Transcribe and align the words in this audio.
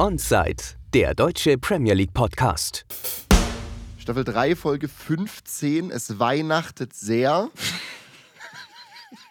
Onside, 0.00 0.62
der 0.94 1.14
deutsche 1.14 1.58
Premier 1.58 1.94
League 1.94 2.14
Podcast. 2.14 2.84
Staffel 3.98 4.22
3, 4.24 4.54
Folge 4.54 4.86
15. 4.88 5.90
Es 5.90 6.20
weihnachtet 6.20 6.94
sehr. 6.94 7.48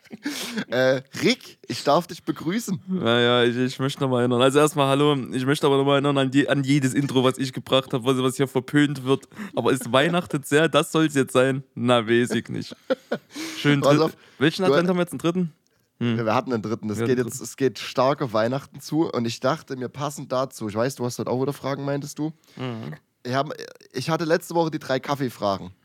äh, 0.68 1.02
Rick, 1.24 1.58
ich 1.68 1.84
darf 1.86 2.08
dich 2.08 2.22
begrüßen. 2.24 2.82
Naja, 2.88 3.44
ich, 3.44 3.56
ich 3.56 3.80
möchte 3.80 4.02
nochmal 4.02 4.22
erinnern. 4.24 4.42
Also 4.42 4.60
erstmal 4.60 4.88
hallo, 4.90 5.16
ich 5.32 5.46
möchte 5.46 5.66
aber 5.68 5.78
nochmal 5.78 5.96
erinnern 5.96 6.18
an, 6.18 6.32
die, 6.32 6.50
an 6.50 6.64
jedes 6.66 6.94
Intro, 6.94 7.24
was 7.24 7.38
ich 7.38 7.54
gebracht 7.54 7.94
habe, 7.94 8.04
was, 8.04 8.18
was 8.22 8.36
hier 8.36 8.50
verpönt 8.50 9.06
wird. 9.06 9.28
Aber 9.56 9.72
es 9.72 9.92
weihnachtet 9.92 10.46
sehr, 10.46 10.68
das 10.68 10.92
soll 10.92 11.06
es 11.06 11.14
jetzt 11.16 11.32
sein. 11.32 11.64
Na, 11.76 12.06
weiß 12.08 12.32
ich 12.32 12.50
nicht. 12.50 12.76
Schön. 13.58 13.80
Dritt- 13.82 14.18
Welchen 14.38 14.66
Advent 14.66 14.90
haben 14.90 14.98
wir 14.98 15.04
jetzt? 15.04 15.14
Einen 15.14 15.20
dritten? 15.20 15.54
Wir 16.00 16.36
hatten 16.36 16.54
einen 16.54 16.62
dritten. 16.62 16.90
Es 16.90 17.00
Wir 17.00 17.08
geht 17.08 17.18
jetzt, 17.18 17.42
es 17.42 17.58
geht 17.58 17.80
stark 17.80 18.22
auf 18.22 18.34
Weihnachten 18.34 18.80
zu 18.82 19.10
und 19.12 19.26
ich 19.26 19.40
dachte 19.40 19.76
mir 19.76 19.90
passend 19.90 20.32
dazu, 20.32 20.68
ich 20.68 20.76
weiß, 20.76 20.96
du 20.96 21.06
hast 21.06 21.18
heute 21.18 21.32
auch 21.32 21.42
wieder 21.42 21.54
Fragen, 21.54 21.86
meintest 21.86 22.20
du? 22.20 22.34
Mhm. 22.56 22.94
Ich, 23.24 23.34
hab, 23.34 23.52
ich 23.94 24.10
hatte 24.10 24.26
letzte 24.26 24.54
Woche 24.56 24.72
die 24.72 24.80
drei 24.80 25.00
Kaffeefragen. 25.00 25.72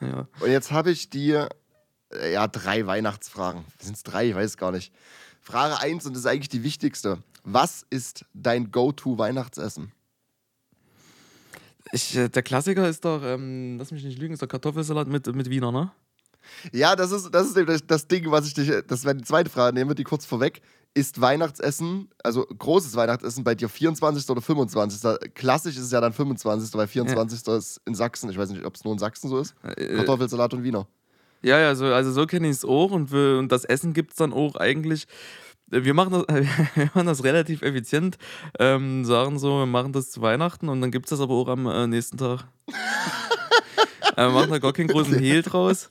Ja. 0.00 0.26
Und 0.40 0.50
jetzt 0.50 0.72
habe 0.72 0.90
ich 0.90 1.10
dir, 1.10 1.48
äh, 2.12 2.32
ja, 2.32 2.48
drei 2.48 2.86
Weihnachtsfragen. 2.86 3.64
Sind 3.78 3.94
es 3.94 4.02
drei? 4.02 4.30
Ich 4.30 4.34
weiß 4.34 4.56
gar 4.56 4.72
nicht. 4.72 4.92
Frage 5.40 5.78
1 5.78 6.06
und 6.06 6.14
das 6.14 6.20
ist 6.22 6.26
eigentlich 6.26 6.48
die 6.48 6.64
wichtigste. 6.64 7.18
Was 7.44 7.86
ist 7.88 8.24
dein 8.34 8.72
Go-To-Weihnachtsessen? 8.72 9.92
Ich, 11.92 12.16
äh, 12.16 12.28
der 12.28 12.42
Klassiker 12.42 12.88
ist 12.88 13.04
doch, 13.04 13.22
ähm, 13.22 13.76
lass 13.78 13.92
mich 13.92 14.02
nicht 14.02 14.18
lügen, 14.18 14.32
ist 14.32 14.40
der 14.40 14.48
Kartoffelsalat 14.48 15.06
mit, 15.06 15.32
mit 15.34 15.48
Wiener, 15.50 15.70
ne? 15.70 15.92
Ja, 16.72 16.96
das 16.96 17.12
ist, 17.12 17.30
das 17.34 17.48
ist 17.48 17.56
eben 17.56 17.80
das, 17.86 18.06
Ding, 18.06 18.30
was 18.30 18.46
ich 18.46 18.54
dich, 18.54 18.70
das 18.86 19.04
wäre 19.04 19.14
die 19.14 19.24
zweite 19.24 19.50
Frage, 19.50 19.74
nehmen 19.74 19.90
wir 19.90 19.94
die 19.94 20.04
kurz 20.04 20.26
vorweg. 20.26 20.60
Ist 20.96 21.20
Weihnachtsessen, 21.20 22.08
also 22.22 22.46
großes 22.46 22.94
Weihnachtsessen 22.94 23.42
bei 23.42 23.56
dir 23.56 23.68
24. 23.68 24.30
oder 24.30 24.40
25.? 24.40 25.34
Klassisch 25.34 25.76
ist 25.76 25.84
es 25.84 25.90
ja 25.90 26.00
dann 26.00 26.12
25., 26.12 26.72
weil 26.74 26.86
24. 26.86 27.48
ist 27.48 27.80
in 27.84 27.96
Sachsen, 27.96 28.30
ich 28.30 28.38
weiß 28.38 28.50
nicht, 28.50 28.64
ob 28.64 28.76
es 28.76 28.84
nur 28.84 28.92
in 28.92 29.00
Sachsen 29.00 29.28
so 29.28 29.38
ist. 29.38 29.54
Äh, 29.64 29.96
Kartoffelsalat 29.96 30.54
und 30.54 30.62
Wiener. 30.62 30.86
Ja, 31.44 31.58
ja, 31.58 31.74
so, 31.74 31.84
also 31.86 32.10
so 32.10 32.26
kenne 32.26 32.48
ich 32.48 32.56
es 32.56 32.64
auch 32.64 32.90
und, 32.90 33.12
wir, 33.12 33.38
und 33.38 33.52
das 33.52 33.64
Essen 33.64 33.92
gibt 33.92 34.12
es 34.12 34.16
dann 34.16 34.32
auch 34.32 34.54
eigentlich. 34.54 35.06
Wir 35.68 35.92
machen, 35.92 36.12
das, 36.12 36.24
wir 36.74 36.90
machen 36.94 37.06
das 37.06 37.22
relativ 37.22 37.62
effizient, 37.62 38.16
ähm, 38.58 39.04
sagen 39.04 39.38
so, 39.38 39.58
wir 39.58 39.66
machen 39.66 39.92
das 39.92 40.10
zu 40.10 40.22
Weihnachten 40.22 40.68
und 40.68 40.80
dann 40.80 40.90
gibt 40.90 41.06
es 41.06 41.10
das 41.10 41.20
aber 41.20 41.34
auch 41.34 41.48
am 41.48 41.66
äh, 41.66 41.86
nächsten 41.86 42.16
Tag. 42.16 42.46
äh, 44.16 44.22
wir 44.22 44.30
machen 44.30 44.50
da 44.50 44.58
gar 44.58 44.72
keinen 44.72 44.88
großen 44.88 45.18
Hehl 45.18 45.42
draus. 45.42 45.90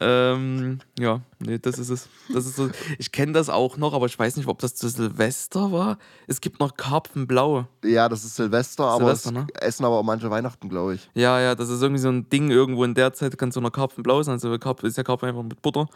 Ähm, 0.00 0.80
ja, 0.98 1.20
nee, 1.38 1.58
das 1.58 1.78
ist 1.78 1.90
es. 1.90 2.08
Das 2.32 2.46
ist 2.46 2.56
so. 2.56 2.70
Ich 2.98 3.12
kenne 3.12 3.32
das 3.32 3.48
auch 3.48 3.76
noch, 3.76 3.92
aber 3.94 4.06
ich 4.06 4.18
weiß 4.18 4.36
nicht, 4.36 4.48
ob 4.48 4.58
das 4.58 4.74
zu 4.74 4.88
Silvester 4.88 5.72
war. 5.72 5.98
Es 6.26 6.40
gibt 6.40 6.60
noch 6.60 6.76
Karpfenblau. 6.76 7.66
Ja, 7.84 8.08
das 8.08 8.24
ist 8.24 8.36
Silvester, 8.36 8.84
aber 8.84 9.04
Silvester, 9.14 9.28
es 9.30 9.34
ne? 9.34 9.46
essen 9.60 9.84
aber 9.84 9.96
auch 9.98 10.02
manche 10.02 10.30
Weihnachten, 10.30 10.68
glaube 10.68 10.94
ich. 10.94 11.08
Ja, 11.14 11.40
ja, 11.40 11.54
das 11.54 11.68
ist 11.68 11.82
irgendwie 11.82 12.00
so 12.00 12.08
ein 12.08 12.28
Ding 12.28 12.50
irgendwo 12.50 12.84
in 12.84 12.94
der 12.94 13.12
Zeit, 13.12 13.36
kannst 13.38 13.56
du 13.56 13.60
noch 13.60 13.72
Karpfenblau 13.72 14.22
sein. 14.22 14.34
Also 14.34 14.58
Karpfen 14.58 14.88
ist 14.88 14.96
ja 14.96 15.02
Karpfen 15.02 15.28
einfach 15.28 15.42
mit 15.42 15.60
Butter. 15.62 15.86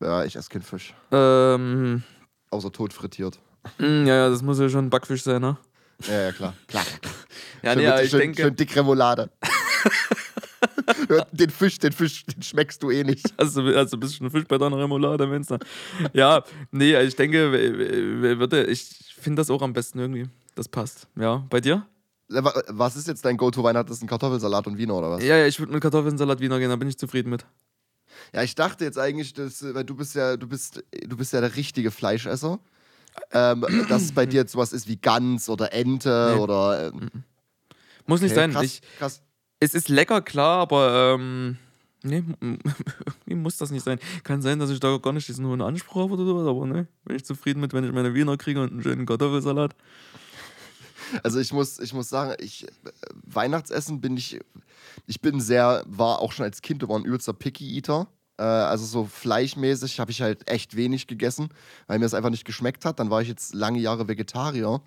Ja, 0.00 0.24
ich 0.24 0.36
esse 0.36 0.48
keinen 0.48 0.62
Fisch. 0.62 0.94
Ähm, 1.10 2.02
Außer 2.50 2.72
tot 2.72 2.92
frittiert. 2.92 3.38
Mm, 3.78 4.06
Ja, 4.06 4.14
ja, 4.16 4.28
das 4.28 4.42
muss 4.42 4.58
ja 4.58 4.68
schon 4.68 4.86
ein 4.86 4.90
Backfisch 4.90 5.22
sein, 5.22 5.40
ne? 5.40 5.56
Ja, 6.06 6.20
ja, 6.22 6.32
klar. 6.32 6.54
klar. 6.66 6.84
Ja, 7.62 7.74
schön, 7.74 7.84
nee, 7.84 7.90
mit- 7.90 8.00
ich 8.02 8.10
schön, 8.10 8.18
denke, 8.20 8.42
schön 8.42 8.56
dick 8.56 8.74
Remoulade. 8.74 9.30
Den 11.32 11.50
Fisch, 11.50 11.78
den 11.78 11.92
Fisch, 11.92 12.24
den 12.26 12.42
schmeckst 12.42 12.82
du 12.82 12.90
eh 12.90 13.04
nicht. 13.04 13.32
also, 13.36 13.62
also 13.62 13.96
bist 13.98 14.14
du 14.14 14.16
schon 14.18 14.30
Fisch 14.30 14.44
bei 14.46 14.58
deiner 14.58 14.78
Remoulade, 14.78 15.26
Mensch. 15.26 15.48
ne? 15.50 15.58
Ja, 16.12 16.42
nee, 16.70 16.98
ich 17.02 17.16
denke, 17.16 18.66
ich 18.68 19.14
finde 19.18 19.40
das 19.40 19.50
auch 19.50 19.62
am 19.62 19.72
besten 19.72 19.98
irgendwie. 19.98 20.26
Das 20.54 20.68
passt. 20.68 21.06
Ja, 21.16 21.44
bei 21.50 21.60
dir? 21.60 21.86
Wa- 22.28 22.62
Was 22.68 22.96
ist 22.96 23.08
jetzt 23.08 23.24
dein 23.24 23.36
Go-To-Weihnachtsessen? 23.36 24.08
Kartoffelsalat 24.08 24.66
und 24.66 24.78
Wiener 24.78 24.94
oder 24.94 25.10
was? 25.10 25.22
Ja, 25.22 25.36
ja, 25.36 25.46
ich 25.46 25.58
würde 25.58 25.72
mit 25.72 25.82
Kartoffelsalat 25.82 26.40
Wiener 26.40 26.58
gehen, 26.58 26.68
da 26.70 26.76
bin 26.76 26.88
ich 26.88 26.96
zufrieden 26.98 27.30
mit. 27.30 27.44
Ja, 28.34 28.42
ich 28.42 28.54
dachte 28.54 28.84
jetzt 28.84 28.98
eigentlich, 28.98 29.32
dass, 29.34 29.62
äh, 29.62 29.74
weil 29.74 29.84
du 29.84 29.94
bist 29.94 30.14
ja, 30.14 30.36
du 30.36 30.46
bist, 30.46 30.82
du 31.06 31.16
bist 31.16 31.32
ja 31.32 31.40
der 31.40 31.54
richtige 31.56 31.90
Fleischesser. 31.90 32.58
Ähm, 33.32 33.64
dass 33.88 34.02
es 34.02 34.12
bei 34.12 34.24
dir 34.26 34.40
jetzt 34.42 34.52
sowas 34.52 34.72
ist 34.72 34.88
wie 34.88 34.96
Gans 34.96 35.48
oder 35.48 35.72
Ente 35.72 36.32
Nee. 36.34 36.40
oder. 36.40 36.88
Ähm, 36.88 37.10
Muss 38.06 38.20
nicht 38.20 38.30
okay, 38.32 38.40
sein. 38.40 38.52
krass, 38.52 38.64
Ich, 38.64 38.80
krass. 38.98 39.22
Es 39.62 39.74
ist 39.74 39.88
lecker, 39.88 40.20
klar, 40.22 40.58
aber 40.58 41.14
ähm, 41.14 41.56
nee, 42.02 42.24
irgendwie 42.40 43.34
muss 43.34 43.58
das 43.58 43.70
nicht 43.70 43.84
sein. 43.84 44.00
Kann 44.24 44.42
sein, 44.42 44.58
dass 44.58 44.70
ich 44.70 44.80
da 44.80 44.96
gar 44.98 45.12
nicht 45.12 45.28
diesen 45.28 45.46
hohen 45.46 45.62
Anspruch 45.62 46.02
habe 46.02 46.14
oder 46.14 46.24
sowas, 46.24 46.46
aber 46.46 46.66
ne, 46.66 46.88
bin 47.04 47.16
ich 47.16 47.24
zufrieden 47.24 47.60
mit, 47.60 47.72
wenn 47.72 47.84
ich 47.84 47.92
meine 47.92 48.12
Wiener 48.14 48.36
kriege 48.36 48.60
und 48.60 48.72
einen 48.72 48.82
schönen 48.82 49.06
Kartoffelsalat. 49.06 49.76
Also 51.22 51.38
ich 51.38 51.52
muss, 51.52 51.78
ich 51.78 51.92
muss 51.92 52.08
sagen, 52.08 52.34
ich 52.40 52.64
äh, 52.64 52.68
Weihnachtsessen 53.26 54.00
bin 54.00 54.16
ich, 54.16 54.40
ich 55.06 55.20
bin 55.20 55.40
sehr, 55.40 55.84
war 55.86 56.18
auch 56.18 56.32
schon 56.32 56.44
als 56.44 56.62
Kind 56.62 56.82
immer 56.82 56.96
ein 56.96 57.04
übelster 57.04 57.32
Picky 57.32 57.76
Eater. 57.76 58.08
Äh, 58.38 58.42
also 58.42 58.84
so 58.84 59.04
fleischmäßig 59.04 60.00
habe 60.00 60.10
ich 60.10 60.22
halt 60.22 60.50
echt 60.50 60.74
wenig 60.74 61.06
gegessen, 61.06 61.50
weil 61.86 61.98
mir 61.98 62.06
das 62.06 62.14
einfach 62.14 62.30
nicht 62.30 62.46
geschmeckt 62.46 62.84
hat. 62.84 62.98
Dann 62.98 63.10
war 63.10 63.22
ich 63.22 63.28
jetzt 63.28 63.54
lange 63.54 63.78
Jahre 63.78 64.08
Vegetarier. 64.08 64.80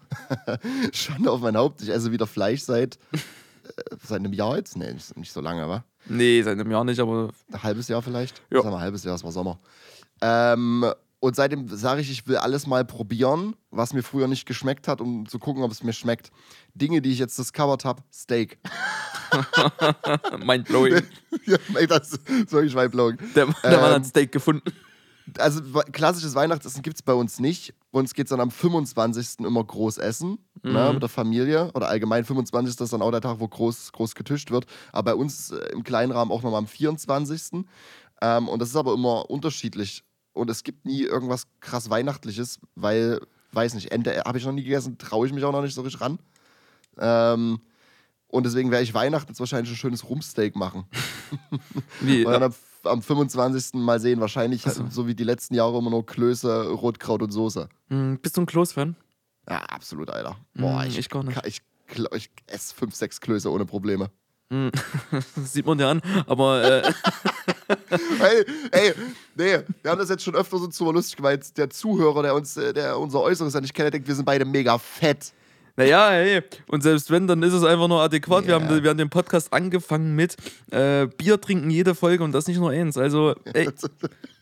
Schande 0.92 1.32
auf 1.32 1.42
mein 1.42 1.56
Haupt. 1.56 1.82
Ich 1.82 1.90
esse 1.90 2.12
wieder 2.12 2.28
Fleisch 2.28 2.64
seit, 2.64 2.98
seit 4.04 4.20
einem 4.20 4.34
Jahr 4.34 4.58
jetzt. 4.58 4.78
Nee, 4.78 4.94
nicht, 4.94 5.16
nicht 5.18 5.32
so 5.32 5.42
lange, 5.42 5.64
aber 5.64 5.84
Nee, 6.08 6.42
seit 6.44 6.60
einem 6.60 6.70
Jahr 6.70 6.84
nicht, 6.84 7.00
aber 7.00 7.30
ein 7.52 7.64
halbes 7.64 7.88
Jahr 7.88 8.02
vielleicht. 8.02 8.42
Ja. 8.52 8.60
Sagen 8.62 8.72
wir 8.74 8.78
ein 8.78 8.84
halbes 8.84 9.04
Jahr, 9.04 9.16
es 9.16 9.24
war 9.24 9.32
Sommer. 9.32 9.60
Ähm, 10.22 10.86
und 11.20 11.36
seitdem 11.36 11.68
sage 11.68 12.02
ich, 12.02 12.12
ich 12.12 12.28
will 12.28 12.38
alles 12.38 12.68
mal 12.68 12.86
probieren, 12.86 13.56
was 13.72 13.94
mir 13.94 14.04
früher 14.04 14.28
nicht 14.28 14.46
geschmeckt 14.46 14.88
hat, 14.88 15.02
um 15.02 15.28
zu 15.28 15.40
gucken, 15.40 15.64
ob 15.64 15.72
es 15.72 15.82
mir 15.82 15.94
schmeckt. 15.94 16.30
Dinge, 16.76 17.02
die 17.02 17.12
ich 17.12 17.18
jetzt 17.20 17.40
discovered 17.40 17.84
habe, 17.86 18.04
Steak. 18.14 18.60
mindblowing. 20.46 21.02
ja, 21.46 21.58
ey, 21.74 21.88
das 21.88 22.12
ist 22.14 22.52
wirklich 22.52 22.76
mindblowing. 22.76 23.18
Der, 23.36 23.46
der 23.46 23.80
Mann 23.80 23.90
Ähm, 23.90 23.96
hat 23.96 24.06
Steak 24.06 24.32
gefunden. 24.32 24.62
Also 25.40 25.62
klassisches 25.92 26.36
Weihnachtsessen 26.36 26.82
gibt 26.84 26.98
es 26.98 27.02
bei 27.02 27.14
uns 27.14 27.40
nicht. 27.40 27.74
Bei 27.92 28.00
uns 28.00 28.14
geht 28.14 28.28
es 28.28 28.30
dann 28.30 28.40
am 28.40 28.52
25. 28.52 29.40
immer 29.46 29.64
groß 29.64 29.98
essen 29.98 30.38
ne, 30.64 30.88
Mhm. 30.88 30.94
mit 30.94 31.02
der 31.02 31.10
Familie. 31.10 31.72
Oder 31.74 31.88
allgemein 31.88 32.26
25. 32.26 32.80
ist 32.80 32.94
dann 32.94 33.02
auch 33.02 33.12
der 33.12 33.22
Tag, 33.22 33.40
wo 33.40 33.48
groß, 33.48 33.92
groß 33.92 34.14
getischt 34.16 34.52
wird. 34.52 34.66
Aber 34.92 35.12
bei 35.12 35.16
uns 35.16 35.52
äh, 35.52 35.58
im 35.74 35.84
kleinen 35.84 36.12
Rahmen 36.12 36.32
auch 36.32 36.44
nochmal 36.44 36.60
am 36.60 36.68
24. 36.68 37.66
Ähm, 38.22 38.48
und 38.48 38.60
das 38.62 38.70
ist 38.70 38.76
aber 38.76 38.94
immer 38.94 39.30
unterschiedlich. 39.30 40.04
Und 40.34 40.50
es 40.50 40.64
gibt 40.64 40.86
nie 40.86 41.02
irgendwas 41.02 41.48
krass 41.60 41.90
Weihnachtliches, 41.90 42.60
weil, 42.76 43.20
weiß 43.54 43.74
nicht, 43.74 43.92
Ente 43.92 44.22
habe 44.26 44.38
ich 44.38 44.46
noch 44.46 44.52
nie 44.52 44.64
gegessen, 44.64 44.98
traue 44.98 45.26
ich 45.28 45.34
mich 45.34 45.44
auch 45.44 45.52
noch 45.54 45.62
nicht 45.62 45.74
so 45.74 45.82
richtig 45.82 46.02
ran. 46.02 46.20
Ähm, 46.98 47.60
und 48.28 48.46
deswegen 48.46 48.70
werde 48.70 48.84
ich 48.84 48.94
Weihnachten 48.94 49.30
jetzt 49.32 49.40
wahrscheinlich 49.40 49.72
ein 49.72 49.78
schönes 49.78 50.08
Rumpsteak 50.10 50.56
machen. 50.56 50.86
Wie, 52.02 52.24
dann 52.26 52.44
am, 52.44 52.54
am 52.88 53.02
25. 53.02 53.74
mal 53.76 54.00
sehen, 54.00 54.20
wahrscheinlich 54.20 54.64
Ach 54.68 54.74
so. 54.90 55.08
wie 55.08 55.16
die 55.16 55.24
letzten 55.24 55.56
Jahre 55.56 55.78
immer 55.78 55.90
nur 55.90 56.06
Klöße, 56.06 56.70
Rotkraut 56.70 57.22
und 57.22 57.32
Soße. 57.32 57.68
Hm, 57.90 58.20
bist 58.22 58.38
du 58.38 58.42
ein 58.42 58.46
Klos-Fan? 58.46 58.96
Ja, 59.50 59.58
absolut, 59.64 60.10
Alter. 60.10 60.38
Boah, 60.56 60.84
Mm, 60.84 60.88
ich, 60.88 60.98
ich 60.98 61.10
gar 61.10 61.24
nicht. 61.24 61.36
kann- 61.36 61.48
Ich, 61.48 61.62
kla- 61.92 62.14
ich 62.16 62.30
esse 62.48 62.74
fünf, 62.74 62.96
sechs 62.96 63.22
Klöße 63.22 63.52
ohne 63.52 63.66
Probleme. 63.66 64.10
Hm, 64.52 64.72
das 65.36 65.54
sieht 65.54 65.66
man 65.66 65.78
dir 65.78 65.88
an, 65.88 66.02
aber 66.28 66.64
äh, 66.84 66.94
Hey, 68.20 68.46
ey, 68.72 68.94
nee, 69.36 69.60
wir 69.82 69.92
haben 69.92 70.00
das 70.00 70.10
jetzt 70.10 70.24
schon 70.24 70.36
öfter 70.36 70.58
so 70.60 70.68
zu 70.68 70.92
lustig 70.92 71.16
gemeint. 71.18 71.58
Der 71.58 71.70
Zuhörer, 71.70 72.22
der 72.24 72.36
uns, 72.36 72.56
äh, 72.58 72.74
der 72.74 72.98
unser 73.00 73.22
Äußeres 73.22 73.54
ja 73.54 73.62
nicht 73.62 73.74
kennt, 73.74 73.94
denkt, 73.94 74.08
wir 74.08 74.16
sind 74.16 74.26
beide 74.26 74.46
mega 74.46 74.78
fett. 74.78 75.34
Naja, 75.78 76.10
hey, 76.12 76.42
und 76.68 76.82
selbst 76.84 77.12
wenn, 77.12 77.28
dann 77.28 77.44
ist 77.44 77.54
es 77.54 77.64
einfach 77.64 77.88
nur 77.88 78.02
adäquat. 78.02 78.46
Wir, 78.46 78.56
Ja. 78.58 78.62
haben, 78.62 78.84
wir 78.84 78.90
haben 78.90 78.98
den 78.98 79.10
Podcast 79.10 79.52
angefangen 79.54 80.16
mit 80.16 80.36
äh, 80.72 81.08
Bier 81.08 81.40
trinken 81.40 81.70
jede 81.70 81.96
Folge 81.96 82.24
und 82.24 82.32
das 82.32 82.48
nicht 82.48 82.58
nur 82.58 82.72
eins. 82.72 82.98
Also, 82.98 83.36
ey, 83.54 83.70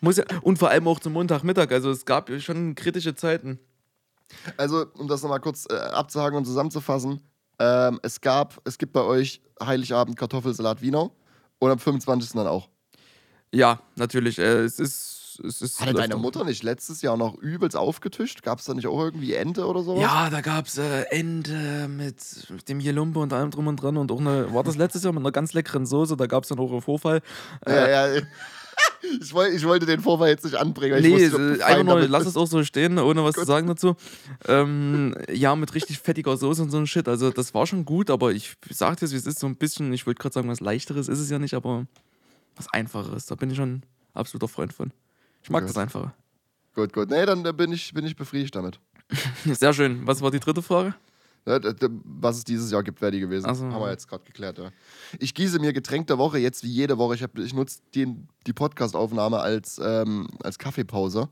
muss 0.01 0.17
ja, 0.17 0.25
und 0.41 0.59
vor 0.59 0.69
allem 0.69 0.87
auch 0.87 0.99
zum 0.99 1.13
Montagmittag. 1.13 1.71
Also, 1.71 1.89
es 1.91 2.05
gab 2.05 2.29
schon 2.39 2.75
kritische 2.75 3.15
Zeiten. 3.15 3.59
Also, 4.57 4.85
um 4.97 5.07
das 5.07 5.21
nochmal 5.23 5.39
kurz 5.39 5.65
äh, 5.69 5.73
abzuhaken 5.75 6.37
und 6.37 6.45
zusammenzufassen, 6.45 7.21
ähm, 7.59 7.99
es 8.03 8.19
gab, 8.21 8.59
es 8.65 8.77
gibt 8.77 8.93
bei 8.93 9.01
euch 9.01 9.41
Heiligabend 9.63 10.17
Kartoffelsalat 10.17 10.81
Wiener 10.81 11.11
und 11.59 11.69
am 11.71 11.79
25. 11.79 12.31
dann 12.33 12.47
auch. 12.47 12.67
Ja, 13.53 13.79
natürlich. 13.95 14.39
Äh, 14.39 14.61
es 14.63 14.79
ist. 14.79 15.12
Es 15.39 15.61
ist 15.61 15.79
Hatte 15.79 15.93
deine 15.93 16.15
Mutter 16.17 16.43
nicht 16.43 16.63
letztes 16.63 17.01
Jahr 17.01 17.17
noch 17.17 17.35
übelst 17.35 17.75
aufgetischt? 17.75 18.43
Gab 18.43 18.59
es 18.59 18.65
da 18.65 18.73
nicht 18.73 18.87
auch 18.87 18.99
irgendwie 18.99 19.33
Ente 19.33 19.65
oder 19.65 19.83
sowas? 19.83 20.01
Ja, 20.01 20.29
da 20.29 20.41
gab 20.41 20.67
es 20.67 20.77
äh, 20.77 21.03
Ente 21.09 21.87
mit, 21.87 22.15
mit 22.49 22.69
dem 22.69 22.79
Jelumpe 22.79 23.19
und 23.19 23.33
allem 23.33 23.51
drum 23.51 23.67
und 23.67 23.77
dran 23.77 23.97
und 23.97 24.11
auch 24.11 24.19
eine, 24.19 24.53
war 24.53 24.63
das 24.63 24.75
letztes 24.75 25.03
Jahr 25.03 25.13
mit 25.13 25.21
einer 25.21 25.31
ganz 25.31 25.53
leckeren 25.53 25.85
Soße, 25.85 26.17
da 26.17 26.25
gab 26.27 26.43
es 26.43 26.49
dann 26.49 26.59
auch 26.59 26.71
einen 26.71 26.81
Vorfall. 26.81 27.21
Ja, 27.67 28.07
ja. 28.07 28.21
Ich, 29.21 29.33
woll, 29.33 29.47
ich 29.47 29.65
wollte 29.65 29.85
den 29.85 30.01
Vorfall 30.01 30.29
jetzt 30.29 30.45
nicht 30.45 30.55
anbringen. 30.55 30.97
Ich 30.97 31.03
Nee, 31.05 31.25
wusste, 31.25 31.57
äh, 31.59 31.63
einfach 31.63 31.83
nur, 31.83 32.07
lass 32.07 32.25
es 32.25 32.37
auch 32.37 32.47
so 32.47 32.63
stehen, 32.63 32.97
ohne 32.97 33.23
was 33.23 33.35
zu 33.35 33.45
sagen 33.45 33.67
dazu. 33.67 33.95
Ähm, 34.47 35.13
ja, 35.31 35.55
mit 35.55 35.75
richtig 35.75 35.99
fettiger 35.99 36.37
Soße 36.37 36.61
und 36.61 36.71
so 36.71 36.77
ein 36.77 36.87
Shit. 36.87 37.07
Also, 37.07 37.29
das 37.29 37.53
war 37.53 37.67
schon 37.67 37.85
gut, 37.85 38.09
aber 38.09 38.31
ich 38.31 38.55
sag 38.69 38.97
dir, 38.97 39.11
wie 39.11 39.15
es 39.15 39.27
ist, 39.27 39.39
so 39.39 39.47
ein 39.47 39.57
bisschen, 39.57 39.91
ich 39.93 40.07
wollte 40.07 40.21
gerade 40.21 40.33
sagen, 40.33 40.49
was 40.49 40.61
leichteres 40.61 41.09
ist 41.09 41.19
es 41.19 41.29
ja 41.29 41.37
nicht, 41.37 41.53
aber 41.53 41.85
was 42.55 42.71
einfacheres. 42.71 43.25
Da 43.25 43.35
bin 43.35 43.51
ich 43.51 43.57
schon 43.57 43.83
absoluter 44.13 44.47
Freund 44.47 44.73
von. 44.73 44.91
Ich 45.43 45.49
mag 45.49 45.61
Gut. 45.61 45.69
das 45.69 45.77
Einfache. 45.77 46.13
Gut, 46.73 46.91
gut. 46.93 47.09
Nee, 47.09 47.25
dann 47.25 47.43
bin 47.55 47.71
ich, 47.71 47.93
bin 47.93 48.05
ich 48.05 48.15
befriedigt 48.15 48.55
damit. 48.55 48.79
Sehr 49.45 49.73
schön. 49.73 50.07
Was 50.07 50.21
war 50.21 50.31
die 50.31 50.39
dritte 50.39 50.61
Frage? 50.61 50.95
Was 51.45 52.37
es 52.37 52.43
dieses 52.45 52.71
Jahr 52.71 52.83
gibt, 52.83 53.01
wäre 53.01 53.11
die 53.11 53.19
gewesen. 53.19 53.53
So. 53.53 53.65
Haben 53.65 53.81
wir 53.81 53.91
jetzt 53.91 54.07
gerade 54.07 54.23
geklärt, 54.23 54.57
ja. 54.57 54.71
Ich 55.19 55.33
gieße 55.33 55.59
mir 55.59 55.73
Getränk 55.73 56.07
der 56.07 56.17
Woche 56.17 56.37
jetzt 56.39 56.63
wie 56.63 56.69
jede 56.69 56.97
Woche. 56.97 57.15
Ich, 57.15 57.21
hab- 57.23 57.37
ich 57.37 57.53
nutze 57.53 57.79
den, 57.93 58.29
die 58.47 58.53
Podcast-Aufnahme 58.53 59.39
als, 59.39 59.79
ähm, 59.83 60.29
als 60.41 60.57
Kaffeepause. 60.57 61.27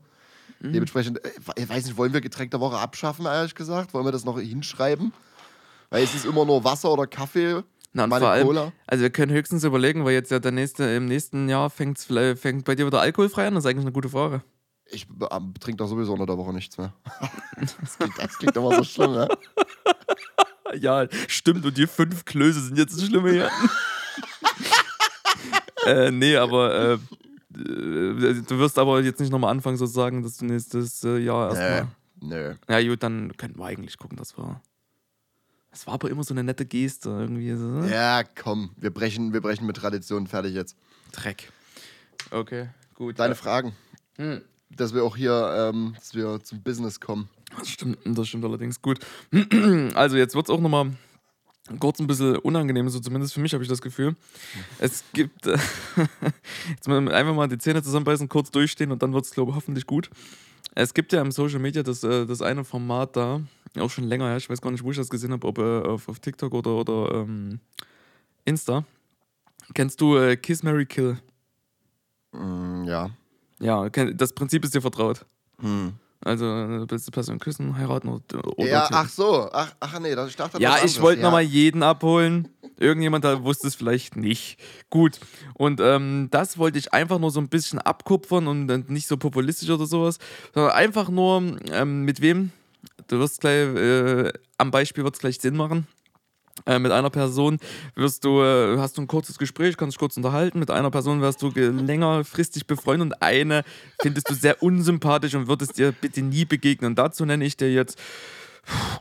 Mhm. 0.60 0.72
Dementsprechend, 0.74 1.24
äh, 1.24 1.30
ich 1.56 1.66
weiß 1.68 1.86
nicht, 1.86 1.96
wollen 1.96 2.12
wir 2.12 2.20
Getränk 2.20 2.50
der 2.50 2.60
Woche 2.60 2.76
abschaffen, 2.76 3.24
ehrlich 3.24 3.54
gesagt? 3.54 3.94
Wollen 3.94 4.04
wir 4.04 4.12
das 4.12 4.26
noch 4.26 4.38
hinschreiben? 4.38 5.14
Weil 5.88 6.04
es 6.04 6.14
ist 6.14 6.26
immer 6.26 6.44
nur 6.44 6.62
Wasser 6.62 6.92
oder 6.92 7.06
Kaffee. 7.06 7.62
Na, 7.94 8.04
und 8.04 8.10
vor 8.10 8.28
allem, 8.28 8.46
Cola. 8.46 8.72
also 8.86 9.02
wir 9.02 9.10
können 9.10 9.32
höchstens 9.32 9.64
überlegen, 9.64 10.04
weil 10.04 10.14
jetzt 10.14 10.30
ja 10.30 10.38
der 10.38 10.52
nächste, 10.52 10.84
im 10.84 11.06
nächsten 11.06 11.48
Jahr 11.48 11.68
fängt's 11.68 12.06
fängt 12.06 12.64
bei 12.64 12.74
dir 12.74 12.86
wieder 12.86 13.00
alkoholfrei 13.00 13.46
an. 13.46 13.54
Das 13.54 13.64
ist 13.64 13.70
eigentlich 13.70 13.84
eine 13.84 13.92
gute 13.92 14.08
Frage. 14.08 14.42
Ich 14.86 15.06
ähm, 15.30 15.54
trinke 15.60 15.78
doch 15.78 15.88
sowieso 15.88 16.12
unter 16.12 16.26
der 16.26 16.38
Woche 16.38 16.52
nichts 16.52 16.78
mehr. 16.78 16.92
das, 17.60 17.98
klingt, 17.98 18.18
das 18.18 18.38
klingt 18.38 18.56
immer 18.56 18.76
so 18.76 18.84
schlimm, 18.84 19.12
ne? 19.12 19.28
Ja, 20.74 21.06
stimmt. 21.28 21.66
Und 21.66 21.76
die 21.76 21.86
fünf 21.86 22.24
Klöße 22.24 22.60
sind 22.60 22.78
jetzt 22.78 22.96
das 22.96 23.06
Schlimme 23.06 23.30
hier. 23.30 23.50
äh, 25.86 26.10
nee, 26.10 26.34
aber 26.36 26.74
äh, 26.74 26.92
äh, 26.94 26.98
du 27.54 28.58
wirst 28.58 28.78
aber 28.78 29.02
jetzt 29.02 29.20
nicht 29.20 29.30
nochmal 29.30 29.50
anfangen, 29.50 29.76
sozusagen, 29.76 30.22
dass 30.22 30.38
du 30.38 30.46
nächstes 30.46 31.04
äh, 31.04 31.18
Jahr 31.18 31.50
erstmal. 31.50 31.88
Nö. 32.20 32.54
Ja, 32.68 32.82
gut, 32.82 33.02
dann 33.02 33.36
könnten 33.36 33.58
wir 33.58 33.66
eigentlich 33.66 33.98
gucken, 33.98 34.16
dass 34.16 34.38
wir. 34.38 34.62
Es 35.72 35.86
war 35.86 35.94
aber 35.94 36.10
immer 36.10 36.22
so 36.22 36.34
eine 36.34 36.44
nette 36.44 36.66
Geste 36.66 37.08
irgendwie. 37.08 37.54
So, 37.54 37.64
ne? 37.64 37.90
Ja, 37.90 38.22
komm, 38.24 38.70
wir 38.76 38.90
brechen, 38.90 39.32
wir 39.32 39.40
brechen 39.40 39.66
mit 39.66 39.76
Tradition 39.76 40.26
fertig 40.26 40.54
jetzt. 40.54 40.76
Dreck. 41.12 41.50
Okay, 42.30 42.68
gut. 42.94 43.18
Deine 43.18 43.34
ja. 43.34 43.40
Fragen. 43.40 43.74
Hm. 44.16 44.42
Dass 44.70 44.94
wir 44.94 45.02
auch 45.02 45.16
hier, 45.16 45.70
ähm, 45.72 45.94
dass 45.98 46.14
wir 46.14 46.42
zum 46.44 46.62
Business 46.62 47.00
kommen. 47.00 47.28
Das 47.58 47.68
stimmt, 47.68 47.98
das 48.04 48.28
stimmt 48.28 48.44
allerdings 48.44 48.80
gut. 48.80 49.00
Also 49.94 50.16
jetzt 50.16 50.34
wird 50.34 50.46
es 50.46 50.50
auch 50.50 50.60
nochmal 50.60 50.92
kurz 51.78 52.00
ein 52.00 52.06
bisschen 52.06 52.36
unangenehm, 52.36 52.88
so 52.88 53.00
zumindest 53.00 53.34
für 53.34 53.40
mich 53.40 53.52
habe 53.52 53.62
ich 53.62 53.68
das 53.68 53.82
Gefühl. 53.82 54.16
Es 54.78 55.04
gibt, 55.12 55.46
äh, 55.46 55.58
jetzt 56.70 56.88
mal 56.88 57.12
einfach 57.12 57.34
mal 57.34 57.48
die 57.48 57.58
Zähne 57.58 57.82
zusammenbeißen, 57.82 58.28
kurz 58.28 58.50
durchstehen 58.50 58.90
und 58.90 59.02
dann 59.02 59.12
wird 59.12 59.24
es, 59.24 59.30
glaube 59.30 59.50
ich, 59.50 59.56
hoffentlich 59.56 59.86
gut. 59.86 60.10
Es 60.74 60.94
gibt 60.94 61.12
ja 61.12 61.20
im 61.20 61.32
Social 61.32 61.58
Media 61.58 61.82
das, 61.82 62.02
äh, 62.02 62.26
das 62.26 62.42
eine 62.42 62.64
Format 62.64 63.16
da, 63.16 63.40
auch 63.78 63.90
schon 63.90 64.04
länger 64.04 64.28
her, 64.28 64.36
ich 64.36 64.48
weiß 64.48 64.60
gar 64.60 64.70
nicht, 64.70 64.84
wo 64.84 64.90
ich 64.90 64.96
das 64.96 65.08
gesehen 65.08 65.32
habe, 65.32 65.46
ob 65.46 65.58
äh, 65.58 65.80
auf, 65.82 66.08
auf 66.08 66.18
TikTok 66.20 66.52
oder, 66.54 66.70
oder 66.72 67.14
ähm, 67.14 67.60
Insta. 68.44 68.84
Kennst 69.74 70.00
du 70.00 70.16
äh, 70.16 70.36
Kiss, 70.36 70.62
Mary 70.62 70.86
Kill? 70.86 71.18
Mm, 72.32 72.84
ja. 72.84 73.10
Ja, 73.60 73.88
das 73.88 74.32
Prinzip 74.32 74.64
ist 74.64 74.74
dir 74.74 74.80
vertraut. 74.80 75.24
Hm. 75.60 75.94
Also, 76.24 76.44
äh, 76.46 76.90
willst 76.90 77.06
du 77.06 77.10
Person 77.10 77.38
küssen, 77.38 77.76
heiraten 77.76 78.08
oder, 78.08 78.58
oder 78.58 78.68
Ja, 78.68 78.88
ach 78.90 79.08
so. 79.08 79.48
Ach, 79.52 79.72
ach 79.80 79.98
nee, 79.98 80.14
das, 80.14 80.30
ich 80.30 80.36
dachte 80.36 80.60
Ja, 80.60 80.76
ich 80.84 81.00
wollte 81.00 81.20
ja. 81.20 81.26
nochmal 81.26 81.42
jeden 81.42 81.82
abholen. 81.82 82.48
Irgendjemand 82.78 83.24
da 83.24 83.42
wusste 83.44 83.68
es 83.68 83.74
vielleicht 83.74 84.16
nicht. 84.16 84.58
Gut. 84.90 85.18
Und 85.54 85.80
ähm, 85.80 86.28
das 86.30 86.58
wollte 86.58 86.78
ich 86.78 86.92
einfach 86.92 87.18
nur 87.18 87.30
so 87.30 87.40
ein 87.40 87.48
bisschen 87.48 87.78
abkupfern 87.78 88.46
und 88.46 88.66
dann 88.68 88.84
nicht 88.88 89.06
so 89.06 89.16
populistisch 89.16 89.70
oder 89.70 89.86
sowas, 89.86 90.18
sondern 90.54 90.72
einfach 90.72 91.08
nur, 91.08 91.56
ähm, 91.70 92.04
mit 92.04 92.20
wem, 92.20 92.50
du 93.08 93.18
wirst 93.18 93.40
gleich, 93.40 93.74
äh, 93.76 94.32
am 94.58 94.70
Beispiel 94.70 95.04
wird 95.04 95.14
es 95.14 95.20
gleich 95.20 95.38
Sinn 95.40 95.56
machen. 95.56 95.86
Äh, 96.66 96.78
mit 96.78 96.92
einer 96.92 97.10
Person 97.10 97.58
wirst 97.94 98.24
du, 98.24 98.42
äh, 98.42 98.78
hast 98.78 98.96
du 98.98 99.02
ein 99.02 99.06
kurzes 99.06 99.38
Gespräch, 99.38 99.76
kannst 99.76 99.94
dich 99.94 99.98
kurz 99.98 100.16
unterhalten. 100.16 100.58
Mit 100.58 100.70
einer 100.70 100.90
Person 100.90 101.20
wirst 101.20 101.42
du 101.42 101.50
ge- 101.50 101.68
längerfristig 101.70 102.66
befreundet 102.66 103.06
und 103.14 103.22
eine 103.22 103.64
findest 104.00 104.28
du 104.30 104.34
sehr 104.34 104.62
unsympathisch 104.62 105.34
und 105.34 105.48
würdest 105.48 105.78
dir 105.78 105.92
bitte 105.92 106.22
nie 106.22 106.44
begegnen. 106.44 106.90
Und 106.92 106.96
dazu 106.98 107.24
nenne 107.24 107.44
ich 107.44 107.56
dir 107.56 107.72
jetzt, 107.72 107.98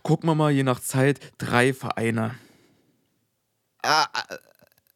gucken 0.02 0.28
wir 0.30 0.36
mal, 0.36 0.52
je 0.52 0.64
nach 0.64 0.80
Zeit, 0.80 1.20
drei 1.38 1.74
Vereine. 1.74 2.36
Ah, 3.84 4.06
ah, 4.14 4.24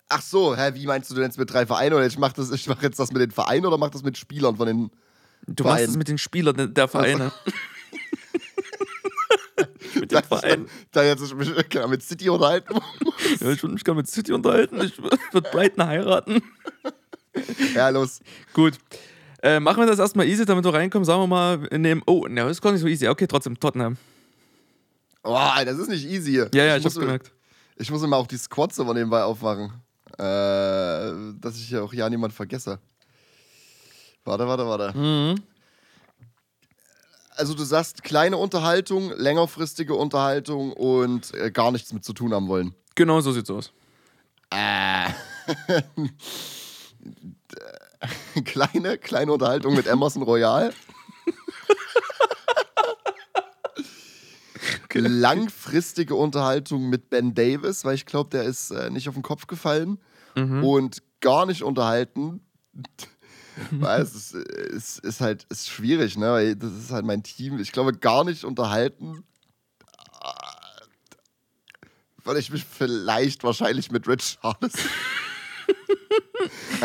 ach 0.10 0.22
so, 0.22 0.56
hä, 0.56 0.72
wie 0.74 0.86
meinst 0.88 1.10
du 1.12 1.16
denn 1.16 1.24
jetzt 1.25 1.38
mit 1.38 1.51
drei 1.51 1.66
Vereinen? 1.66 1.94
Oder 1.96 2.06
ich 2.08 2.18
mache 2.18 2.34
mach 2.68 2.81
jetzt 2.81 3.00
das 3.00 3.12
mit 3.12 3.22
den 3.22 3.31
Vereinen 3.31 3.66
oder 3.66 3.78
mach 3.78 3.90
das 3.90 4.04
mit 4.04 4.18
Spielern 4.18 4.56
von 4.58 4.68
den. 4.68 4.92
Du 5.48 5.63
machst 5.63 5.75
Verein. 5.78 5.90
es 5.90 5.98
mit 5.98 6.08
den 6.08 6.18
Spielern 6.18 6.56
der- 6.56 6.68
der 6.68 6.88
Vereine. 6.88 7.31
mit 10.00 10.12
Vereinen. 10.12 10.66
dann, 10.66 10.69
dann 10.92 11.06
jetzt 11.06 11.24
ich 11.24 11.34
mich 11.34 11.50
mit 11.90 12.04
City 12.04 12.30
unterhalten. 12.30 12.75
Ja, 13.40 13.52
ich 13.52 13.63
würde 13.63 13.74
mich 13.74 13.84
gerne 13.84 14.00
mit 14.00 14.07
City 14.07 14.34
unterhalten. 14.34 14.81
Ich 14.81 15.02
würde 15.02 15.50
Brighton 15.52 15.86
heiraten. 15.86 16.42
ja, 17.75 17.90
los. 17.90 18.19
Gut. 18.54 18.75
Äh, 19.42 19.60
machen 19.60 19.78
wir 19.78 19.86
das 19.86 20.00
erstmal 20.00 20.28
easy, 20.28 20.46
damit 20.46 20.66
wir 20.66 20.74
reinkommen. 20.74 21.06
Sagen 21.06 21.22
wir 21.22 21.28
mal, 21.28 21.62
wir 21.62 21.78
nehmen. 21.78 22.02
Oh, 22.06 22.25
ne, 22.28 22.42
das 22.42 22.52
ist 22.52 22.62
gar 22.62 22.72
nicht 22.72 22.81
so 22.81 22.88
easy. 22.88 23.07
Okay, 23.07 23.28
trotzdem, 23.28 23.60
Tottenham. 23.60 23.98
Boah, 25.22 25.63
das 25.63 25.78
ist 25.78 25.90
nicht 25.90 26.06
easy. 26.06 26.38
Ja, 26.38 26.48
ja, 26.54 26.78
ich, 26.78 26.84
muss, 26.84 26.96
hab's 26.96 27.01
gemerkt. 27.01 27.31
Ich 27.78 27.92
muss 27.92 28.04
immer 28.04 28.18
auch 28.18 28.28
die 28.28 28.38
Squads 28.38 28.78
immer 28.80 28.94
nebenbei 28.94 29.24
aufmachen. 29.24 29.72
Äh, 30.18 31.36
dass 31.40 31.58
ich 31.58 31.68
hier 31.68 31.84
auch 31.84 31.94
ja 31.94 32.10
niemand 32.10 32.34
vergesse. 32.34 32.80
Warte, 34.24 34.48
warte, 34.48 34.66
warte. 34.66 34.98
Mhm. 34.98 35.42
Also 37.38 37.54
du 37.54 37.64
sagst 37.64 38.04
kleine 38.04 38.38
Unterhaltung, 38.38 39.12
längerfristige 39.12 39.96
Unterhaltung 39.96 40.72
und 40.74 41.34
äh, 41.34 41.52
gar 41.52 41.72
nichts 41.72 41.92
mit 41.92 42.06
zu 42.06 42.14
tun 42.14 42.34
haben 42.34 42.48
wollen. 42.48 42.74
Genau 42.96 43.20
so 43.22 43.32
sieht's 43.32 43.50
aus. 43.50 43.72
Äh. 44.52 45.10
kleine, 48.46 48.98
kleine 48.98 49.34
Unterhaltung 49.34 49.76
mit 49.76 49.88
Emerson 49.88 50.24
Royal. 50.24 50.74
Langfristige 54.94 56.16
Unterhaltung 56.16 56.90
mit 56.90 57.10
Ben 57.10 57.34
Davis, 57.36 57.84
weil 57.84 57.96
ich 57.96 58.06
glaube, 58.06 58.30
der 58.30 58.44
ist 58.44 58.72
äh, 58.72 58.90
nicht 58.90 59.10
auf 59.10 59.16
den 59.16 59.24
Kopf 59.24 59.46
gefallen. 59.48 60.00
Und 60.36 61.02
gar 61.22 61.46
nicht 61.46 61.64
unterhalten. 61.64 62.42
weil 63.72 64.02
es 64.02 64.16
ist, 64.16 64.34
es 64.34 65.00
ist 65.00 65.22
halt 65.22 65.46
ist 65.50 65.69
schwierig, 65.69 66.18
ne? 66.18 66.31
Weil 66.31 66.56
das 66.56 66.74
ist 66.74 66.92
halt 66.92 67.06
mein 67.06 67.24
Team. 67.24 67.60
Ich 67.60 67.72
glaube, 67.72 67.94
gar 67.94 68.24
nicht 68.24 68.44
unterhalten. 68.44 69.24
Weil 72.24 72.38
ich 72.38 72.52
mich 72.52 72.66
vielleicht 72.66 73.44
wahrscheinlich 73.44 73.92
mit 73.92 74.07
Rich 74.07 74.40
Charles. 74.42 74.74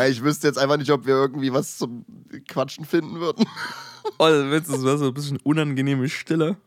Ich 0.09 0.23
wüsste 0.23 0.47
jetzt 0.47 0.57
einfach 0.57 0.77
nicht, 0.77 0.89
ob 0.91 1.05
wir 1.05 1.13
irgendwie 1.13 1.53
was 1.53 1.77
zum 1.77 2.05
Quatschen 2.47 2.85
finden 2.85 3.19
würden. 3.19 3.45
Oh, 4.17 4.27
das 4.27 4.49
wäre 4.49 4.63
so 4.63 4.97
so 4.97 5.07
ein 5.07 5.13
bisschen 5.13 5.37
unangenehme 5.43 6.09
Stille. 6.09 6.57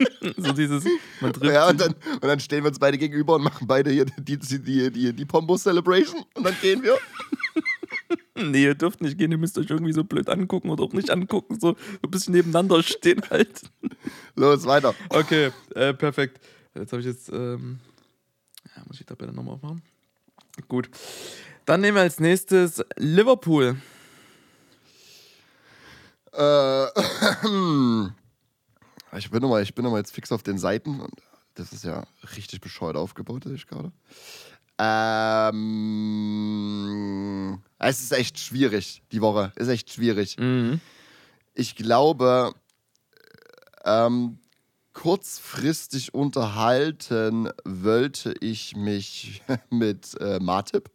so 0.36 0.52
dieses, 0.52 0.84
man 1.20 1.32
trifft 1.32 1.52
Ja, 1.52 1.68
und 1.68 1.80
dann, 1.80 1.94
und 2.14 2.24
dann 2.24 2.40
stehen 2.40 2.64
wir 2.64 2.68
uns 2.68 2.78
beide 2.78 2.96
gegenüber 2.96 3.34
und 3.34 3.42
machen 3.42 3.66
beide 3.66 3.90
hier 3.90 4.06
die, 4.06 4.38
die, 4.38 4.62
die, 4.62 4.90
die, 4.90 5.12
die 5.12 5.24
Pombo 5.24 5.56
Celebration 5.56 6.24
und 6.34 6.44
dann 6.44 6.56
gehen 6.60 6.82
wir. 6.82 6.98
Nee, 8.36 8.64
ihr 8.64 8.74
dürft 8.74 9.00
nicht 9.00 9.18
gehen, 9.18 9.30
ihr 9.32 9.38
müsst 9.38 9.58
euch 9.58 9.68
irgendwie 9.68 9.92
so 9.92 10.04
blöd 10.04 10.28
angucken 10.28 10.70
oder 10.70 10.84
auch 10.84 10.92
nicht 10.92 11.10
angucken, 11.10 11.58
so 11.60 11.76
ein 12.02 12.10
bisschen 12.10 12.32
nebeneinander 12.34 12.82
stehen 12.82 13.22
halt. 13.30 13.62
Los, 14.34 14.64
weiter. 14.64 14.94
Okay, 15.08 15.50
äh, 15.74 15.94
perfekt. 15.94 16.40
Jetzt 16.74 16.92
habe 16.92 17.00
ich 17.00 17.06
jetzt, 17.06 17.28
ähm, 17.30 17.80
ja, 18.74 18.82
muss 18.86 18.94
ich 18.94 18.98
die 19.00 19.04
Tabelle 19.04 19.32
nochmal 19.32 19.54
aufmachen? 19.54 19.82
Gut. 20.68 20.88
Dann 21.66 21.80
nehmen 21.80 21.96
wir 21.96 22.02
als 22.02 22.20
nächstes 22.20 22.82
Liverpool. 22.96 23.76
Äh, 26.32 26.86
ich 29.18 29.30
bin 29.30 29.42
nochmal 29.42 29.64
bin 29.64 29.84
noch 29.84 29.90
mal 29.90 29.98
jetzt 29.98 30.12
fix 30.12 30.32
auf 30.32 30.42
den 30.42 30.58
Seiten. 30.58 31.00
Und 31.00 31.14
das 31.54 31.72
ist 31.72 31.84
ja 31.84 32.06
richtig 32.36 32.60
bescheuert 32.60 32.96
aufgebaut, 32.96 33.44
sehe 33.44 33.54
ich 33.54 33.66
gerade. 33.66 33.92
Ähm, 34.82 35.60
es 37.78 38.00
ist 38.00 38.12
echt 38.12 38.38
schwierig, 38.38 39.02
die 39.12 39.20
Woche. 39.20 39.52
Ist 39.56 39.68
echt 39.68 39.92
schwierig. 39.92 40.38
Mhm. 40.38 40.80
Ich 41.54 41.76
glaube, 41.76 42.54
ähm, 43.84 44.38
kurzfristig 44.94 46.14
unterhalten 46.14 47.50
wollte 47.64 48.32
ich 48.40 48.74
mich 48.74 49.42
mit 49.70 50.18
äh, 50.18 50.38
Martip. 50.40 50.90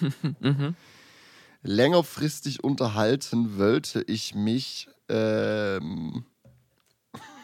Längerfristig 1.62 2.62
unterhalten 2.62 3.58
wollte 3.58 4.02
ich 4.02 4.34
mich. 4.34 4.88
Ähm, 5.08 6.26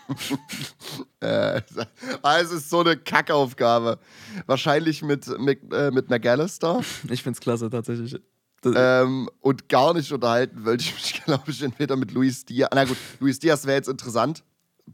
es 1.21 2.53
ist 2.53 2.71
so 2.71 2.81
eine 2.81 2.97
Kackaufgabe. 2.97 3.99
Wahrscheinlich 4.47 5.03
mit, 5.03 5.27
mit, 5.39 5.73
äh, 5.73 5.91
mit 5.91 6.11
McAllister. 6.11 6.81
Ich 7.11 7.23
find's 7.23 7.41
klasse, 7.41 7.71
tatsächlich. 7.71 8.17
Das, 8.63 8.75
Ähm, 8.77 9.29
und 9.41 9.69
gar 9.69 9.95
nicht 9.95 10.11
unterhalten 10.13 10.65
wollte 10.65 10.85
ich 10.85 10.95
mich, 10.95 11.23
glaube 11.25 11.51
ich, 11.51 11.63
entweder 11.63 11.97
mit 11.97 12.13
Luis 12.13 12.45
Diaz. 12.45 12.71
Na 12.75 12.85
gut, 12.85 12.97
Luis 13.21 13.39
Diaz 13.39 13.67
wäre 13.67 13.77
jetzt 13.77 13.89
interessant. 13.89 14.43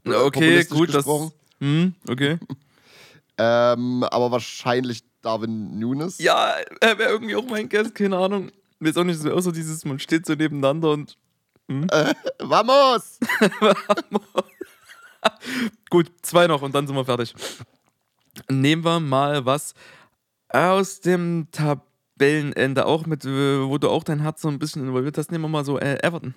Äh, 0.05 0.13
okay, 0.13 0.63
gut, 0.65 0.89
das. 0.89 0.97
gesprochen. 0.97 1.31
Hm, 1.59 1.95
okay. 2.09 2.39
Ähm, 3.37 4.03
aber 4.03 4.31
wahrscheinlich 4.31 5.03
Darwin 5.21 5.79
Nunes. 5.79 6.19
Ja, 6.19 6.55
er 6.81 6.97
wäre 6.99 7.09
irgendwie 7.09 7.35
auch 7.35 7.45
mein 7.45 7.69
Guest, 7.69 7.95
keine 7.95 8.17
Ahnung. 8.17 8.51
Weiß 8.79 8.97
auch 8.97 9.03
nicht, 9.03 9.19
so 9.19 9.39
so 9.39 9.51
dieses, 9.51 9.85
man 9.85 9.99
steht 9.99 10.25
so 10.25 10.33
nebeneinander 10.33 10.91
und. 10.91 11.17
Vamos! 12.39 13.19
Gut, 15.89 16.11
zwei 16.21 16.47
noch 16.47 16.61
und 16.61 16.73
dann 16.73 16.87
sind 16.87 16.95
wir 16.95 17.05
fertig. 17.05 17.33
Nehmen 18.49 18.83
wir 18.83 18.99
mal 18.99 19.45
was 19.45 19.73
aus 20.49 21.01
dem 21.01 21.47
Tabellenende, 21.51 22.85
auch 22.85 23.05
mit, 23.05 23.25
äh, 23.25 23.67
wo 23.67 23.77
du 23.77 23.89
auch 23.89 24.03
dein 24.03 24.19
Herz 24.21 24.41
so 24.41 24.47
ein 24.47 24.59
bisschen 24.59 24.83
involviert 24.87 25.17
hast. 25.17 25.31
Nehmen 25.31 25.43
wir 25.43 25.49
mal 25.49 25.65
so 25.65 25.79
äh, 25.79 25.97
Everton. 26.03 26.33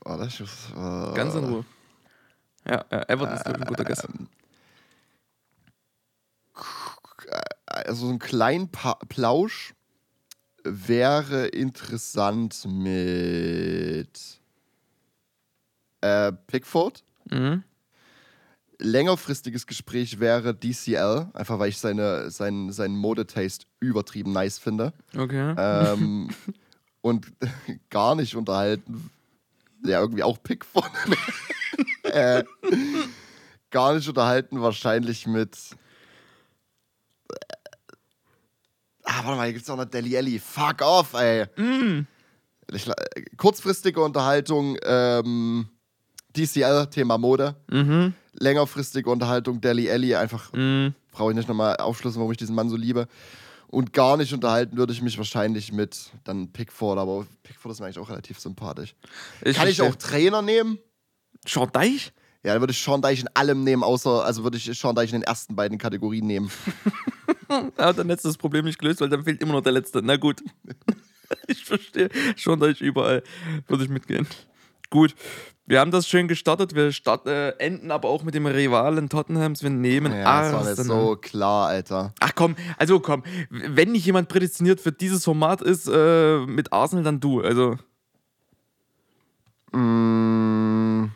Warte, 0.00 0.26
ich 0.26 0.40
muss, 0.40 0.68
äh, 0.70 1.14
Ganz 1.14 1.34
in 1.34 1.44
Ruhe. 1.44 1.64
Ja, 2.66 2.84
ja 2.90 3.02
Everton 3.08 3.36
ist 3.36 3.46
ein 3.46 3.64
guter 3.64 3.84
Gast. 3.84 4.04
Ähm, 4.04 4.28
also 7.66 8.06
so 8.06 8.12
ein 8.12 8.18
kleinen 8.18 8.68
pa 8.70 8.94
Plausch 9.08 9.74
wäre 10.64 11.46
interessant 11.46 12.66
mit 12.66 14.40
äh, 16.00 16.32
Pickford. 16.32 17.04
Mhm. 17.30 17.62
Längerfristiges 18.78 19.66
Gespräch 19.66 20.20
wäre 20.20 20.54
DCL, 20.54 21.28
einfach 21.34 21.58
weil 21.58 21.68
ich 21.68 21.78
seine, 21.78 22.30
seinen, 22.30 22.72
seinen 22.72 22.96
Modetaste 22.96 23.66
übertrieben 23.78 24.32
nice 24.32 24.58
finde. 24.58 24.92
Okay. 25.16 25.54
Ähm, 25.56 26.30
und 27.02 27.26
gar 27.90 28.14
nicht 28.14 28.34
unterhalten. 28.34 29.10
Ja, 29.84 30.00
irgendwie 30.00 30.22
auch 30.22 30.42
Pickford. 30.42 30.90
äh, 32.04 32.44
gar 33.70 33.94
nicht 33.94 34.08
unterhalten, 34.08 34.60
wahrscheinlich 34.60 35.26
mit. 35.26 35.56
Ah, 39.04 39.24
warte 39.24 39.36
mal, 39.36 39.44
hier 39.44 39.54
gibt 39.54 39.64
es 39.64 39.70
auch 39.70 39.76
noch 39.76 39.86
Deli 39.86 40.14
Ellie. 40.14 40.38
Fuck 40.38 40.82
off, 40.82 41.14
ey. 41.14 41.46
Ich, 42.72 42.86
äh, 42.86 42.94
kurzfristige 43.36 44.00
Unterhaltung, 44.02 44.76
ähm, 44.84 45.68
DCL, 46.36 46.86
Thema 46.86 47.18
Mode. 47.18 47.56
Mhm. 47.70 48.14
Längerfristige 48.34 49.10
Unterhaltung, 49.10 49.60
Deli 49.60 49.86
Ellie, 49.88 50.18
einfach 50.18 50.52
Mhm. 50.52 50.94
brauche 51.12 51.30
ich 51.32 51.36
nicht 51.36 51.48
nochmal 51.48 51.76
aufschlüsseln, 51.76 52.20
warum 52.20 52.32
ich 52.32 52.38
diesen 52.38 52.54
Mann 52.54 52.68
so 52.70 52.76
liebe. 52.76 53.08
Und 53.68 53.92
gar 53.92 54.16
nicht 54.16 54.32
unterhalten 54.32 54.76
würde 54.76 54.92
ich 54.92 55.00
mich 55.02 55.16
wahrscheinlich 55.18 55.72
mit 55.72 56.10
dann 56.24 56.52
Pickford, 56.52 56.98
aber 56.98 57.26
Pickford 57.44 57.72
ist 57.72 57.80
mir 57.80 57.86
eigentlich 57.86 57.98
auch 58.00 58.08
relativ 58.10 58.40
sympathisch. 58.40 58.94
Kann 59.54 59.68
ich 59.68 59.80
auch 59.82 59.94
Trainer 59.94 60.42
nehmen? 60.42 60.78
Sean 61.46 61.70
Deich? 61.72 62.12
Ja, 62.42 62.52
dann 62.54 62.62
würde 62.62 62.72
ich 62.72 62.82
Sean 62.82 63.00
Deich 63.02 63.20
in 63.20 63.28
allem 63.34 63.62
nehmen, 63.64 63.82
außer, 63.84 64.24
also 64.24 64.42
würde 64.42 64.56
ich 64.56 64.64
Sean 64.78 64.94
Deich 64.96 65.10
in 65.12 65.20
den 65.20 65.22
ersten 65.22 65.54
beiden 65.56 65.78
Kategorien 65.78 66.26
nehmen. 66.26 66.50
Er 67.76 67.86
hat 67.86 67.98
dann 67.98 68.06
letztes 68.06 68.38
Problem 68.38 68.64
nicht 68.64 68.78
gelöst, 68.78 69.00
weil 69.00 69.08
dann 69.08 69.24
fehlt 69.24 69.42
immer 69.42 69.54
noch 69.54 69.60
der 69.60 69.72
letzte. 69.72 70.02
Na 70.02 70.16
gut. 70.16 70.40
Ich 71.46 71.64
verstehe. 71.64 72.08
Sean 72.36 72.58
Deich 72.58 72.80
überall. 72.80 73.22
Würde 73.68 73.84
ich 73.84 73.90
mitgehen. 73.90 74.26
Gut. 74.90 75.14
Wir 75.70 75.78
haben 75.78 75.92
das 75.92 76.08
schön 76.08 76.26
gestartet. 76.26 76.74
Wir 76.74 76.90
start, 76.90 77.28
äh, 77.28 77.50
enden 77.58 77.92
aber 77.92 78.08
auch 78.08 78.24
mit 78.24 78.34
dem 78.34 78.44
Rivalen 78.46 79.08
Tottenhams. 79.08 79.62
Wir 79.62 79.70
nehmen 79.70 80.12
Ja, 80.12 80.42
das 80.42 80.52
war 80.52 80.66
Arsenal. 80.66 80.84
so 80.84 81.14
klar, 81.14 81.68
Alter. 81.68 82.12
Ach 82.18 82.32
komm, 82.34 82.56
also 82.76 82.98
komm, 82.98 83.22
wenn 83.50 83.92
nicht 83.92 84.04
jemand 84.04 84.28
prädestiniert 84.28 84.80
für 84.80 84.90
dieses 84.90 85.22
Format 85.24 85.62
ist 85.62 85.86
äh, 85.86 86.38
mit 86.40 86.72
Arsenal, 86.72 87.04
dann 87.04 87.20
du. 87.20 87.40
Also, 87.40 87.78
Mm. 89.72 91.12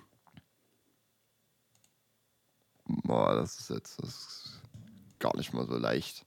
Boah, 2.87 3.35
das 3.35 3.59
ist 3.59 3.71
jetzt 3.71 4.01
das 4.01 4.09
ist 4.09 4.63
gar 5.19 5.37
nicht 5.37 5.53
mal 5.53 5.67
so 5.67 5.77
leicht. 5.77 6.25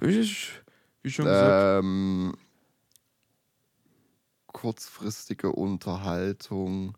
ich, 0.00 0.50
wie 1.04 1.10
schon 1.12 1.26
gesagt. 1.26 1.84
Ähm, 1.84 2.34
kurzfristige 4.48 5.52
Unterhaltung. 5.52 6.96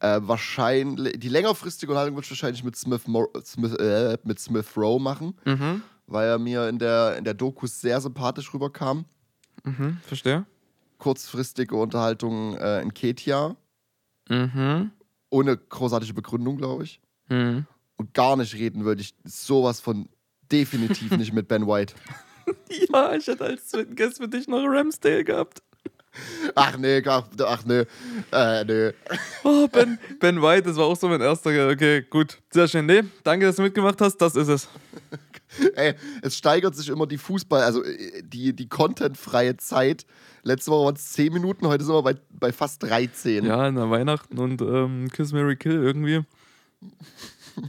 Äh, 0.00 0.20
wahrscheinlich, 0.22 1.18
die 1.20 1.28
längerfristige 1.28 1.92
Unterhaltung 1.92 2.16
würde 2.16 2.24
ich 2.24 2.30
wahrscheinlich 2.30 2.64
mit 2.64 2.74
Smith, 2.76 3.06
Mo 3.06 3.28
Smith, 3.44 3.74
äh, 3.74 4.16
mit 4.24 4.38
Smith 4.40 4.66
Rowe 4.76 5.00
machen, 5.00 5.34
Mhm, 5.44 5.82
weil 6.06 6.28
er 6.28 6.38
mir 6.38 6.68
in 6.68 6.78
der, 6.78 7.16
in 7.18 7.24
der 7.24 7.34
Doku 7.34 7.66
sehr 7.66 8.00
sympathisch 8.00 8.52
rüberkam. 8.54 9.04
mhm, 9.64 9.98
verstehe. 10.02 10.46
Kurzfristige 10.98 11.76
Unterhaltung 11.76 12.56
äh, 12.56 12.80
in 12.82 12.92
Ketia, 12.94 13.56
Mhm, 14.28 14.90
ohne 15.30 15.56
großartige 15.56 16.14
Begründung, 16.14 16.56
glaube 16.56 16.84
ich. 16.84 17.00
mhm. 17.28 17.66
Und 17.96 18.14
gar 18.14 18.36
nicht 18.36 18.54
reden 18.54 18.84
würde 18.86 19.02
ich 19.02 19.14
sowas 19.24 19.80
von 19.80 20.08
definitiv 20.50 21.10
nicht 21.18 21.32
mit 21.34 21.48
Ben 21.48 21.66
White. 21.66 21.94
Ja, 22.92 23.12
ich 23.14 23.26
hätte 23.28 23.44
als 23.44 23.68
zweiten 23.68 23.94
Gast 23.94 24.16
für 24.16 24.26
dich 24.26 24.48
noch 24.48 24.64
Ramsdale 24.64 25.22
gehabt. 25.22 25.62
Ach 26.54 26.76
nee, 26.76 27.02
ach, 27.06 27.24
ach 27.44 27.64
nee, 27.64 27.84
äh, 28.32 28.64
nee. 28.64 28.92
Oh, 29.44 29.68
Ben, 29.68 29.98
ben 30.18 30.42
White, 30.42 30.62
das 30.68 30.76
war 30.76 30.86
auch 30.86 30.96
so 30.96 31.08
mein 31.08 31.20
erster. 31.20 31.50
Okay, 31.70 32.02
gut. 32.10 32.38
Sehr 32.50 32.66
schön. 32.66 32.86
Nee, 32.86 33.02
danke, 33.22 33.46
dass 33.46 33.56
du 33.56 33.62
mitgemacht 33.62 34.00
hast. 34.00 34.16
Das 34.16 34.34
ist 34.34 34.48
es. 34.48 34.68
Ey, 35.74 35.94
es 36.22 36.36
steigert 36.36 36.76
sich 36.76 36.88
immer 36.88 37.06
die 37.06 37.18
Fußball, 37.18 37.62
also 37.62 37.84
äh, 37.84 38.22
die, 38.22 38.54
die 38.54 38.68
contentfreie 38.68 39.56
Zeit. 39.56 40.06
Letzte 40.42 40.70
Woche 40.70 40.86
waren 40.86 40.94
es 40.96 41.12
10 41.12 41.32
Minuten, 41.32 41.66
heute 41.66 41.84
sind 41.84 41.94
wir 41.94 42.02
bei, 42.02 42.14
bei 42.30 42.52
fast 42.52 42.82
13. 42.82 43.44
Ja, 43.44 43.68
in 43.68 43.74
der 43.74 43.90
Weihnachten 43.90 44.38
und 44.38 44.62
ähm, 44.62 45.08
Kiss 45.12 45.32
Mary 45.32 45.56
Kill 45.56 45.82
irgendwie. 45.82 46.24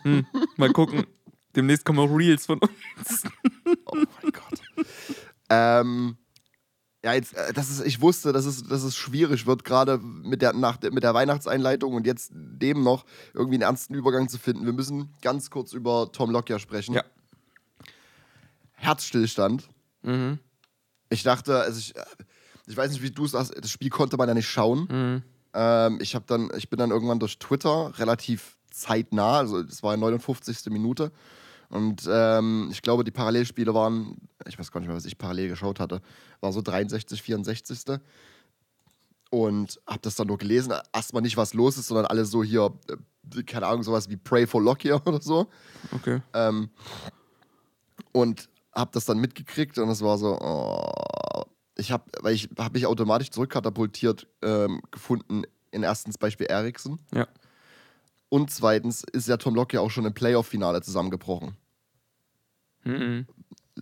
Hm, 0.03 0.25
mal 0.57 0.71
gucken. 0.71 1.05
Demnächst 1.55 1.83
kommen 1.85 1.99
auch 1.99 2.15
Reels 2.15 2.45
von 2.45 2.59
uns. 2.59 3.23
Oh 3.85 3.95
mein 3.95 4.31
Gott. 4.31 4.85
ähm, 5.49 6.17
ja, 7.03 7.13
jetzt, 7.13 7.33
äh, 7.33 7.53
das 7.53 7.69
ist, 7.69 7.85
ich 7.85 8.01
wusste, 8.01 8.31
dass 8.31 8.45
es, 8.45 8.63
dass 8.63 8.83
es 8.83 8.95
schwierig 8.95 9.47
wird, 9.47 9.63
gerade 9.63 9.97
mit 9.97 10.41
der, 10.41 10.53
nach, 10.53 10.79
mit 10.81 11.03
der 11.03 11.13
Weihnachtseinleitung 11.13 11.93
und 11.93 12.05
jetzt 12.05 12.31
dem 12.33 12.83
noch 12.83 13.05
irgendwie 13.33 13.55
einen 13.55 13.63
ernsten 13.63 13.95
Übergang 13.95 14.29
zu 14.29 14.37
finden. 14.37 14.65
Wir 14.65 14.73
müssen 14.73 15.13
ganz 15.21 15.49
kurz 15.49 15.73
über 15.73 16.11
Tom 16.11 16.29
Lockyer 16.29 16.59
sprechen. 16.59 16.93
Ja. 16.93 17.03
Herzstillstand. 18.73 19.67
Mhm. 20.03 20.39
Ich 21.09 21.23
dachte, 21.23 21.59
also 21.59 21.79
ich, 21.79 21.95
äh, 21.95 22.03
ich 22.67 22.77
weiß 22.77 22.91
nicht, 22.91 23.01
wie 23.01 23.11
du 23.11 23.25
es 23.25 23.33
hast, 23.33 23.53
das 23.57 23.71
Spiel 23.71 23.89
konnte 23.89 24.17
man 24.17 24.27
ja 24.27 24.33
nicht 24.33 24.49
schauen. 24.49 24.87
Mhm. 24.89 25.23
Ähm, 25.53 25.99
ich, 26.01 26.15
hab 26.15 26.27
dann, 26.27 26.51
ich 26.55 26.69
bin 26.69 26.77
dann 26.77 26.91
irgendwann 26.91 27.19
durch 27.19 27.39
Twitter 27.39 27.97
relativ 27.97 28.57
zeitnah, 28.69 29.39
also 29.39 29.61
das 29.63 29.83
war 29.83 29.97
59. 29.97 30.67
Minute. 30.69 31.11
Und 31.71 32.07
ähm, 32.11 32.67
ich 32.69 32.81
glaube, 32.81 33.05
die 33.05 33.11
Parallelspiele 33.11 33.73
waren, 33.73 34.17
ich 34.45 34.59
weiß 34.59 34.71
gar 34.71 34.81
nicht 34.81 34.87
mehr, 34.87 34.97
was 34.97 35.05
ich 35.05 35.17
parallel 35.17 35.47
geschaut 35.47 35.79
hatte, 35.79 36.01
war 36.41 36.51
so 36.51 36.61
63, 36.61 37.21
64. 37.21 37.99
Und 39.29 39.79
hab 39.87 40.01
das 40.01 40.15
dann 40.15 40.27
nur 40.27 40.37
gelesen, 40.37 40.73
erstmal 40.91 41.21
nicht, 41.21 41.37
was 41.37 41.53
los 41.53 41.77
ist, 41.77 41.87
sondern 41.87 42.05
alle 42.07 42.25
so 42.25 42.43
hier, 42.43 42.73
äh, 42.89 43.43
keine 43.43 43.67
Ahnung, 43.67 43.83
sowas 43.83 44.09
wie 44.09 44.17
Pray 44.17 44.45
for 44.45 44.61
Lockyer 44.61 45.01
oder 45.07 45.21
so. 45.21 45.47
Okay. 45.93 46.21
Ähm, 46.33 46.69
und 48.11 48.49
hab 48.73 48.91
das 48.91 49.05
dann 49.05 49.19
mitgekriegt 49.19 49.77
und 49.77 49.87
es 49.87 50.01
war 50.01 50.17
so, 50.17 50.37
oh, 50.41 51.43
ich 51.77 51.93
habe, 51.93 52.03
weil 52.19 52.35
ich 52.35 52.49
habe 52.59 52.73
mich 52.73 52.85
automatisch 52.85 53.31
zurückkatapultiert 53.31 54.27
ähm, 54.41 54.81
gefunden 54.91 55.43
in 55.71 55.83
erstens 55.83 56.17
Beispiel 56.17 56.47
Eriksen 56.47 56.99
Ja. 57.13 57.27
Und 58.31 58.49
zweitens 58.49 59.03
ist 59.03 59.27
ja 59.27 59.35
Tom 59.35 59.55
Lockyer 59.55 59.81
auch 59.81 59.91
schon 59.91 60.05
im 60.05 60.13
Playoff-Finale 60.13 60.81
zusammengebrochen. 60.81 61.57
Mhm. 62.85 63.27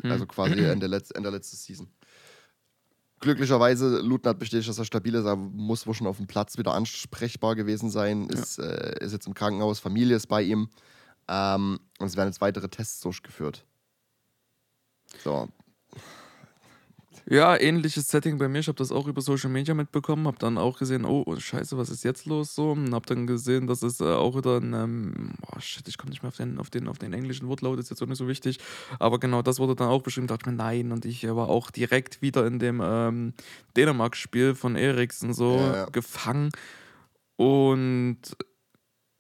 Also 0.02 0.26
quasi 0.26 0.54
Ende, 0.54 0.88
Letz 0.88 1.12
Ende 1.12 1.30
letzte 1.30 1.56
Season. 1.56 1.88
Glücklicherweise, 3.20 4.00
Luton 4.00 4.32
hat 4.32 4.40
bestätigt, 4.40 4.68
dass 4.68 4.80
er 4.80 4.86
stabil 4.86 5.14
ist. 5.14 5.26
Er 5.26 5.36
muss 5.36 5.86
wohl 5.86 5.94
schon 5.94 6.08
auf 6.08 6.18
dem 6.18 6.26
Platz 6.26 6.58
wieder 6.58 6.74
ansprechbar 6.74 7.56
gewesen 7.56 7.92
sein. 7.92 8.28
Ist, 8.30 8.58
äh, 8.58 8.96
ist 9.06 9.12
jetzt 9.12 9.28
im 9.28 9.36
Krankenhaus, 9.36 9.80
Familie 9.80 10.16
ist 10.16 10.28
bei 10.28 10.42
ihm. 10.42 10.70
Ähm, 11.28 11.80
und 12.00 12.08
es 12.08 12.18
werden 12.18 12.30
jetzt 12.30 12.42
weitere 12.42 12.70
Tests 12.70 13.02
durchgeführt. 13.02 13.68
So, 15.24 15.48
Ja, 17.26 17.56
ähnliches 17.60 18.08
Setting 18.08 18.38
bei 18.38 18.48
mir. 18.48 18.60
Ich 18.60 18.68
habe 18.68 18.78
das 18.78 18.92
auch 18.92 19.08
über 19.08 19.22
Social 19.22 19.50
Media 19.50 19.74
mitbekommen, 19.74 20.28
habe 20.28 20.38
dann 20.40 20.58
auch 20.58 20.80
gesehen, 20.80 21.06
oh, 21.06 21.24
oh, 21.26 21.36
scheiße, 21.36 21.78
was 21.78 21.90
ist 21.90 22.04
jetzt 22.04 22.26
los 22.26 22.56
so? 22.56 22.72
Und 22.72 22.94
habe 22.94 23.06
dann 23.06 23.28
gesehen, 23.28 23.68
dass 23.68 23.84
es 23.84 24.00
äh, 24.02 24.06
auch 24.06 24.36
wieder 24.36 24.58
ein, 24.58 24.74
ähm, 24.74 25.34
oh 25.52 25.60
shit, 25.60 25.88
ich 25.88 25.98
komme 25.98 26.10
nicht 26.12 26.24
mehr 26.24 26.30
auf 26.30 26.38
den, 26.38 26.58
auf, 26.60 26.70
den, 26.70 26.88
auf 26.88 26.98
den 26.98 27.14
englischen 27.14 27.48
Wortlaut, 27.48 27.80
ist 27.80 27.90
jetzt 27.90 28.02
auch 28.02 28.08
nicht 28.08 28.18
so 28.18 28.28
wichtig. 28.28 28.60
Aber 29.00 29.20
genau 29.20 29.42
das 29.42 29.60
wurde 29.60 29.76
dann 29.76 29.90
auch 29.90 30.02
beschrieben, 30.02 30.28
dachte 30.28 30.50
ich 30.50 30.52
mir, 30.52 30.58
nein. 30.58 30.92
Und 30.92 31.06
ich 31.06 31.24
äh, 31.24 31.36
war 31.36 31.50
auch 31.50 31.72
direkt 31.72 32.22
wieder 32.22 32.46
in 32.48 32.60
dem 32.60 32.82
ähm, 32.84 33.34
Dänemark-Spiel 33.78 34.56
von 34.56 34.76
Eriksen 34.76 35.34
so 35.34 35.56
Ja, 35.56 35.76
ja. 35.76 35.86
gefangen. 35.86 36.50
Und 37.36 38.20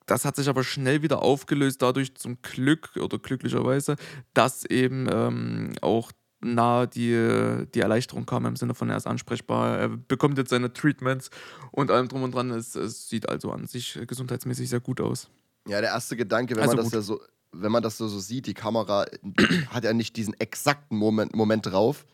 das 0.06 0.26
hat 0.26 0.36
sich 0.36 0.50
aber 0.50 0.64
schnell 0.64 1.04
wieder 1.04 1.22
aufgelöst, 1.22 1.82
dadurch 1.84 2.16
zum 2.16 2.42
Glück 2.42 2.92
oder 3.00 3.20
glücklicherweise, 3.20 3.96
dass 4.34 4.66
eben 4.66 5.08
ähm, 5.12 5.74
auch 5.82 6.12
nahe 6.42 6.88
die, 6.88 7.66
die 7.74 7.80
Erleichterung 7.80 8.26
kam 8.26 8.46
im 8.46 8.56
Sinne 8.56 8.74
von, 8.74 8.90
er 8.90 8.98
ist 8.98 9.08
ansprechbar, 9.08 9.78
er 9.78 9.90
bekommt 9.90 10.38
jetzt 10.38 10.50
seine 10.50 10.72
Treatments 10.72 11.30
und 11.72 11.92
allem 11.92 12.08
drum 12.08 12.24
und 12.24 12.34
dran. 12.34 12.52
Es, 12.52 12.76
es 12.76 13.10
sieht 13.10 13.28
also 13.28 13.52
an 13.52 13.68
sich 13.68 14.00
gesundheitsmäßig 14.08 14.70
sehr 14.70 14.80
gut 14.80 15.02
aus. 15.02 15.30
Ja, 15.68 15.82
der 15.82 15.92
erste 15.92 16.16
Gedanke, 16.16 16.56
wenn 16.56 16.64
Also 16.64 16.76
man 16.76 16.86
das 16.86 16.94
ja 16.94 17.02
so, 17.02 17.22
wenn 17.52 17.72
man 17.72 17.84
das 17.84 17.98
so, 17.98 18.08
so 18.08 18.20
sieht, 18.20 18.48
die 18.48 18.54
Kamera 18.54 19.06
hat 19.70 19.84
ja 19.84 19.94
nicht 19.94 20.16
diesen 20.16 20.40
exakten 20.40 20.98
Moment, 20.98 21.36
Moment 21.36 21.66
drauf, 21.66 22.06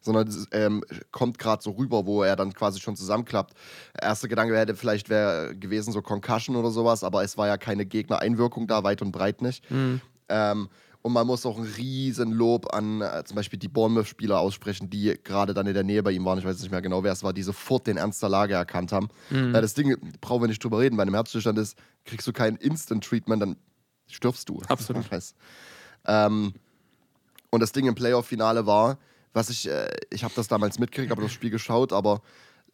sondern 0.00 0.32
ähm, 0.52 0.84
kommt 1.10 1.38
gerade 1.38 1.62
so 1.62 1.72
rüber, 1.72 2.06
wo 2.06 2.22
er 2.22 2.36
dann 2.36 2.52
quasi 2.52 2.80
schon 2.80 2.96
zusammenklappt. 2.96 3.54
Erster 4.00 4.28
Gedanke 4.28 4.56
hätte 4.56 4.76
vielleicht 4.76 5.08
wäre 5.08 5.56
gewesen 5.56 5.92
so 5.92 6.02
Concussion 6.02 6.56
oder 6.56 6.70
sowas, 6.70 7.04
aber 7.04 7.24
es 7.24 7.36
war 7.36 7.48
ja 7.48 7.56
keine 7.56 7.84
Gegnereinwirkung 7.84 8.66
da, 8.66 8.84
weit 8.84 9.02
und 9.02 9.12
breit 9.12 9.42
nicht. 9.42 9.68
Mhm. 9.70 10.00
Ähm, 10.28 10.68
und 11.06 11.12
man 11.12 11.24
muss 11.24 11.46
auch 11.46 11.56
ein 11.56 11.62
riesen 11.62 12.32
Lob 12.32 12.74
an 12.74 13.00
äh, 13.00 13.22
zum 13.24 13.36
Beispiel 13.36 13.60
die 13.60 13.68
Bournemouth-Spieler 13.68 14.40
aussprechen, 14.40 14.90
die 14.90 15.16
gerade 15.22 15.54
dann 15.54 15.68
in 15.68 15.74
der 15.74 15.84
Nähe 15.84 16.02
bei 16.02 16.10
ihm 16.10 16.24
waren. 16.24 16.36
Ich 16.40 16.44
weiß 16.44 16.60
nicht 16.60 16.72
mehr 16.72 16.82
genau, 16.82 17.04
wer 17.04 17.12
es 17.12 17.22
war, 17.22 17.32
die 17.32 17.44
sofort 17.44 17.86
den 17.86 17.96
Ernst 17.96 18.20
der 18.24 18.28
Lage 18.28 18.54
erkannt 18.54 18.90
haben. 18.90 19.06
Mhm. 19.30 19.52
Weil 19.52 19.62
das 19.62 19.74
Ding, 19.74 19.96
brauchen 20.20 20.42
wir 20.42 20.48
nicht 20.48 20.64
drüber 20.64 20.80
reden, 20.80 20.96
bei 20.96 21.04
einem 21.04 21.14
Herzstillstand 21.14 21.58
ist, 21.60 21.78
kriegst 22.06 22.26
du 22.26 22.32
kein 22.32 22.56
Instant-Treatment, 22.56 23.40
dann 23.40 23.56
stirbst 24.08 24.48
du. 24.48 24.60
Absolut. 24.66 25.04
ähm, 26.08 26.54
und 27.50 27.60
das 27.60 27.70
Ding 27.70 27.86
im 27.86 27.94
Playoff-Finale 27.94 28.66
war, 28.66 28.98
was 29.32 29.48
ich, 29.48 29.68
äh, 29.70 29.88
ich 30.10 30.24
habe 30.24 30.34
das 30.34 30.48
damals 30.48 30.80
mitgekriegt, 30.80 31.12
habe 31.12 31.22
das 31.22 31.30
Spiel 31.30 31.50
geschaut, 31.50 31.92
aber 31.92 32.20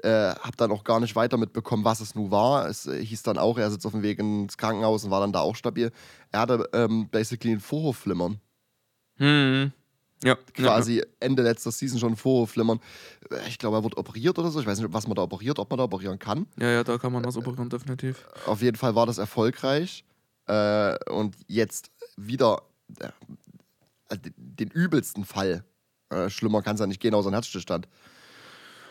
äh, 0.02 0.34
habe 0.34 0.56
dann 0.56 0.70
auch 0.72 0.84
gar 0.84 1.00
nicht 1.00 1.14
weiter 1.16 1.36
mitbekommen, 1.36 1.84
was 1.84 2.00
es 2.00 2.14
nun 2.14 2.30
war. 2.30 2.68
Es 2.68 2.86
äh, 2.86 3.04
hieß 3.04 3.22
dann 3.22 3.38
auch, 3.38 3.58
er 3.58 3.70
sitzt 3.70 3.86
auf 3.86 3.92
dem 3.92 4.02
Weg 4.02 4.18
ins 4.18 4.56
Krankenhaus 4.56 5.04
und 5.04 5.10
war 5.10 5.20
dann 5.20 5.32
da 5.32 5.40
auch 5.40 5.56
stabil. 5.56 5.92
Er 6.30 6.40
hatte 6.40 6.68
ähm, 6.72 7.08
basically 7.10 7.52
ein 7.54 7.60
Vorhofflimmern. 7.60 8.40
Mhm. 9.18 9.72
Ja, 10.24 10.36
Quasi 10.54 11.02
Ende 11.18 11.42
letzter 11.42 11.72
Season 11.72 11.98
schon 11.98 12.14
Vorhofflimmern. 12.16 12.78
Äh, 13.30 13.48
Ich 13.48 13.58
glaube, 13.58 13.76
er 13.78 13.82
wird 13.84 13.96
operiert 13.96 14.38
oder 14.38 14.50
so. 14.50 14.60
Ich 14.60 14.66
weiß 14.66 14.78
nicht, 14.78 14.92
was 14.92 15.06
man 15.06 15.16
da 15.16 15.22
operiert, 15.22 15.58
ob 15.58 15.68
man 15.70 15.78
da 15.78 15.84
operieren 15.84 16.18
kann. 16.18 16.46
Ja, 16.58 16.68
ja, 16.70 16.84
da 16.84 16.98
kann 16.98 17.12
man 17.12 17.24
was 17.24 17.36
operieren, 17.36 17.68
definitiv. 17.68 18.26
Auf 18.46 18.62
jeden 18.62 18.76
Fall 18.76 18.94
war 18.94 19.06
das 19.06 19.18
erfolgreich. 19.18 20.04
Äh, 20.46 20.96
und 21.10 21.36
jetzt 21.48 21.90
wieder 22.16 22.62
äh, 23.00 23.08
den 24.36 24.68
übelsten 24.68 25.24
Fall. 25.24 25.64
Äh, 26.10 26.28
schlimmer 26.30 26.62
kann 26.62 26.74
es 26.74 26.80
ja 26.80 26.86
nicht 26.86 27.00
gehen, 27.00 27.14
außer 27.14 27.30
ein 27.30 27.34
Herzstillstand. 27.34 27.88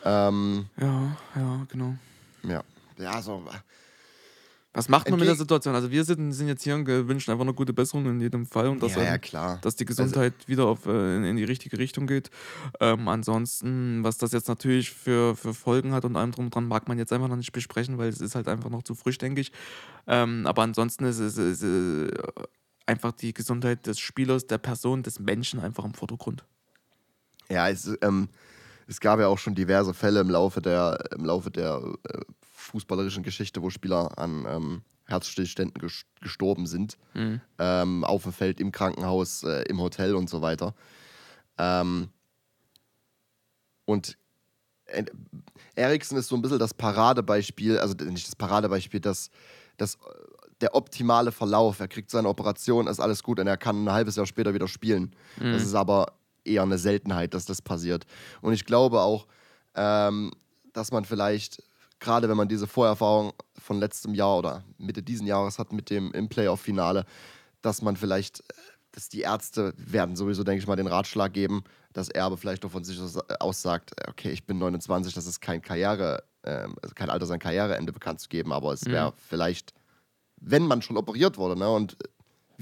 Ähm, 0.04 0.66
Ja, 0.78 1.18
ja, 1.36 1.66
genau. 1.70 1.96
ja. 2.44 2.64
Ja, 2.98 3.22
so. 3.22 3.44
Was 4.74 4.88
macht 4.88 5.10
man 5.10 5.20
mit 5.20 5.26
der 5.28 5.32
Entgegen- 5.34 5.40
Situation? 5.40 5.76
Also 5.76 5.92
wir 5.92 6.04
sind, 6.06 6.32
sind 6.32 6.48
jetzt 6.48 6.64
hier 6.64 6.76
und 6.76 6.88
wünschen 6.88 7.32
einfach 7.32 7.44
eine 7.44 7.54
gute 7.54 7.74
Besserung 7.74 8.06
in 8.06 8.22
jedem 8.22 8.46
Fall 8.46 8.68
und 8.70 8.82
dass, 8.82 8.96
ja, 8.96 9.04
ja, 9.04 9.18
klar. 9.18 9.60
dass 9.62 9.76
die 9.76 9.84
Gesundheit 9.84 10.34
wieder 10.48 10.66
auf, 10.66 10.86
äh, 10.86 11.18
in, 11.18 11.24
in 11.26 11.36
die 11.36 11.44
richtige 11.44 11.78
Richtung 11.78 12.08
geht. 12.08 12.30
Ähm, 12.80 13.08
ansonsten, 13.10 14.02
was 14.04 14.18
das 14.18 14.32
jetzt 14.32 14.48
natürlich 14.48 14.92
für, 14.92 15.36
für 15.36 15.54
Folgen 15.54 15.92
hat 15.94 16.06
und 16.06 16.16
allem 16.16 16.32
drum 16.32 16.46
und 16.46 16.56
dran, 16.56 16.68
mag 16.70 16.88
man 16.88 16.98
jetzt 16.98 17.12
einfach 17.12 17.28
noch 17.28 17.36
nicht 17.36 17.52
besprechen, 17.52 17.98
weil 17.98 18.08
es 18.10 18.22
ist 18.22 18.36
halt 18.36 18.48
einfach 18.48 18.70
noch 18.70 18.84
zu 18.84 18.96
frisch, 18.96 19.18
denke 19.18 19.42
ich. 19.42 19.52
Ähm, 20.08 20.48
aber 20.48 20.62
ansonsten 20.62 21.04
ist 21.04 21.20
es 21.20 21.38
äh, 21.64 22.10
einfach 22.86 23.12
die 23.12 23.34
Gesundheit 23.34 23.88
des 23.88 24.00
Spielers, 24.00 24.48
der 24.48 24.58
Person, 24.58 25.04
des 25.04 25.20
Menschen 25.20 25.60
einfach 25.60 25.84
im 25.84 25.94
Vordergrund. 25.94 26.46
Ja, 27.50 27.68
es, 27.68 27.92
ähm, 28.02 28.30
es 28.92 29.00
gab 29.00 29.22
ja 29.22 29.28
auch 29.28 29.38
schon 29.38 29.56
diverse 29.56 29.94
Fälle 29.94 30.20
im 30.20 30.30
Laufe 30.30 30.62
der, 30.62 31.00
im 31.18 31.24
Laufe 31.24 31.50
der 31.50 31.82
äh, 32.10 32.20
fußballerischen 32.42 33.24
Geschichte, 33.24 33.62
wo 33.62 33.70
Spieler 33.70 34.18
an 34.18 34.46
ähm, 34.50 34.82
Herzstillständen 35.06 35.80
ges 35.80 36.04
gestorben 36.20 36.68
sind. 36.68 36.98
Mhm. 37.14 37.40
Ähm, 37.58 38.04
auf 38.04 38.24
dem 38.24 38.34
Feld, 38.34 38.60
im 38.60 38.74
Krankenhaus, 38.74 39.44
äh, 39.44 39.64
im 39.70 39.80
Hotel 39.80 40.14
und 40.14 40.30
so 40.30 40.42
weiter. 40.42 40.76
Ähm, 41.58 42.10
und 43.86 44.18
äh, 44.86 45.06
Eriksen 45.76 46.18
ist 46.18 46.28
so 46.28 46.36
ein 46.36 46.42
bisschen 46.42 46.60
das 46.60 46.74
Paradebeispiel, 46.74 47.80
also 47.80 47.94
nicht 47.94 48.28
das 48.28 48.36
Paradebeispiel, 48.36 49.00
das, 49.00 49.32
das, 49.78 49.96
äh, 49.96 50.00
der 50.60 50.76
optimale 50.76 51.32
Verlauf. 51.32 51.80
Er 51.80 51.88
kriegt 51.88 52.12
seine 52.12 52.28
Operation, 52.28 52.88
ist 52.88 53.00
alles 53.00 53.24
gut 53.24 53.40
und 53.40 53.48
er 53.48 53.56
kann 53.56 53.86
ein 53.86 53.92
halbes 53.92 54.18
Jahr 54.18 54.26
später 54.26 54.54
wieder 54.54 54.68
spielen. 54.68 55.16
Das 55.40 55.64
ist 55.64 55.76
aber 55.76 56.14
eher 56.44 56.64
eine 56.64 56.78
Seltenheit, 56.78 57.34
dass 57.34 57.46
das 57.46 57.62
passiert. 57.62 58.06
Und 58.42 58.54
ich 58.54 58.66
glaube 58.66 59.02
auch, 59.02 59.28
ähm, 59.76 60.32
dass 60.74 60.92
man 60.92 61.06
vielleicht, 61.06 61.64
gerade 62.00 62.30
wenn 62.30 62.38
man 62.38 62.48
diese 62.48 62.68
Vorerfahrung 62.68 63.34
von 63.58 63.80
letztem 63.80 64.14
Jahr 64.14 64.38
oder 64.40 64.64
Mitte 64.78 65.04
diesen 65.04 65.28
Jahres 65.28 65.60
hat 65.60 65.72
mit 65.74 65.90
dem 65.90 66.12
im 66.14 66.30
Playoff-Finale, 66.30 67.06
dass 67.62 67.82
man 67.82 67.96
vielleicht, 67.96 68.40
äh, 68.42 68.54
dass 68.94 69.08
die 69.10 69.22
Ärzte 69.22 69.74
werden 69.78 70.16
sowieso, 70.16 70.44
denke 70.44 70.62
ich 70.62 70.68
mal, 70.68 70.76
den 70.76 70.88
Ratschlag 70.88 71.32
geben, 71.34 71.64
dass 71.94 72.10
er 72.10 72.26
aber 72.26 72.38
vielleicht 72.38 72.66
auch 72.66 72.72
von 72.72 72.84
sich 72.84 73.00
aus- 73.00 73.18
aus 73.40 73.62
sagt, 73.62 73.92
äh, 74.00 74.10
okay, 74.10 74.32
ich 74.32 74.46
bin 74.46 74.58
29, 74.58 75.14
das 75.14 75.28
ist 75.28 75.40
kein 75.42 75.62
Karriere, 75.62 76.24
ähm, 76.44 76.76
also 76.82 76.94
kein 76.96 77.10
Alter, 77.10 77.26
sein 77.26 77.40
Karriereende 77.40 77.94
bekannt 77.94 78.20
zu 78.20 78.30
geben, 78.30 78.52
aber 78.52 78.74
es 78.74 78.86
wäre 78.86 79.14
vielleicht, 79.30 79.74
wenn 80.38 80.66
man 80.68 80.82
schon 80.82 80.98
operiert 80.98 81.38
wurde, 81.38 81.58
ne, 81.60 81.70
und 81.70 81.98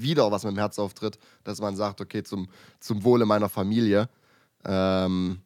wieder 0.02 0.30
was 0.30 0.44
mit 0.44 0.52
dem 0.52 0.58
Herz 0.58 0.78
auftritt, 0.78 1.18
dass 1.44 1.60
man 1.60 1.76
sagt, 1.76 2.00
okay, 2.00 2.22
zum, 2.22 2.48
zum 2.78 3.04
Wohle 3.04 3.26
meiner 3.26 3.48
Familie, 3.48 4.08
ähm, 4.64 5.40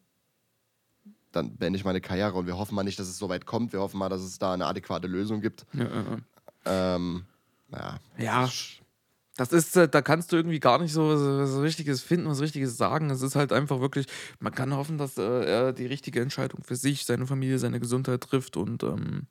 dann 1.31 1.55
beende 1.57 1.77
ich 1.77 1.85
meine 1.85 2.01
Karriere 2.01 2.33
und 2.33 2.47
wir 2.47 2.57
hoffen 2.57 2.75
mal 2.75 2.83
nicht, 2.83 2.97
dass 2.97 3.07
es 3.07 3.17
so 3.17 3.29
weit 3.29 3.45
kommt. 3.45 3.73
Wir 3.73 3.81
hoffen 3.81 3.97
mal, 3.97 4.09
dass 4.09 4.21
es 4.21 4.39
da 4.39 4.53
eine 4.53 4.65
adäquate 4.65 5.07
Lösung 5.07 5.41
gibt. 5.41 5.65
Ja, 5.73 5.85
ja. 5.85 6.95
Ähm, 6.95 7.25
ja. 7.71 7.99
Ja. 8.17 8.49
Das 9.37 9.51
ist, 9.51 9.75
äh, 9.75 9.89
da 9.89 10.01
kannst 10.01 10.31
du 10.31 10.37
irgendwie 10.37 10.61
gar 10.61 10.79
nicht 10.79 10.93
so, 10.93 11.17
so, 11.17 11.45
so 11.45 11.61
Richtiges 11.61 12.01
finden, 12.01 12.27
was 12.27 12.39
Richtiges 12.39 12.77
sagen. 12.77 13.09
Es 13.09 13.21
ist 13.21 13.35
halt 13.35 13.51
einfach 13.51 13.81
wirklich, 13.81 14.07
man 14.39 14.55
kann 14.55 14.73
hoffen, 14.73 14.97
dass 14.97 15.17
äh, 15.17 15.45
er 15.45 15.73
die 15.73 15.85
richtige 15.85 16.21
Entscheidung 16.21 16.63
für 16.63 16.77
sich, 16.77 17.05
seine 17.05 17.27
Familie, 17.27 17.59
seine 17.59 17.81
Gesundheit 17.81 18.21
trifft 18.21 18.55
und 18.55 18.83
ähm, 18.83 19.27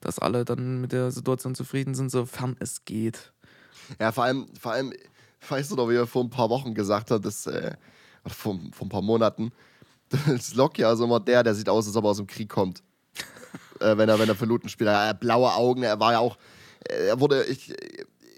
dass 0.00 0.18
alle 0.18 0.44
dann 0.44 0.80
mit 0.80 0.90
der 0.90 1.12
Situation 1.12 1.54
zufrieden 1.54 1.94
sind, 1.94 2.10
sofern 2.10 2.56
es 2.58 2.84
geht. 2.84 3.32
Ja, 4.00 4.12
vor 4.12 4.24
allem, 4.24 4.46
vor 4.58 4.72
allem, 4.72 4.92
weißt 5.48 5.70
du 5.70 5.76
doch, 5.76 5.88
wie 5.88 5.96
er 5.96 6.06
vor 6.06 6.24
ein 6.24 6.30
paar 6.30 6.50
Wochen 6.50 6.74
gesagt 6.74 7.10
hat, 7.10 7.24
dass, 7.24 7.46
äh, 7.46 7.72
oder 8.24 8.34
vor, 8.34 8.58
vor 8.72 8.86
ein 8.86 8.90
paar 8.90 9.02
Monaten, 9.02 9.52
das 10.26 10.54
Lockjahr 10.54 10.94
ist 10.94 11.00
immer 11.00 11.20
der, 11.20 11.42
der 11.42 11.54
sieht 11.54 11.68
aus, 11.68 11.86
als 11.86 11.96
ob 11.96 12.04
er 12.04 12.10
aus 12.10 12.16
dem 12.18 12.26
Krieg 12.26 12.48
kommt. 12.48 12.82
äh, 13.80 13.96
wenn 13.96 14.08
er, 14.08 14.18
wenn 14.18 14.28
er 14.28 14.34
für 14.34 14.46
Luton 14.46 14.68
spielt. 14.68 14.88
Er 14.88 15.08
hat 15.08 15.20
blaue 15.20 15.52
Augen, 15.52 15.82
er 15.82 15.98
war 16.00 16.12
ja 16.12 16.18
auch, 16.18 16.36
äh, 16.88 17.08
er 17.08 17.20
wurde 17.20 17.44
ich, 17.44 17.74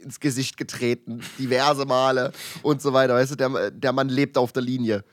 ins 0.03 0.21
Gesicht 0.21 0.57
getreten, 0.57 1.21
diverse 1.39 1.85
Male 1.85 2.33
und 2.63 2.81
so 2.81 2.93
weiter. 2.93 3.15
Weißt 3.15 3.33
du, 3.33 3.37
der, 3.37 3.71
der 3.71 3.93
Mann 3.93 4.09
lebt 4.09 4.39
auf 4.39 4.53
der 4.53 4.63
Linie. 4.63 5.05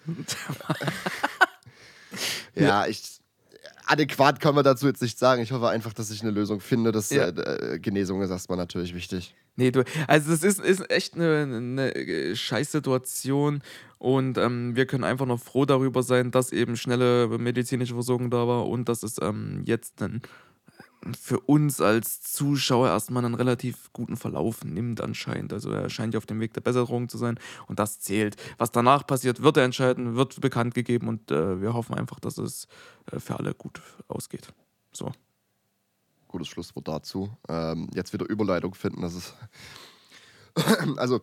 ja, 2.56 2.86
ich. 2.86 3.15
Adäquat 3.88 4.40
kann 4.40 4.56
man 4.56 4.64
dazu 4.64 4.88
jetzt 4.88 5.02
nicht 5.02 5.18
sagen. 5.20 5.42
Ich 5.42 5.52
hoffe 5.52 5.68
einfach, 5.70 5.94
dass 5.94 6.10
ich 6.12 6.22
eine 6.22 6.32
Lösung 6.32 6.60
finde. 6.60 6.92
Das, 6.92 7.10
Ja. 7.10 7.26
äh, 7.28 7.76
äh, 7.76 7.80
Genesung 7.80 8.22
ist 8.22 8.30
erstmal 8.30 8.58
natürlich 8.58 8.94
wichtig. 8.96 9.36
Nee, 9.58 9.72
du, 9.72 9.84
also 10.08 10.32
das 10.32 10.44
ist, 10.44 10.60
ist 10.60 10.90
echt 10.92 11.16
eine, 11.16 11.44
eine 11.44 11.96
äh, 11.96 12.36
Scheißsituation 12.36 13.62
und 14.00 14.38
ähm, 14.38 14.76
wir 14.76 14.86
können 14.86 15.04
einfach 15.06 15.26
noch 15.26 15.40
froh 15.40 15.66
darüber 15.66 16.04
sein, 16.04 16.32
dass 16.32 16.52
eben 16.52 16.76
schnelle 16.76 17.28
medizinische 17.38 17.94
Versorgung 17.94 18.30
da 18.30 18.48
war 18.48 18.68
und 18.68 18.90
dass 18.90 19.02
es 19.04 19.16
ähm, 19.22 19.62
jetzt 19.66 20.02
dann 20.02 20.22
für 21.14 21.40
uns 21.42 21.82
als 21.82 22.22
Zuschauer 22.22 22.88
erstmal 22.88 23.24
einen 23.24 23.36
relativ 23.36 23.92
guten 23.94 24.18
Verlauf 24.18 24.64
nimmt 24.64 25.02
anscheinend. 25.02 25.54
Also 25.54 25.70
er 25.70 25.90
scheint 25.90 26.14
ja 26.14 26.18
auf 26.18 26.26
dem 26.26 26.40
Weg 26.40 26.54
der 26.54 26.62
Besserung 26.62 27.10
zu 27.10 27.18
sein 27.18 27.40
und 27.68 27.80
das 27.80 28.00
zählt. 28.00 28.36
Was 28.58 28.72
danach 28.72 29.06
passiert, 29.06 29.44
wird 29.44 29.58
er 29.58 29.64
entscheiden, 29.64 30.16
wird 30.16 30.42
bekannt 30.42 30.74
gegeben 30.74 31.08
und 31.08 31.32
äh, 31.32 31.62
wir 31.62 31.74
hoffen 31.74 31.96
einfach, 31.96 32.20
dass 32.20 32.38
es 32.38 32.68
äh, 33.12 33.20
für 33.20 33.38
alle 33.38 33.54
gut 33.54 33.82
ausgeht. 34.08 34.54
So. 34.92 35.12
gutes 36.28 36.48
Schlusswort 36.48 36.88
dazu. 36.88 37.30
Ähm, 37.48 37.90
jetzt 37.94 38.14
wieder 38.14 38.28
Überleitung 38.28 38.74
finden, 38.74 39.02
das 39.02 39.14
ist. 39.14 39.36
also, 40.98 41.22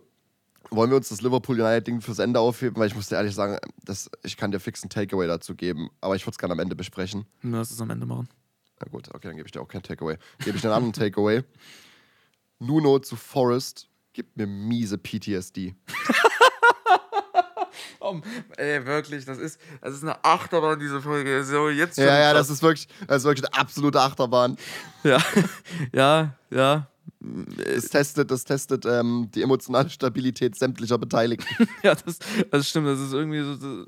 wollen 0.70 0.90
wir 0.90 0.96
uns 0.96 1.08
das 1.08 1.20
Liverpool 1.20 1.60
United-Ding 1.60 2.00
fürs 2.00 2.18
Ende 2.18 2.40
aufheben? 2.40 2.78
Weil 2.78 2.86
ich 2.86 2.94
muss 2.94 3.08
dir 3.08 3.16
ehrlich 3.16 3.34
sagen, 3.34 3.58
das, 3.84 4.10
ich 4.22 4.36
kann 4.36 4.52
dir 4.52 4.60
fix 4.60 4.82
einen 4.82 4.90
Takeaway 4.90 5.26
dazu 5.26 5.54
geben, 5.54 5.90
aber 6.00 6.16
ich 6.16 6.22
würde 6.24 6.32
es 6.32 6.38
gerne 6.38 6.52
am 6.52 6.60
Ende 6.60 6.76
besprechen. 6.76 7.26
Lass 7.42 7.70
es 7.70 7.80
am 7.80 7.90
Ende 7.90 8.06
machen. 8.06 8.28
Na 8.84 8.90
gut, 8.90 9.08
okay, 9.14 9.28
dann 9.28 9.36
gebe 9.36 9.46
ich 9.46 9.52
dir 9.52 9.60
auch 9.60 9.68
kein 9.68 9.82
Takeaway. 9.82 10.16
Gebe 10.44 10.56
ich 10.56 10.62
dir 10.62 10.68
einen 10.68 10.84
anderen 10.84 10.92
Takeaway. 10.92 11.44
Nuno 12.58 12.98
zu 12.98 13.16
Forest 13.16 13.88
gibt 14.12 14.36
mir 14.36 14.46
miese 14.46 14.98
PTSD. 14.98 15.74
Oh, 18.00 18.20
ey, 18.56 18.84
wirklich, 18.84 19.24
das 19.24 19.38
ist, 19.38 19.60
das 19.80 19.94
ist 19.94 20.02
eine 20.02 20.24
Achterbahn, 20.24 20.78
diese 20.80 21.00
Folge. 21.00 21.44
So, 21.44 21.68
jetzt 21.68 21.96
Ja, 21.96 22.18
ja, 22.18 22.32
das 22.34 22.50
ist 22.50 22.62
wirklich, 22.62 22.88
das 23.06 23.18
ist 23.18 23.24
wirklich 23.24 23.46
eine 23.46 23.60
absolute 23.60 24.00
Achterbahn. 24.00 24.56
Ja, 25.04 25.18
ja, 25.92 26.36
ja. 26.50 26.88
Das 27.20 27.88
testet, 27.88 28.32
das 28.32 28.42
testet 28.44 28.84
ähm, 28.84 29.28
die 29.32 29.42
emotionale 29.42 29.90
Stabilität 29.90 30.56
sämtlicher 30.56 30.98
Beteiligten. 30.98 31.68
Ja, 31.84 31.94
das, 31.94 32.18
das 32.50 32.68
stimmt. 32.68 32.88
Das 32.88 32.98
ist 32.98 33.12
irgendwie 33.12 33.42
so. 33.42 33.86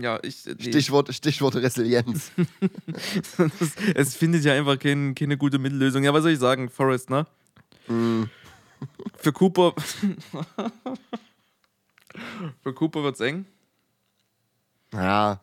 Ja, 0.00 0.18
ich. 0.22 0.44
Nee, 0.46 0.54
Stichwort, 0.58 1.12
Stichwort 1.14 1.56
Resilienz. 1.56 2.32
das, 3.36 3.72
es 3.94 4.16
findet 4.16 4.44
ja 4.44 4.54
einfach 4.54 4.78
kein, 4.78 5.14
keine 5.14 5.36
gute 5.36 5.58
Mittellösung. 5.58 6.04
Ja, 6.04 6.12
was 6.12 6.22
soll 6.22 6.32
ich 6.32 6.38
sagen? 6.38 6.68
Forrest, 6.68 7.10
ne? 7.10 7.26
Mm. 7.88 8.24
Für 9.16 9.32
Cooper. 9.32 9.74
Für 12.62 12.72
Cooper 12.74 13.02
wird's 13.02 13.20
eng. 13.20 13.46
Ja. 14.92 15.40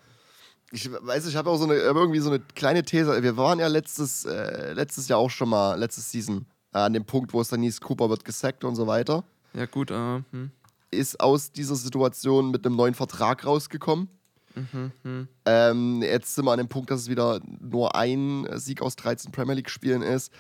Ich 0.71 0.91
weiß, 0.91 1.27
ich 1.27 1.35
habe 1.35 1.49
auch 1.49 1.57
so 1.57 1.65
eine, 1.65 1.75
irgendwie 1.75 2.19
so 2.19 2.29
eine 2.29 2.39
kleine 2.39 2.83
These. 2.83 3.21
Wir 3.23 3.37
waren 3.37 3.59
ja 3.59 3.67
letztes, 3.67 4.25
äh, 4.25 4.73
letztes 4.73 5.07
Jahr 5.07 5.19
auch 5.19 5.29
schon 5.29 5.49
mal, 5.49 5.75
letztes 5.75 6.11
Season, 6.11 6.45
äh, 6.73 6.79
an 6.79 6.93
dem 6.93 7.05
Punkt, 7.05 7.33
wo 7.33 7.41
es 7.41 7.49
dann 7.49 7.61
hieß, 7.61 7.81
Cooper 7.81 8.09
wird 8.09 8.25
gesackt 8.25 8.63
und 8.63 8.75
so 8.75 8.87
weiter. 8.87 9.23
Ja, 9.53 9.65
gut, 9.67 9.91
äh, 9.91 10.21
hm. 10.31 10.51
Ist 10.91 11.19
aus 11.19 11.51
dieser 11.51 11.75
Situation 11.75 12.51
mit 12.51 12.65
einem 12.65 12.75
neuen 12.75 12.93
Vertrag 12.93 13.45
rausgekommen. 13.45 14.09
Mhm. 14.55 15.27
Ähm, 15.45 16.01
jetzt 16.01 16.35
sind 16.35 16.45
wir 16.45 16.51
an 16.51 16.57
dem 16.57 16.67
Punkt, 16.67 16.89
dass 16.91 17.01
es 17.01 17.09
wieder 17.09 17.39
nur 17.59 17.95
ein 17.95 18.47
Sieg 18.55 18.81
aus 18.81 18.95
13 18.95 19.31
Premier 19.31 19.53
League-Spielen 19.55 20.01
ist. 20.01 20.31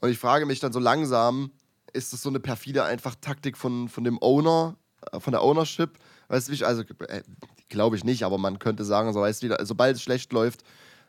Und 0.00 0.10
ich 0.10 0.18
frage 0.18 0.46
mich 0.46 0.60
dann 0.60 0.72
so 0.72 0.78
langsam, 0.78 1.50
ist 1.92 2.12
das 2.12 2.22
so 2.22 2.28
eine 2.28 2.40
perfide 2.40 2.84
einfach 2.84 3.14
Taktik 3.20 3.56
von, 3.56 3.88
von 3.88 4.04
dem 4.04 4.18
Owner, 4.22 4.76
äh, 5.12 5.20
von 5.20 5.32
der 5.32 5.42
Ownership? 5.42 5.98
Weißt 6.28 6.48
du, 6.48 6.52
wie 6.52 6.56
ich, 6.56 6.66
also 6.66 6.82
äh, 7.08 7.22
glaube 7.68 7.96
ich 7.96 8.04
nicht, 8.04 8.22
aber 8.24 8.38
man 8.38 8.58
könnte 8.58 8.84
sagen, 8.84 9.12
so 9.12 9.20
weißt 9.20 9.42
du, 9.42 9.56
sobald 9.62 9.96
es 9.96 10.02
schlecht 10.02 10.32
läuft, 10.32 10.62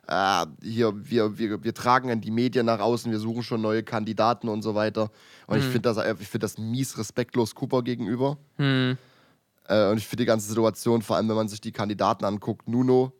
äh, 0.06 0.44
hier, 0.62 0.92
wir, 1.08 1.38
wir, 1.38 1.64
wir 1.64 1.72
tragen 1.74 2.10
an 2.10 2.20
die 2.20 2.30
Medien 2.30 2.66
nach 2.66 2.80
außen, 2.80 3.10
wir 3.10 3.18
suchen 3.18 3.42
schon 3.42 3.62
neue 3.62 3.82
Kandidaten 3.82 4.48
und 4.48 4.60
so 4.62 4.74
weiter. 4.74 5.10
Und 5.46 5.58
ich 5.58 5.64
Mhm. 5.64 5.70
finde 5.70 5.88
das, 5.88 5.96
äh, 5.96 6.14
ich 6.18 6.28
find 6.28 6.42
das 6.44 6.58
mies 6.58 6.98
respektlos 6.98 7.54
Cooper 7.54 7.82
gegenüber. 7.82 8.36
Hm. 8.56 8.98
Äh, 9.68 9.88
und 9.90 9.98
ich 9.98 10.06
finde 10.06 10.22
die 10.22 10.26
ganze 10.26 10.48
Situation, 10.48 11.02
vor 11.02 11.16
allem 11.16 11.28
wenn 11.28 11.36
man 11.36 11.48
sich 11.48 11.60
die 11.60 11.72
Kandidaten 11.72 12.24
anguckt, 12.24 12.68
Nuno, 12.68 13.12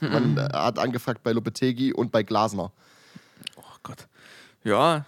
man 0.00 0.36
äh, 0.38 0.48
hat 0.52 0.78
angefragt 0.78 1.22
bei 1.22 1.32
Lopetegi 1.32 1.92
und 1.92 2.12
bei 2.12 2.22
Glasner. 2.22 2.72
Oh 3.56 3.76
Gott. 3.82 4.08
Ja. 4.64 5.04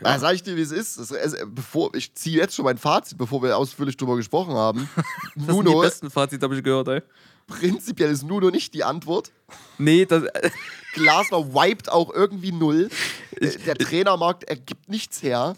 Ja. 0.00 0.06
Ah, 0.06 0.18
sag 0.18 0.34
ich 0.34 0.42
dir, 0.42 0.56
wie 0.56 0.60
es 0.62 0.72
ist. 0.72 0.96
Es, 0.96 1.12
es, 1.12 1.36
bevor, 1.46 1.94
ich 1.94 2.12
ziehe 2.16 2.36
jetzt 2.36 2.56
schon 2.56 2.64
mein 2.64 2.78
Fazit, 2.78 3.16
bevor 3.16 3.42
wir 3.44 3.56
ausführlich 3.56 3.96
drüber 3.96 4.16
gesprochen 4.16 4.54
haben. 4.54 4.88
Das 5.36 5.46
sind 5.46 5.46
die 5.46 5.52
Nuno, 5.70 5.80
besten 5.80 6.10
Fazit, 6.10 6.42
habe 6.42 6.56
ich 6.56 6.64
gehört, 6.64 6.88
ey. 6.88 7.02
prinzipiell 7.46 8.10
ist 8.10 8.24
Nuno 8.24 8.50
nicht 8.50 8.74
die 8.74 8.82
Antwort. 8.82 9.30
Nee, 9.78 10.04
das, 10.04 10.24
Glasner 10.94 11.54
wiped 11.54 11.90
auch 11.92 12.12
irgendwie 12.12 12.50
null. 12.50 12.88
Äh, 13.36 13.50
Der 13.66 13.76
Trainermarkt, 13.76 14.44
er 14.44 14.56
gibt 14.56 14.88
nichts 14.88 15.22
her. 15.22 15.54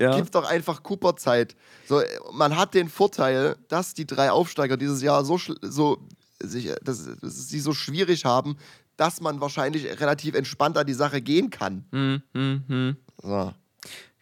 Ja. 0.00 0.16
Gibt 0.16 0.34
doch 0.34 0.48
einfach 0.48 0.82
Cooper 0.82 1.16
Zeit. 1.16 1.56
So, 1.86 2.02
man 2.32 2.56
hat 2.56 2.74
den 2.74 2.88
Vorteil, 2.88 3.56
dass 3.68 3.94
die 3.94 4.06
drei 4.06 4.30
Aufsteiger 4.30 4.76
dieses 4.76 5.02
Jahr 5.02 5.24
so, 5.24 5.38
so, 5.62 5.98
sich, 6.40 6.72
dass, 6.82 7.08
dass 7.20 7.48
sie 7.48 7.60
so 7.60 7.72
schwierig 7.72 8.24
haben, 8.24 8.56
dass 8.96 9.20
man 9.20 9.40
wahrscheinlich 9.40 10.00
relativ 10.00 10.34
entspannt 10.34 10.78
an 10.78 10.86
die 10.86 10.94
Sache 10.94 11.20
gehen 11.20 11.50
kann. 11.50 11.84
Hm, 11.92 12.22
hm, 12.34 12.64
hm. 12.66 12.96
So. 13.22 13.52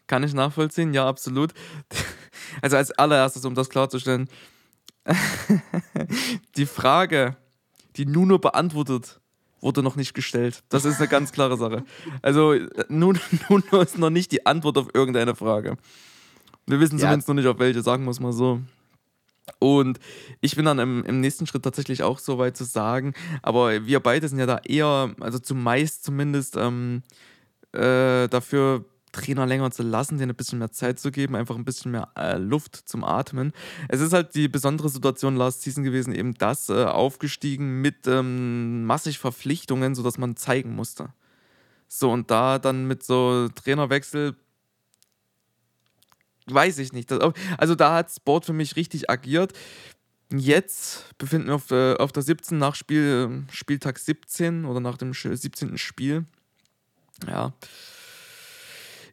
Kann 0.07 0.23
ich 0.23 0.35
nachvollziehen, 0.35 0.93
ja, 0.95 1.07
absolut. 1.09 1.53
Also 2.63 2.77
als 2.77 2.93
allererstes, 2.93 3.45
um 3.47 3.55
das 3.55 3.69
klarzustellen, 3.69 4.29
die 6.57 6.67
Frage, 6.67 7.37
die 7.97 8.07
Nuno 8.07 8.39
beantwortet, 8.39 9.21
wurde 9.65 9.83
noch 9.83 9.97
nicht 9.97 10.15
gestellt. 10.15 10.63
Das 10.69 10.85
ist 10.85 10.99
eine 11.01 11.09
ganz 11.09 11.33
klare 11.33 11.57
Sache. 11.57 11.85
Also 12.23 12.55
Nuno, 12.89 13.19
Nuno 13.49 13.81
ist 13.81 13.99
noch 13.99 14.11
nicht 14.11 14.31
die 14.31 14.47
Antwort 14.47 14.79
auf 14.79 14.89
irgendeine 14.95 15.35
Frage. 15.35 15.77
Wir 16.67 16.79
wissen 16.81 16.99
Ja. 16.99 17.07
zumindest 17.07 17.29
noch 17.29 17.35
nicht 17.35 17.47
auf 17.49 17.59
welche, 17.59 17.83
sagen 17.83 18.05
wir 18.05 18.11
es 18.11 18.21
mal 18.21 18.33
so. 18.33 18.61
Und 19.59 19.99
ich 20.41 20.57
bin 20.57 20.65
dann 20.65 20.79
im, 20.79 21.05
im 21.05 21.21
nächsten 21.21 21.47
Schritt 21.47 21.63
tatsächlich 21.63 22.03
auch 22.03 22.19
so 22.19 22.39
weit 22.39 22.57
zu 22.57 22.65
sagen, 22.65 23.13
aber 23.43 23.87
wir 23.87 24.01
beide 24.01 24.27
sind 24.29 24.39
ja 24.39 24.47
da 24.47 24.59
eher, 24.65 25.15
also 25.21 25.39
zumeist 25.39 26.05
zumindest, 26.05 26.57
ähm, 26.57 27.03
äh, 27.73 28.29
dafür 28.29 28.85
Trainer 29.15 29.47
länger 29.47 29.71
zu 29.71 29.83
lassen, 29.83 30.19
denen 30.19 30.33
ein 30.33 30.37
bisschen 30.37 30.59
mehr 30.59 30.73
Zeit 30.73 30.99
zu 30.99 31.11
geben, 31.11 31.37
einfach 31.37 31.57
ein 31.57 31.65
bisschen 31.65 31.93
mehr 31.93 32.11
äh, 32.17 32.37
Luft 32.37 32.77
zum 32.77 33.05
Atmen. 33.05 33.53
Es 33.89 34.01
ist 34.01 34.13
halt 34.13 34.35
die 34.35 34.49
besondere 34.49 34.89
Situation 34.89 35.37
last 35.37 35.63
Season 35.63 35.85
gewesen, 35.85 36.13
eben 36.15 36.35
das 36.35 36.69
äh, 36.69 36.85
aufgestiegen 36.85 37.81
mit 37.81 38.07
ähm, 38.07 38.85
massig 38.85 39.19
Verpflichtungen, 39.19 39.95
sodass 39.95 40.19
man 40.19 40.37
zeigen 40.37 40.75
musste. 40.75 41.13
So, 41.89 42.11
und 42.11 42.31
da 42.31 42.59
dann 42.59 42.87
mit 42.87 43.03
so 43.05 43.49
Trainerwechsel, 43.55 44.37
weiß 46.47 46.79
ich 46.79 46.93
nicht. 46.93 47.11
Also 47.57 47.75
da 47.75 47.95
hat 47.95 48.11
Sport 48.11 48.47
für 48.47 48.53
mich 48.53 48.77
richtig 48.77 49.09
agiert. 49.11 49.53
Jetzt 50.33 51.17
befinden 51.19 51.49
wir 51.49 51.55
auf 51.55 51.67
der, 51.67 51.97
auf 52.01 52.11
der 52.13 52.23
17 52.23 52.59
nach 52.59 52.77
ähm, 52.91 53.47
Spieltag 53.51 53.99
17 53.99 54.65
oder 54.65 54.81
nach 54.81 54.97
dem 54.97 55.13
sch- 55.13 55.37
17. 55.37 55.79
Spiel. 55.79 56.25
Ja. 57.29 57.53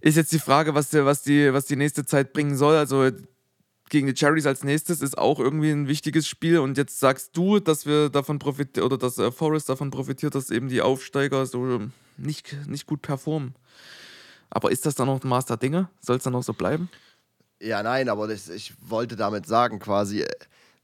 Ist 0.01 0.17
jetzt 0.17 0.31
die 0.31 0.39
Frage, 0.39 0.73
was, 0.73 0.89
der, 0.89 1.05
was, 1.05 1.23
die, 1.23 1.53
was 1.53 1.65
die 1.65 1.75
nächste 1.75 2.05
Zeit 2.05 2.33
bringen 2.33 2.57
soll. 2.57 2.75
Also 2.75 3.11
gegen 3.89 4.07
die 4.07 4.13
Cherries 4.13 4.45
als 4.45 4.63
nächstes 4.63 5.01
ist 5.01 5.17
auch 5.17 5.39
irgendwie 5.39 5.69
ein 5.69 5.87
wichtiges 5.87 6.27
Spiel. 6.27 6.59
Und 6.59 6.77
jetzt 6.77 6.99
sagst 6.99 7.37
du, 7.37 7.59
dass 7.59 7.85
wir 7.85 8.09
davon 8.09 8.39
profitieren 8.39 8.85
oder 8.85 8.97
dass 8.97 9.17
äh, 9.17 9.31
Forest 9.31 9.69
davon 9.69 9.91
profitiert, 9.91 10.33
dass 10.33 10.49
eben 10.49 10.69
die 10.69 10.81
Aufsteiger 10.81 11.45
so 11.45 11.81
nicht, 12.17 12.55
nicht 12.67 12.87
gut 12.87 13.01
performen. 13.01 13.53
Aber 14.49 14.71
ist 14.71 14.85
das 14.85 14.95
dann 14.95 15.07
noch 15.07 15.23
ein 15.23 15.27
Master 15.27 15.57
Dinge? 15.57 15.89
Soll 15.99 16.17
es 16.17 16.23
dann 16.23 16.35
auch 16.35 16.43
so 16.43 16.53
bleiben? 16.53 16.89
Ja, 17.61 17.83
nein, 17.83 18.09
aber 18.09 18.27
das, 18.27 18.49
ich 18.49 18.73
wollte 18.81 19.15
damit 19.15 19.45
sagen, 19.45 19.79
quasi, 19.79 20.21
äh, 20.21 20.29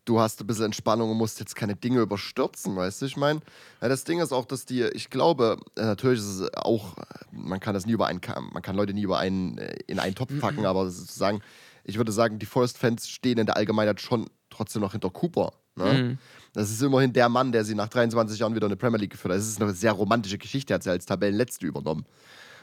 du 0.08 0.20
hast 0.20 0.39
ein 0.41 0.48
bisschen 0.48 0.65
Entspannung 0.65 1.12
und 1.12 1.17
musst 1.17 1.39
jetzt 1.39 1.56
keine 1.56 1.76
Dinge 1.76 2.00
überstürzen, 2.00 2.76
weißt 2.76 3.02
du? 3.02 3.06
Ich 3.06 3.17
meine, 3.17 3.41
ja, 3.82 3.89
das 3.89 4.06
Ding 4.06 4.20
ist 4.20 4.32
auch, 4.32 4.46
dass 4.46 4.65
die, 4.65 4.84
ich 4.84 5.10
glaube, 5.10 5.58
äh, 5.76 5.84
natürlich 5.84 6.20
ist 6.20 6.39
es 6.39 6.54
auch, 6.56 6.96
man 7.32 7.60
kann 7.60 7.74
das 7.74 7.86
nie 7.86 7.91
über 7.91 8.08
einen, 8.08 8.22
man 8.54 8.63
kann 8.63 8.76
Leute 8.76 8.93
nie 8.93 9.04
über 9.04 9.20
einen 9.20 9.58
äh, 9.58 9.76
in 9.88 10.00
einen 10.00 10.15
Topf 10.15 10.32
packen, 10.39 10.65
aber 10.65 10.89
sozusagen, 10.89 11.41
ich 11.84 11.98
würde 11.98 12.12
sagen, 12.12 12.39
die 12.39 12.46
Forest-Fans 12.46 13.08
stehen 13.10 13.38
in 13.38 13.46
der 13.46 13.58
Allgemeinheit 13.58 14.02
schon 14.02 14.30
trotzdem 14.50 14.82
noch 14.82 14.93
hinter 14.93 15.10
Cooper. 15.10 15.52
Ne? 15.76 15.93
Mhm. 15.93 16.17
Das 16.54 16.72
ist 16.72 16.82
immerhin 16.82 17.13
der 17.13 17.30
Mann, 17.30 17.52
der 17.52 17.65
sie 17.65 17.76
nach 17.76 17.89
23 17.89 18.39
Jahren 18.39 18.56
wieder 18.56 18.65
in 18.65 18.72
die 18.72 18.78
Premier 18.78 19.00
League 19.00 19.12
geführt 19.12 19.34
hat. 19.34 19.39
Das 19.39 19.48
ist 19.48 19.62
eine 19.62 19.74
sehr 19.74 19.91
romantische 19.91 20.38
Geschichte, 20.38 20.74
hat 20.74 20.84
sie 20.84 20.89
als 20.89 21.06
Tabellenletzte 21.06 21.67
übernommen. 21.67 22.06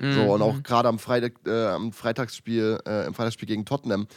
So, 0.00 0.34
und 0.34 0.42
auch 0.42 0.62
gerade 0.62 0.88
am, 0.88 0.98
Freitag, 0.98 1.34
äh, 1.46 1.66
am 1.66 1.92
Freitagsspiel, 1.92 2.78
äh, 2.86 3.06
im 3.06 3.14
Freitagsspiel 3.14 3.46
gegen 3.46 3.64
Tottenham, 3.64 4.08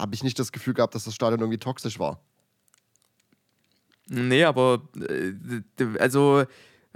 habe 0.00 0.14
ich 0.14 0.24
nicht 0.24 0.38
das 0.38 0.52
Gefühl 0.52 0.74
gehabt, 0.74 0.94
dass 0.94 1.04
das 1.04 1.14
Stadion 1.14 1.40
irgendwie 1.40 1.58
toxisch 1.58 1.98
war. 1.98 2.20
Nee, 4.08 4.44
aber 4.44 4.82
äh, 5.08 5.32
also 5.98 6.44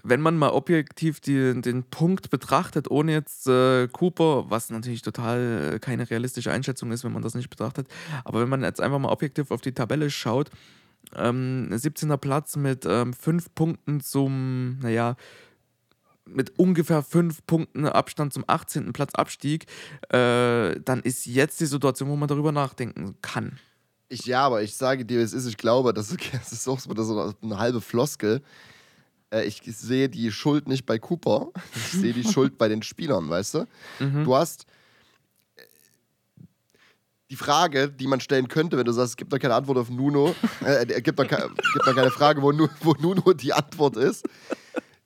wenn 0.02 0.20
man 0.20 0.36
mal 0.36 0.50
objektiv 0.50 1.20
die, 1.20 1.60
den 1.60 1.84
Punkt 1.84 2.30
betrachtet, 2.30 2.90
ohne 2.90 3.12
jetzt 3.12 3.46
äh, 3.46 3.86
Cooper, 3.88 4.50
was 4.50 4.70
natürlich 4.70 5.02
total 5.02 5.74
äh, 5.74 5.78
keine 5.78 6.10
realistische 6.10 6.50
Einschätzung 6.50 6.90
ist, 6.90 7.04
wenn 7.04 7.12
man 7.12 7.22
das 7.22 7.34
nicht 7.34 7.50
betrachtet, 7.50 7.88
aber 8.24 8.40
wenn 8.40 8.48
man 8.48 8.62
jetzt 8.62 8.80
einfach 8.80 8.98
mal 8.98 9.12
objektiv 9.12 9.50
auf 9.50 9.60
die 9.60 9.72
Tabelle 9.72 10.10
schaut, 10.10 10.50
ähm, 11.16 11.68
17. 11.70 12.18
Platz 12.18 12.56
mit 12.56 12.84
ähm, 12.86 13.12
fünf 13.12 13.54
Punkten 13.54 14.00
zum, 14.00 14.78
naja, 14.80 15.16
mit 16.26 16.58
ungefähr 16.58 17.02
fünf 17.02 17.44
Punkten 17.46 17.86
Abstand 17.86 18.32
zum 18.32 18.44
18. 18.46 18.92
Platz 18.92 19.14
Abstieg, 19.14 19.66
äh, 20.10 20.80
dann 20.80 21.00
ist 21.02 21.26
jetzt 21.26 21.60
die 21.60 21.66
Situation, 21.66 22.08
wo 22.08 22.16
man 22.16 22.28
darüber 22.28 22.52
nachdenken 22.52 23.16
kann. 23.20 23.58
Ich, 24.08 24.26
ja, 24.26 24.44
aber 24.46 24.62
ich 24.62 24.74
sage 24.76 25.04
dir, 25.04 25.18
wie 25.18 25.22
es 25.22 25.32
ist, 25.32 25.46
ich 25.46 25.56
glaube, 25.56 25.92
das 25.92 26.10
ist, 26.10 26.20
das 26.32 26.52
ist 26.52 26.68
auch 26.68 26.78
so 26.78 27.34
eine, 27.42 27.58
halbe 27.58 27.80
Floskel. 27.80 28.42
Äh, 29.30 29.44
Ich 29.44 29.62
sehe 29.66 30.08
die 30.08 30.30
Schuld 30.32 30.68
nicht 30.68 30.86
bei 30.86 30.98
Cooper, 30.98 31.48
ich 31.74 32.00
sehe 32.00 32.12
die 32.12 32.24
Schuld 32.24 32.56
bei 32.58 32.68
den 32.68 32.82
Spielern, 32.82 33.28
weißt 33.28 33.54
du? 33.54 33.66
Du 34.24 34.34
hast 34.34 34.66
äh, 35.56 35.62
die 37.30 37.36
Frage, 37.36 37.90
die 37.90 38.06
man 38.06 38.20
stellen 38.20 38.48
könnte, 38.48 38.76
wenn 38.78 38.84
du 38.84 38.92
sagst, 38.92 39.10
es 39.10 39.16
gibt 39.16 39.32
doch 39.32 39.38
keine 39.38 39.54
Antwort 39.54 39.78
auf 39.78 39.90
Nuno, 39.90 40.34
äh, 40.64 40.86
es 40.86 41.02
gibt 41.02 41.18
doch 41.18 41.26
keine, 41.26 41.48
gibt 41.48 41.86
doch 41.86 41.94
keine 41.94 42.10
Frage, 42.10 42.40
wo, 42.42 42.52
wo 42.80 42.92
Nuno 43.00 43.32
die 43.32 43.52
Antwort 43.52 43.96
ist. 43.96 44.26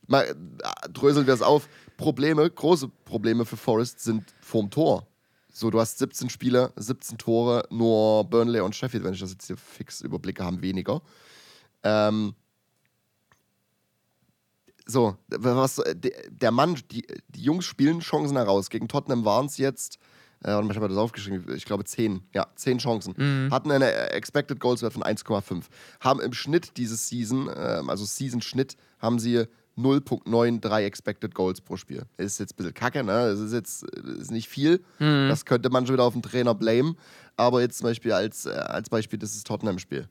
Mal 0.08 0.24
äh, 0.24 0.88
dröseln 0.88 1.26
wir 1.26 1.34
es 1.34 1.42
auf. 1.42 1.68
Probleme, 1.96 2.48
große 2.50 2.88
Probleme 3.04 3.44
für 3.44 3.56
Forest 3.56 4.00
sind 4.00 4.24
vorm 4.40 4.70
Tor. 4.70 5.06
So, 5.52 5.70
du 5.70 5.80
hast 5.80 5.98
17 5.98 6.30
Spiele, 6.30 6.72
17 6.76 7.18
Tore, 7.18 7.66
nur 7.70 8.24
Burnley 8.24 8.60
und 8.60 8.74
Sheffield, 8.74 9.04
wenn 9.04 9.14
ich 9.14 9.20
das 9.20 9.32
jetzt 9.32 9.46
hier 9.46 9.56
fix 9.56 10.00
überblicke, 10.00 10.44
haben 10.44 10.62
weniger. 10.62 11.02
Ähm, 11.82 12.34
so, 14.86 15.16
was, 15.28 15.82
der 15.94 16.12
der 16.30 16.50
Mann, 16.50 16.78
die, 16.90 17.06
die 17.28 17.42
Jungs 17.42 17.64
spielen 17.64 18.00
Chancen 18.00 18.36
heraus. 18.36 18.70
Gegen 18.70 18.88
Tottenham 18.88 19.24
waren 19.24 19.46
es 19.46 19.58
jetzt, 19.58 19.98
äh, 20.44 20.50
ich 20.50 20.76
habe 20.76 20.88
das 20.88 20.96
aufgeschrieben, 20.96 21.54
ich 21.54 21.64
glaube 21.64 21.84
10, 21.84 22.22
ja, 22.32 22.46
10 22.54 22.78
Chancen. 22.78 23.50
Hatten 23.50 23.70
eine 23.70 24.10
Expected 24.10 24.60
Goals 24.60 24.82
Wert 24.82 24.94
von 24.94 25.02
1,5. 25.02 25.64
Haben 26.00 26.20
im 26.20 26.32
Schnitt 26.32 26.76
dieses 26.76 27.08
Season, 27.08 27.50
ähm, 27.54 27.90
also 27.90 28.04
Season-Schnitt, 28.04 28.76
haben 29.00 29.18
sie 29.18 29.46
0,93 29.78 30.80
Expected 30.80 31.34
Goals 31.34 31.60
pro 31.60 31.76
Spiel. 31.76 32.02
Ist 32.16 32.40
jetzt 32.40 32.54
ein 32.54 32.56
bisschen 32.56 32.74
kacke, 32.74 33.04
ne? 33.04 33.30
Das 33.30 33.38
ist 33.38 33.52
jetzt 33.52 33.84
ist 33.84 34.30
nicht 34.30 34.48
viel. 34.48 34.82
Das 35.28 35.44
könnte 35.44 35.70
man 35.70 35.86
schon 35.86 35.94
wieder 35.94 36.04
auf 36.04 36.14
den 36.14 36.22
Trainer 36.22 36.54
blamen. 36.54 36.96
Aber 37.36 37.60
jetzt 37.60 37.78
zum 37.78 37.86
Beispiel 37.86 38.12
als, 38.12 38.46
äh, 38.46 38.50
als 38.50 38.90
Beispiel, 38.90 39.18
das 39.18 39.34
ist 39.36 39.46
Tottenham-Spiel. 39.46 40.08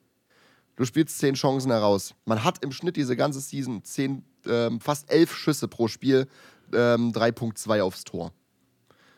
Du 0.77 0.85
spielst 0.85 1.17
10 1.19 1.33
Chancen 1.33 1.71
heraus. 1.71 2.13
Man 2.25 2.43
hat 2.43 2.63
im 2.63 2.71
Schnitt 2.71 2.95
diese 2.95 3.15
ganze 3.17 3.41
Season 3.41 3.83
10, 3.83 4.23
ähm, 4.45 4.79
fast 4.79 5.11
11 5.11 5.35
Schüsse 5.35 5.67
pro 5.67 5.87
Spiel, 5.87 6.27
ähm, 6.71 7.11
3,2 7.11 7.81
aufs 7.81 8.03
Tor. 8.03 8.31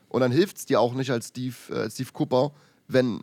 Und 0.07 0.21
dann 0.21 0.31
hilft 0.31 0.57
es 0.57 0.65
dir 0.65 0.79
auch 0.79 0.93
nicht 0.93 1.11
als 1.11 1.27
Steve, 1.27 1.55
äh, 1.69 1.89
Steve 1.91 2.09
Cooper, 2.13 2.51
wenn 2.87 3.21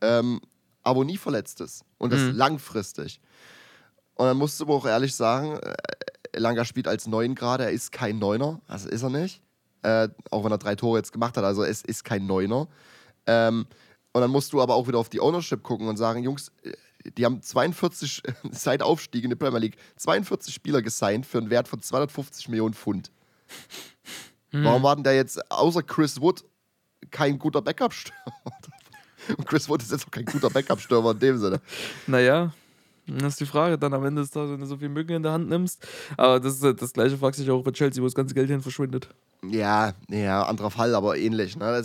ähm, 0.00 0.40
Abonnie 0.82 1.18
verletzt 1.18 1.60
ist. 1.60 1.84
Und 1.98 2.12
das 2.12 2.20
langfristig. 2.34 3.20
Und 4.14 4.26
dann 4.26 4.36
musst 4.36 4.58
du 4.58 4.64
aber 4.64 4.74
auch 4.74 4.86
ehrlich 4.86 5.14
sagen, 5.14 5.56
äh, 5.58 5.74
Elanga 6.34 6.64
spielt 6.64 6.88
als 6.88 7.06
Neun 7.06 7.34
gerade, 7.34 7.64
er 7.64 7.70
ist 7.70 7.92
kein 7.92 8.18
Neuner, 8.18 8.60
also 8.66 8.88
ist 8.88 9.02
er 9.02 9.10
nicht. 9.10 9.42
Äh, 9.82 10.08
auch 10.30 10.44
wenn 10.44 10.52
er 10.52 10.58
drei 10.58 10.74
Tore 10.74 10.98
jetzt 10.98 11.12
gemacht 11.12 11.36
hat, 11.36 11.44
also 11.44 11.62
es 11.62 11.82
ist 11.82 12.04
kein 12.04 12.26
Neuner. 12.26 12.68
Ähm, 13.26 13.66
und 14.12 14.20
dann 14.20 14.30
musst 14.30 14.52
du 14.52 14.62
aber 14.62 14.74
auch 14.74 14.88
wieder 14.88 14.98
auf 14.98 15.08
die 15.08 15.20
Ownership 15.20 15.62
gucken 15.62 15.88
und 15.88 15.96
sagen, 15.96 16.22
Jungs, 16.22 16.52
äh, 16.62 16.72
die 17.18 17.24
haben 17.24 17.42
42, 17.42 18.22
seit 18.50 18.82
Aufstieg 18.82 19.24
in 19.24 19.30
die 19.30 19.36
Premier 19.36 19.58
League, 19.58 19.76
42 19.96 20.54
Spieler 20.54 20.82
gesigned 20.82 21.26
für 21.26 21.38
einen 21.38 21.50
Wert 21.50 21.68
von 21.68 21.80
250 21.82 22.48
Millionen 22.48 22.74
Pfund. 22.74 23.10
Warum 24.52 24.84
war 24.84 24.94
denn 24.94 25.02
da 25.02 25.10
jetzt 25.10 25.50
außer 25.50 25.82
Chris 25.82 26.20
Wood 26.20 26.44
kein 27.10 27.38
guter 27.38 27.60
Backup-Stürmer? 27.60 28.20
Und 29.36 29.46
Chris 29.46 29.68
Wood 29.68 29.82
ist 29.82 29.90
jetzt 29.90 30.06
auch 30.06 30.10
kein 30.10 30.26
guter 30.26 30.48
Backup-Stürmer 30.48 31.10
in 31.10 31.18
dem 31.18 31.38
Sinne. 31.38 31.60
Naja, 32.06 32.52
das 33.06 33.34
ist 33.34 33.40
die 33.40 33.46
Frage 33.46 33.78
dann 33.78 33.92
am 33.92 34.04
Ende 34.04 34.22
des 34.22 34.30
Tages, 34.30 34.52
wenn 34.52 34.60
du 34.60 34.66
so 34.66 34.76
viel 34.76 34.88
Mücken 34.88 35.12
in 35.12 35.22
der 35.22 35.32
Hand 35.32 35.48
nimmst. 35.48 35.86
Aber 36.16 36.40
das, 36.40 36.60
ist, 36.60 36.82
das 36.82 36.92
gleiche 36.92 37.18
fragt 37.18 37.36
sich 37.36 37.50
auch 37.50 37.62
bei 37.62 37.72
Chelsea, 37.72 38.02
wo 38.02 38.06
das 38.06 38.14
ganze 38.14 38.34
Geld 38.34 38.48
hin 38.48 38.62
verschwindet. 38.62 39.08
Ja, 39.50 39.92
ja, 40.08 40.42
anderer 40.44 40.70
Fall, 40.70 40.94
aber 40.94 41.16
ähnlich. 41.18 41.56
Ne? 41.56 41.84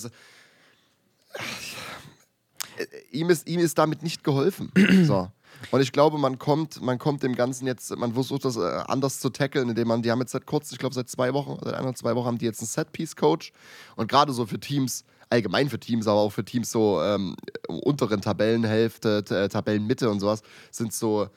Äh, 2.77 2.86
ihm, 3.12 3.29
ist, 3.29 3.47
ihm 3.47 3.60
ist 3.60 3.77
damit 3.77 4.03
nicht 4.03 4.23
geholfen. 4.23 4.71
so. 5.03 5.29
Und 5.71 5.82
ich 5.82 5.91
glaube, 5.91 6.17
man 6.17 6.39
kommt, 6.39 6.82
man 6.82 6.97
kommt 6.97 7.21
dem 7.21 7.36
Ganzen 7.36 7.67
jetzt, 7.67 7.95
man 7.97 8.13
versucht 8.13 8.45
das 8.45 8.55
äh, 8.55 8.62
anders 8.88 9.19
zu 9.19 9.29
tackeln, 9.29 9.69
indem 9.69 9.89
man, 9.89 10.01
die 10.01 10.10
haben 10.10 10.19
jetzt 10.19 10.32
seit 10.32 10.45
kurz, 10.45 10.71
ich 10.71 10.77
glaube 10.77 10.95
seit 10.95 11.10
zwei 11.10 11.34
Wochen, 11.34 11.58
seit 11.62 11.73
ein 11.73 11.84
oder 11.84 11.95
zwei 11.95 12.15
Wochen 12.15 12.27
haben 12.27 12.38
die 12.38 12.45
jetzt 12.45 12.62
einen 12.62 12.67
Set-Piece-Coach. 12.67 13.51
Und 13.97 14.10
gerade 14.10 14.32
so 14.32 14.45
für 14.45 14.60
Teams, 14.60 15.03
allgemein 15.30 15.70
für 15.70 15.80
Teams, 15.80 16.08
aber 16.08 16.20
auch 16.20 16.32
für 16.32 16.46
Teams 16.46 16.72
so 16.72 17.02
ähm, 17.02 17.36
unteren 17.68 18.22
Tabellenhälfte, 18.22 19.24
äh, 19.30 19.48
Tabellenmitte 19.48 20.10
und 20.10 20.20
sowas, 20.20 20.42
sind 20.72 20.94
so 20.94 21.30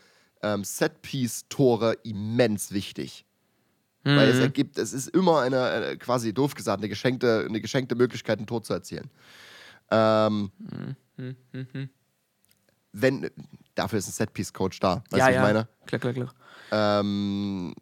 ähm, 0.42 0.64
Set-Piece-Tore 0.64 1.98
immens 2.04 2.72
wichtig. 2.72 3.26
Weil 4.04 4.30
es 4.30 4.40
ergibt, 4.40 4.78
es 4.78 4.92
ist 4.92 5.08
immer 5.10 5.42
eine, 5.42 5.62
eine, 5.62 5.96
quasi 5.96 6.34
doof 6.34 6.56
gesagt, 6.56 6.80
eine 6.80 6.88
geschenkte, 6.88 7.44
eine 7.48 7.60
geschenkte 7.60 7.94
Möglichkeit, 7.94 8.40
ein 8.40 8.46
Tor 8.46 8.60
zu 8.62 8.72
erzielen. 8.72 9.08
Ähm, 9.92 10.50
wenn, 12.92 13.30
dafür 13.76 14.00
ist 14.00 14.08
ein 14.08 14.12
Set-Piece-Coach 14.12 14.80
da, 14.80 15.04
weißt 15.10 15.12
du, 15.12 15.16
ja, 15.18 15.24
was 15.24 15.30
ich 15.30 15.36
ja. 15.36 15.42
meine? 15.42 15.68
Klar, 15.86 16.00
klar, 16.00 16.12
klar. 16.14 16.34
Ähm, 16.72 17.74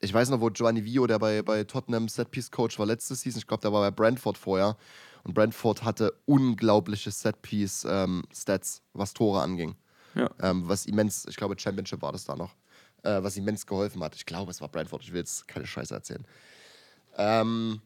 ich 0.00 0.14
weiß 0.14 0.28
noch, 0.28 0.40
wo 0.40 0.50
Giovanni 0.50 0.84
Vio, 0.84 1.08
der 1.08 1.18
bei, 1.18 1.42
bei 1.42 1.64
Tottenham 1.64 2.08
Set-Piece-Coach 2.08 2.78
war 2.78 2.86
letzte 2.86 3.16
Season, 3.16 3.40
ich 3.40 3.46
glaube, 3.46 3.62
der 3.62 3.72
war 3.72 3.80
bei 3.80 3.90
Brentford 3.90 4.38
vorher. 4.38 4.76
Und 5.26 5.34
Brentford 5.34 5.82
hatte 5.82 6.12
unglaubliche 6.24 7.10
Set-Piece-Stats, 7.10 8.82
was 8.92 9.12
Tore 9.12 9.42
anging. 9.42 9.74
Ja. 10.14 10.30
Ähm, 10.40 10.68
was 10.68 10.86
immens, 10.86 11.26
ich 11.28 11.34
glaube, 11.34 11.58
Championship 11.58 12.00
war 12.00 12.12
das 12.12 12.24
da 12.24 12.36
noch, 12.36 12.54
äh, 13.02 13.20
was 13.24 13.36
immens 13.36 13.66
geholfen 13.66 14.04
hat. 14.04 14.14
Ich 14.14 14.24
glaube, 14.24 14.52
es 14.52 14.60
war 14.60 14.68
Brentford, 14.68 15.02
ich 15.02 15.10
will 15.12 15.18
jetzt 15.18 15.48
keine 15.48 15.66
Scheiße 15.66 15.92
erzählen. 15.92 16.24
Ähm, 17.16 17.80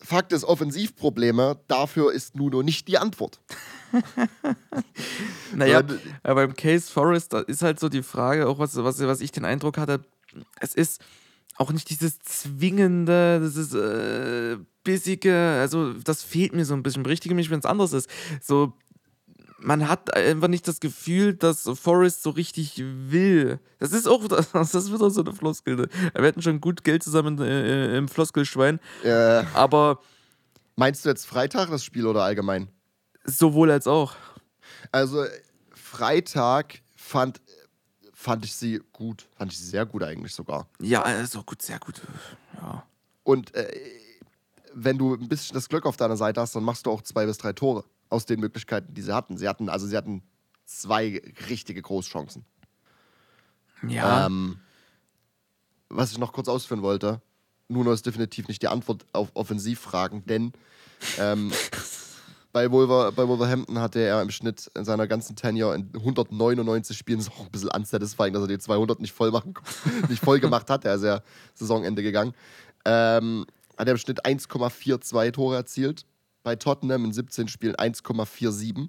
Fakt 0.00 0.32
ist, 0.32 0.42
Offensivprobleme, 0.42 1.60
dafür 1.68 2.12
ist 2.12 2.34
Nuno 2.34 2.62
nicht 2.62 2.88
die 2.88 2.98
Antwort. 2.98 3.40
Naja, 5.54 5.78
Sondern- 5.78 6.00
aber 6.24 6.46
beim 6.46 6.54
Case 6.56 6.90
Forest, 6.92 7.32
da 7.32 7.40
ist 7.40 7.62
halt 7.62 7.78
so 7.80 7.88
die 7.88 8.02
Frage, 8.02 8.48
auch 8.48 8.58
was, 8.58 8.76
was, 8.76 9.00
was 9.00 9.20
ich 9.20 9.30
den 9.32 9.44
Eindruck 9.44 9.78
hatte, 9.78 10.04
es 10.60 10.74
ist 10.74 11.00
auch 11.58 11.72
nicht 11.72 11.90
dieses 11.90 12.18
zwingende, 12.20 13.40
das 13.40 13.56
ist 13.56 13.74
äh, 13.74 14.56
bissige, 14.84 15.34
also 15.60 15.92
das 15.94 16.22
fehlt 16.22 16.54
mir 16.54 16.64
so 16.64 16.74
ein 16.74 16.82
bisschen. 16.82 17.02
Berichtige 17.02 17.34
mich, 17.34 17.50
wenn 17.50 17.58
es 17.58 17.66
anders 17.66 17.92
ist. 17.92 18.08
So, 18.40 18.72
man 19.58 19.88
hat 19.88 20.14
einfach 20.14 20.46
nicht 20.48 20.68
das 20.68 20.78
Gefühl, 20.80 21.34
dass 21.34 21.68
Forrest 21.74 22.22
so 22.22 22.30
richtig 22.30 22.76
will. 22.82 23.58
Das 23.80 23.92
ist 23.92 24.06
auch, 24.06 24.26
das 24.52 24.74
ist 24.74 24.92
wieder 24.92 25.10
so 25.10 25.20
eine 25.22 25.32
Floskel. 25.34 25.74
ne? 25.76 25.88
Wir 26.14 26.24
hätten 26.24 26.42
schon 26.42 26.60
gut 26.60 26.84
Geld 26.84 27.02
zusammen 27.02 27.38
äh, 27.40 27.96
im 27.98 28.06
Floskelschwein, 28.08 28.78
Äh, 29.02 29.42
aber 29.54 30.00
meinst 30.76 31.04
du 31.04 31.08
jetzt 31.08 31.26
Freitag 31.26 31.70
das 31.70 31.84
Spiel 31.84 32.06
oder 32.06 32.22
allgemein? 32.22 32.68
sowohl 33.24 33.70
als 33.70 33.86
auch. 33.86 34.14
Also 34.92 35.24
Freitag 35.74 36.80
fand, 36.96 37.40
fand 38.18 38.44
ich 38.44 38.52
sie 38.52 38.82
gut. 38.92 39.28
Fand 39.36 39.52
ich 39.52 39.58
sie 39.58 39.66
sehr 39.66 39.86
gut 39.86 40.02
eigentlich 40.02 40.34
sogar. 40.34 40.66
Ja, 40.80 41.02
also 41.02 41.40
gut, 41.44 41.62
sehr 41.62 41.78
gut. 41.78 42.02
Ja. 42.56 42.84
Und 43.22 43.54
äh, 43.54 43.72
wenn 44.74 44.98
du 44.98 45.14
ein 45.14 45.28
bisschen 45.28 45.54
das 45.54 45.68
Glück 45.68 45.86
auf 45.86 45.96
deiner 45.96 46.16
Seite 46.16 46.40
hast, 46.40 46.56
dann 46.56 46.64
machst 46.64 46.84
du 46.86 46.90
auch 46.90 47.02
zwei 47.02 47.26
bis 47.26 47.38
drei 47.38 47.52
Tore 47.52 47.84
aus 48.08 48.26
den 48.26 48.40
Möglichkeiten, 48.40 48.92
die 48.92 49.02
sie 49.02 49.14
hatten. 49.14 49.38
Sie 49.38 49.48
hatten, 49.48 49.68
also 49.68 49.86
sie 49.86 49.96
hatten 49.96 50.24
zwei 50.64 51.22
richtige 51.48 51.80
Großchancen. 51.80 52.44
Ja. 53.86 54.26
Ähm, 54.26 54.58
was 55.88 56.10
ich 56.10 56.18
noch 56.18 56.32
kurz 56.32 56.48
ausführen 56.48 56.82
wollte, 56.82 57.22
Nuno 57.68 57.92
ist 57.92 58.04
definitiv 58.04 58.48
nicht 58.48 58.62
die 58.62 58.68
Antwort 58.68 59.06
auf 59.12 59.30
Offensivfragen, 59.34 60.26
denn 60.26 60.52
ähm, 61.18 61.52
bei, 62.58 62.72
Wolver, 62.72 63.12
bei 63.12 63.28
Wolverhampton 63.28 63.78
hatte 63.78 64.00
er 64.00 64.20
im 64.20 64.30
Schnitt 64.30 64.68
in 64.74 64.84
seiner 64.84 65.06
ganzen 65.06 65.36
Tenure 65.36 65.76
in 65.76 65.90
199 65.94 66.98
Spielen, 66.98 67.20
ist 67.20 67.30
auch 67.30 67.44
ein 67.44 67.52
bisschen 67.52 67.70
unsatisfying, 67.70 68.32
dass 68.32 68.42
er 68.42 68.48
die 68.48 68.58
200 68.58 68.98
nicht 68.98 69.12
voll, 69.12 69.30
machen, 69.30 69.54
nicht 70.08 70.24
voll 70.24 70.40
gemacht 70.40 70.68
hat, 70.68 70.84
er 70.84 70.96
ist 70.96 71.04
ja 71.04 71.20
Saisonende 71.54 72.02
gegangen, 72.02 72.34
ähm, 72.84 73.46
hat 73.76 73.86
er 73.86 73.92
im 73.92 73.98
Schnitt 73.98 74.26
1,42 74.26 75.30
Tore 75.30 75.54
erzielt, 75.54 76.04
bei 76.42 76.56
Tottenham 76.56 77.04
in 77.04 77.12
17 77.12 77.46
Spielen 77.46 77.76
1,47 77.76 78.88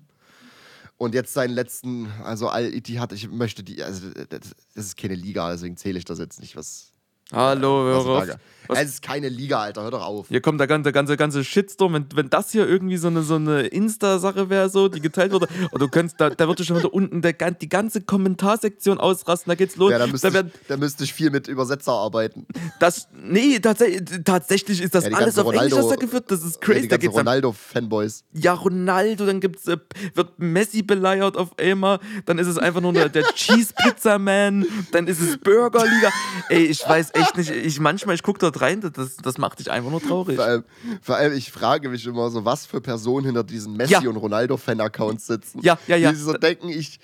und 0.97 1.13
jetzt 1.13 1.33
seinen 1.33 1.53
letzten, 1.53 2.07
also 2.23 2.49
Al-Ittihad, 2.49 3.13
ich 3.13 3.29
möchte 3.29 3.63
die, 3.63 3.83
also 3.83 4.09
das 4.29 4.55
das 4.73 4.85
ist 4.85 4.97
keine 4.97 5.13
Liga, 5.13 5.51
deswegen 5.51 5.77
zähle 5.77 5.99
ich 5.99 6.05
das 6.05 6.17
jetzt 6.17 6.39
nicht, 6.39 6.55
was. 6.55 6.91
Hallo, 7.31 7.85
was 7.97 8.05
hör 8.05 8.23
ich 8.25 8.31
auf. 8.33 8.39
Was- 8.67 8.77
Es 8.83 8.89
ist 8.89 9.01
keine 9.01 9.29
Liga, 9.29 9.59
Alter, 9.61 9.81
hör 9.81 9.89
doch 9.89 10.05
auf. 10.05 10.27
Hier 10.29 10.41
kommt 10.41 10.59
der 10.59 10.67
ganze, 10.67 10.91
ganze, 10.91 11.17
ganze 11.17 11.43
Shitstorm. 11.43 11.93
Wenn, 11.93 12.05
wenn 12.13 12.29
das 12.29 12.51
hier 12.51 12.67
irgendwie 12.69 12.97
so 12.97 13.07
eine, 13.07 13.23
so 13.23 13.33
eine 13.33 13.61
Insta-Sache 13.65 14.51
wäre, 14.51 14.69
so, 14.69 14.89
die 14.89 15.01
geteilt 15.01 15.31
wurde, 15.31 15.47
und 15.71 15.81
du 15.81 15.87
könntest, 15.87 16.21
da, 16.21 16.29
da 16.29 16.47
würde 16.47 16.63
schon 16.63 16.77
wieder 16.77 16.93
unten 16.93 17.23
der, 17.23 17.33
die 17.33 17.67
ganze 17.67 18.01
Kommentarsektion 18.01 18.99
ausrasten, 18.99 19.49
da 19.49 19.55
geht's 19.55 19.75
los. 19.75 19.91
Ja, 19.91 19.97
da 19.97 20.05
müsste, 20.05 20.27
da 20.27 20.33
werden, 20.35 20.51
ich, 20.53 20.67
da 20.67 20.77
müsste 20.77 21.03
ich 21.03 21.13
viel 21.15 21.31
mit 21.31 21.47
Übersetzer 21.47 21.93
arbeiten. 21.93 22.45
das, 22.79 23.07
nee, 23.19 23.57
tatsächlich, 23.57 24.23
tatsächlich 24.23 24.81
ist 24.83 24.93
das 24.93 25.05
Ja, 25.05 25.09
die 25.09 25.15
alles 25.15 25.39
auf 25.39 25.51
Englisch, 25.51 25.73
Ronaldo- 25.73 25.77
was 25.77 25.89
da 25.89 25.95
geführt. 25.95 26.25
Das 26.29 26.43
ist 26.43 26.57
Ja, 26.57 26.61
crazy. 26.61 26.81
die 26.83 26.87
da 26.89 26.97
ganzen 26.97 27.17
Ronaldo-Fanboys. 27.17 28.23
ja, 28.33 28.53
Ronaldo, 28.53 29.25
dann 29.25 29.39
gibt's, 29.39 29.67
äh, 29.67 29.77
wird 30.13 30.37
Messi 30.37 30.83
beleiert 30.83 31.37
auf 31.37 31.57
einmal, 31.57 31.97
dann 32.27 32.37
ist 32.37 32.45
es 32.45 32.59
einfach 32.59 32.81
nur 32.81 32.93
der, 32.93 33.09
der 33.09 33.23
Cheese-Pizza-Man, 33.33 34.67
dann 34.91 35.07
ist 35.07 35.19
es 35.21 35.39
Burgerliga. 35.39 36.11
Ey, 36.49 36.65
ich 36.65 36.87
weiß 36.87 37.09
echt 37.21 37.37
nicht. 37.37 37.49
Ich, 37.51 37.79
manchmal, 37.79 38.15
ich 38.15 38.23
gucke 38.23 38.39
dort 38.39 38.61
rein, 38.61 38.81
das, 38.81 39.17
das 39.17 39.37
macht 39.37 39.59
dich 39.59 39.71
einfach 39.71 39.91
nur 39.91 40.01
traurig. 40.01 40.35
Vor 40.37 40.45
allem, 40.45 40.63
vor 41.01 41.15
allem, 41.15 41.33
ich 41.33 41.51
frage 41.51 41.89
mich 41.89 42.05
immer 42.05 42.29
so, 42.29 42.45
was 42.45 42.65
für 42.65 42.81
Personen 42.81 43.25
hinter 43.27 43.43
diesen 43.43 43.77
Messi- 43.77 43.91
ja. 43.91 43.99
und 44.09 44.17
Ronaldo-Fan-Accounts 44.17 45.27
sitzen. 45.27 45.59
Ja, 45.61 45.77
ja, 45.87 45.95
ja. 45.95 46.11
Die 46.11 46.17
so 46.17 46.33
denken, 46.33 46.69
ich, 46.69 46.99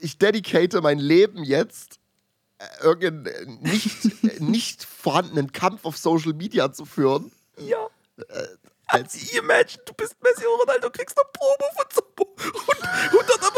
ich 0.00 0.18
dedicate 0.18 0.80
mein 0.80 0.98
Leben 0.98 1.44
jetzt 1.44 1.98
äh, 2.58 2.64
irgendeinen 2.84 3.26
äh, 3.64 3.68
nicht, 3.70 4.22
nicht 4.40 4.84
vorhandenen 4.84 5.52
Kampf 5.52 5.84
auf 5.84 5.96
Social 5.96 6.32
Media 6.34 6.72
zu 6.72 6.84
führen. 6.84 7.32
Ja. 7.58 7.86
Äh, 8.28 8.46
als 8.86 9.32
Imagine, 9.32 9.82
du 9.86 9.94
bist 9.94 10.16
Messi 10.22 10.44
und 10.44 10.60
Ronaldo, 10.60 10.90
kriegst 10.90 11.16
eine 11.18 11.30
Promo 11.32 11.70
von 11.76 11.86
so 11.94 12.02
100, 12.18 13.40
100 13.40 13.51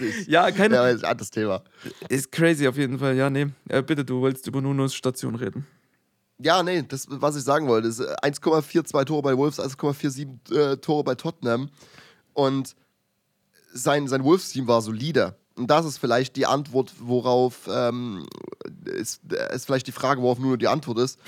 Ja, 0.28 0.50
keine. 0.50 0.76
ja, 0.76 0.84
das 0.84 0.96
ist 0.96 1.04
ein 1.04 1.10
anderes 1.10 1.30
Thema. 1.30 1.62
Ist 2.08 2.32
crazy 2.32 2.66
auf 2.66 2.76
jeden 2.76 2.98
Fall, 2.98 3.16
ja, 3.16 3.30
nee. 3.30 3.46
Äh, 3.68 3.82
bitte, 3.82 4.04
du 4.04 4.20
wolltest 4.20 4.46
über 4.46 4.60
Nunos 4.60 4.94
Station 4.94 5.34
reden. 5.34 5.66
Ja, 6.38 6.62
nee, 6.62 6.82
das, 6.82 7.06
was 7.08 7.36
ich 7.36 7.42
sagen 7.42 7.68
wollte, 7.68 7.88
ist 7.88 8.00
äh, 8.00 8.14
1,42 8.22 9.04
Tore 9.04 9.22
bei 9.22 9.36
Wolves, 9.36 9.60
1,47 9.60 10.54
äh, 10.54 10.76
Tore 10.78 11.04
bei 11.04 11.14
Tottenham. 11.14 11.68
Und 12.32 12.74
sein, 13.72 14.08
sein 14.08 14.24
Wolves-Team 14.24 14.66
war 14.66 14.80
solide. 14.80 15.36
Und 15.56 15.70
das 15.70 15.84
ist 15.84 15.98
vielleicht 15.98 16.36
die 16.36 16.46
Antwort, 16.46 16.94
worauf, 16.98 17.68
ähm, 17.70 18.26
ist, 18.84 19.20
äh, 19.32 19.54
ist 19.54 19.66
vielleicht 19.66 19.86
die 19.86 19.92
Frage, 19.92 20.22
worauf 20.22 20.38
Nuno 20.38 20.56
die 20.56 20.68
Antwort 20.68 20.98
ist. 20.98 21.18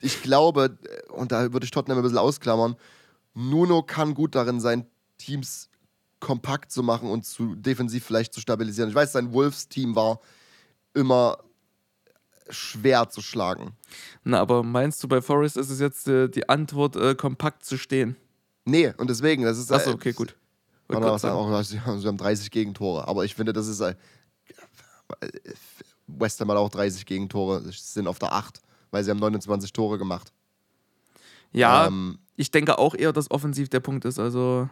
Ich 0.00 0.20
glaube, 0.22 0.76
äh, 0.84 1.12
und 1.12 1.32
da 1.32 1.52
würde 1.52 1.64
ich 1.64 1.70
Tottenham 1.70 1.98
ein 1.98 2.02
bisschen 2.02 2.18
ausklammern, 2.18 2.76
Nuno 3.34 3.82
kann 3.82 4.12
gut 4.12 4.34
darin 4.34 4.60
sein, 4.60 4.86
Teams 5.16 5.70
kompakt 6.22 6.70
zu 6.72 6.82
machen 6.82 7.10
und 7.10 7.26
zu 7.26 7.54
defensiv 7.56 8.04
vielleicht 8.06 8.32
zu 8.32 8.40
stabilisieren. 8.40 8.88
Ich 8.88 8.94
weiß, 8.94 9.12
sein 9.12 9.32
Wolves-Team 9.32 9.94
war 9.96 10.20
immer 10.94 11.38
schwer 12.48 13.08
zu 13.08 13.20
schlagen. 13.20 13.72
Na, 14.24 14.40
aber 14.40 14.62
meinst 14.62 15.02
du, 15.02 15.08
bei 15.08 15.20
Forrest 15.20 15.56
ist 15.56 15.68
es 15.70 15.80
jetzt 15.80 16.06
äh, 16.08 16.28
die 16.28 16.48
Antwort, 16.48 16.96
äh, 16.96 17.14
kompakt 17.14 17.64
zu 17.64 17.76
stehen? 17.76 18.16
Nee, 18.64 18.92
und 18.98 19.10
deswegen, 19.10 19.42
das 19.42 19.58
ist. 19.58 19.72
Achso, 19.72 19.90
äh, 19.90 19.94
okay, 19.94 20.12
gut. 20.12 20.36
Man 20.88 21.02
auch 21.04 21.18
sagen, 21.18 21.34
auch, 21.34 21.62
sie 21.62 21.80
haben- 21.80 22.00
sie 22.00 22.06
haben 22.06 22.18
30 22.18 22.50
Gegentore. 22.50 23.08
Aber 23.08 23.24
ich 23.24 23.34
finde, 23.34 23.52
das 23.52 23.66
ist. 23.66 23.80
Äh, 23.80 23.94
West 26.06 26.40
Ham 26.40 26.50
hat 26.50 26.56
auch 26.58 26.68
30 26.68 27.06
Gegentore, 27.06 27.62
sie 27.62 27.70
sind 27.72 28.06
auf 28.06 28.18
der 28.18 28.32
8, 28.32 28.60
weil 28.90 29.02
sie 29.02 29.10
haben 29.10 29.18
29 29.18 29.72
Tore 29.72 29.98
gemacht. 29.98 30.32
Ja, 31.52 31.86
Ähm, 31.86 32.18
ich 32.36 32.50
denke 32.50 32.78
auch 32.78 32.94
eher, 32.94 33.12
dass 33.12 33.30
offensiv 33.30 33.68
der 33.68 33.80
Punkt 33.80 34.04
ist. 34.04 34.18
Also, 34.18 34.68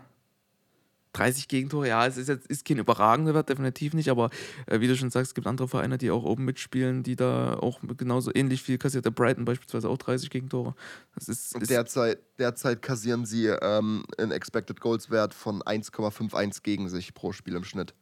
30 1.13 1.49
Gegentore, 1.49 1.89
ja, 1.89 2.07
es 2.07 2.17
ist 2.17 2.29
jetzt 2.29 2.47
ist 2.47 2.65
kein 2.65 2.79
überragender 2.79 3.35
Wert, 3.35 3.49
definitiv 3.49 3.95
nicht, 3.95 4.09
aber 4.09 4.31
äh, 4.67 4.81
wie 4.81 4.87
du 4.87 4.97
schon 4.97 5.11
sagst, 5.11 5.31
es 5.31 5.35
gibt 5.35 5.47
andere 5.47 5.67
Vereine, 5.67 5.99
die 5.99 6.11
auch 6.11 6.23
oben 6.23 6.45
mitspielen, 6.45 7.03
die 7.03 7.17
da 7.17 7.55
auch 7.55 7.81
genauso 7.97 8.31
ähnlich 8.35 8.63
viel 8.63 8.79
kassiert. 8.79 9.05
Der 9.05 9.11
Brighton 9.11 9.45
beispielsweise 9.45 9.89
auch 9.89 9.99
30 9.99 10.31
Gegentore. 10.31 10.75
Das 11.15 11.29
ist, 11.29 11.57
ist 11.57 11.71
derzeit, 11.71 12.19
derzeit 12.39 12.81
kassieren 12.83 13.27
sie 13.27 13.47
ähm, 13.47 14.05
einen 14.19 14.31
Expected 14.31 14.81
Goals 14.81 15.11
Wert 15.11 15.35
von 15.35 15.63
1,51 15.63 16.63
gegen 16.63 16.89
sich 16.89 17.13
pro 17.15 17.33
Spiel 17.33 17.57
im 17.57 17.65
Schnitt. 17.65 17.95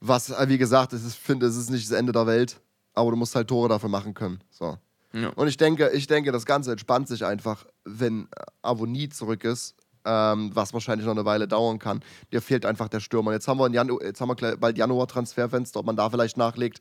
Was, 0.00 0.30
äh, 0.30 0.48
wie 0.48 0.58
gesagt, 0.58 0.92
ich 0.92 1.00
finde, 1.14 1.46
es 1.46 1.56
ist 1.56 1.70
nicht 1.70 1.88
das 1.88 1.96
Ende 1.96 2.12
der 2.12 2.26
Welt, 2.26 2.60
aber 2.94 3.10
du 3.10 3.16
musst 3.16 3.36
halt 3.36 3.48
Tore 3.48 3.68
dafür 3.68 3.88
machen 3.88 4.14
können. 4.14 4.42
So. 4.50 4.78
ja. 5.12 5.28
Und 5.28 5.46
ich 5.46 5.56
denke, 5.56 5.90
ich 5.90 6.06
denke, 6.06 6.32
das 6.32 6.46
Ganze 6.46 6.72
entspannt 6.72 7.06
sich 7.06 7.24
einfach, 7.24 7.66
wenn 7.84 8.28
Avonie 8.62 9.10
zurück 9.10 9.44
ist, 9.44 9.76
ähm, 10.04 10.50
was 10.54 10.72
wahrscheinlich 10.72 11.06
noch 11.06 11.14
eine 11.14 11.24
Weile 11.24 11.46
dauern 11.46 11.78
kann. 11.78 12.02
Dir 12.32 12.40
fehlt 12.40 12.64
einfach 12.64 12.88
der 12.88 13.00
Stürmer. 13.00 13.32
Jetzt 13.32 13.48
haben 13.48 13.58
wir, 13.58 13.66
in 13.66 13.74
Janu 13.74 13.98
jetzt 14.02 14.20
haben 14.20 14.28
wir 14.28 14.56
bald 14.56 14.78
Januar-Transferfenster, 14.78 15.80
ob 15.80 15.86
man 15.86 15.96
da 15.96 16.08
vielleicht 16.10 16.36
nachlegt. 16.36 16.80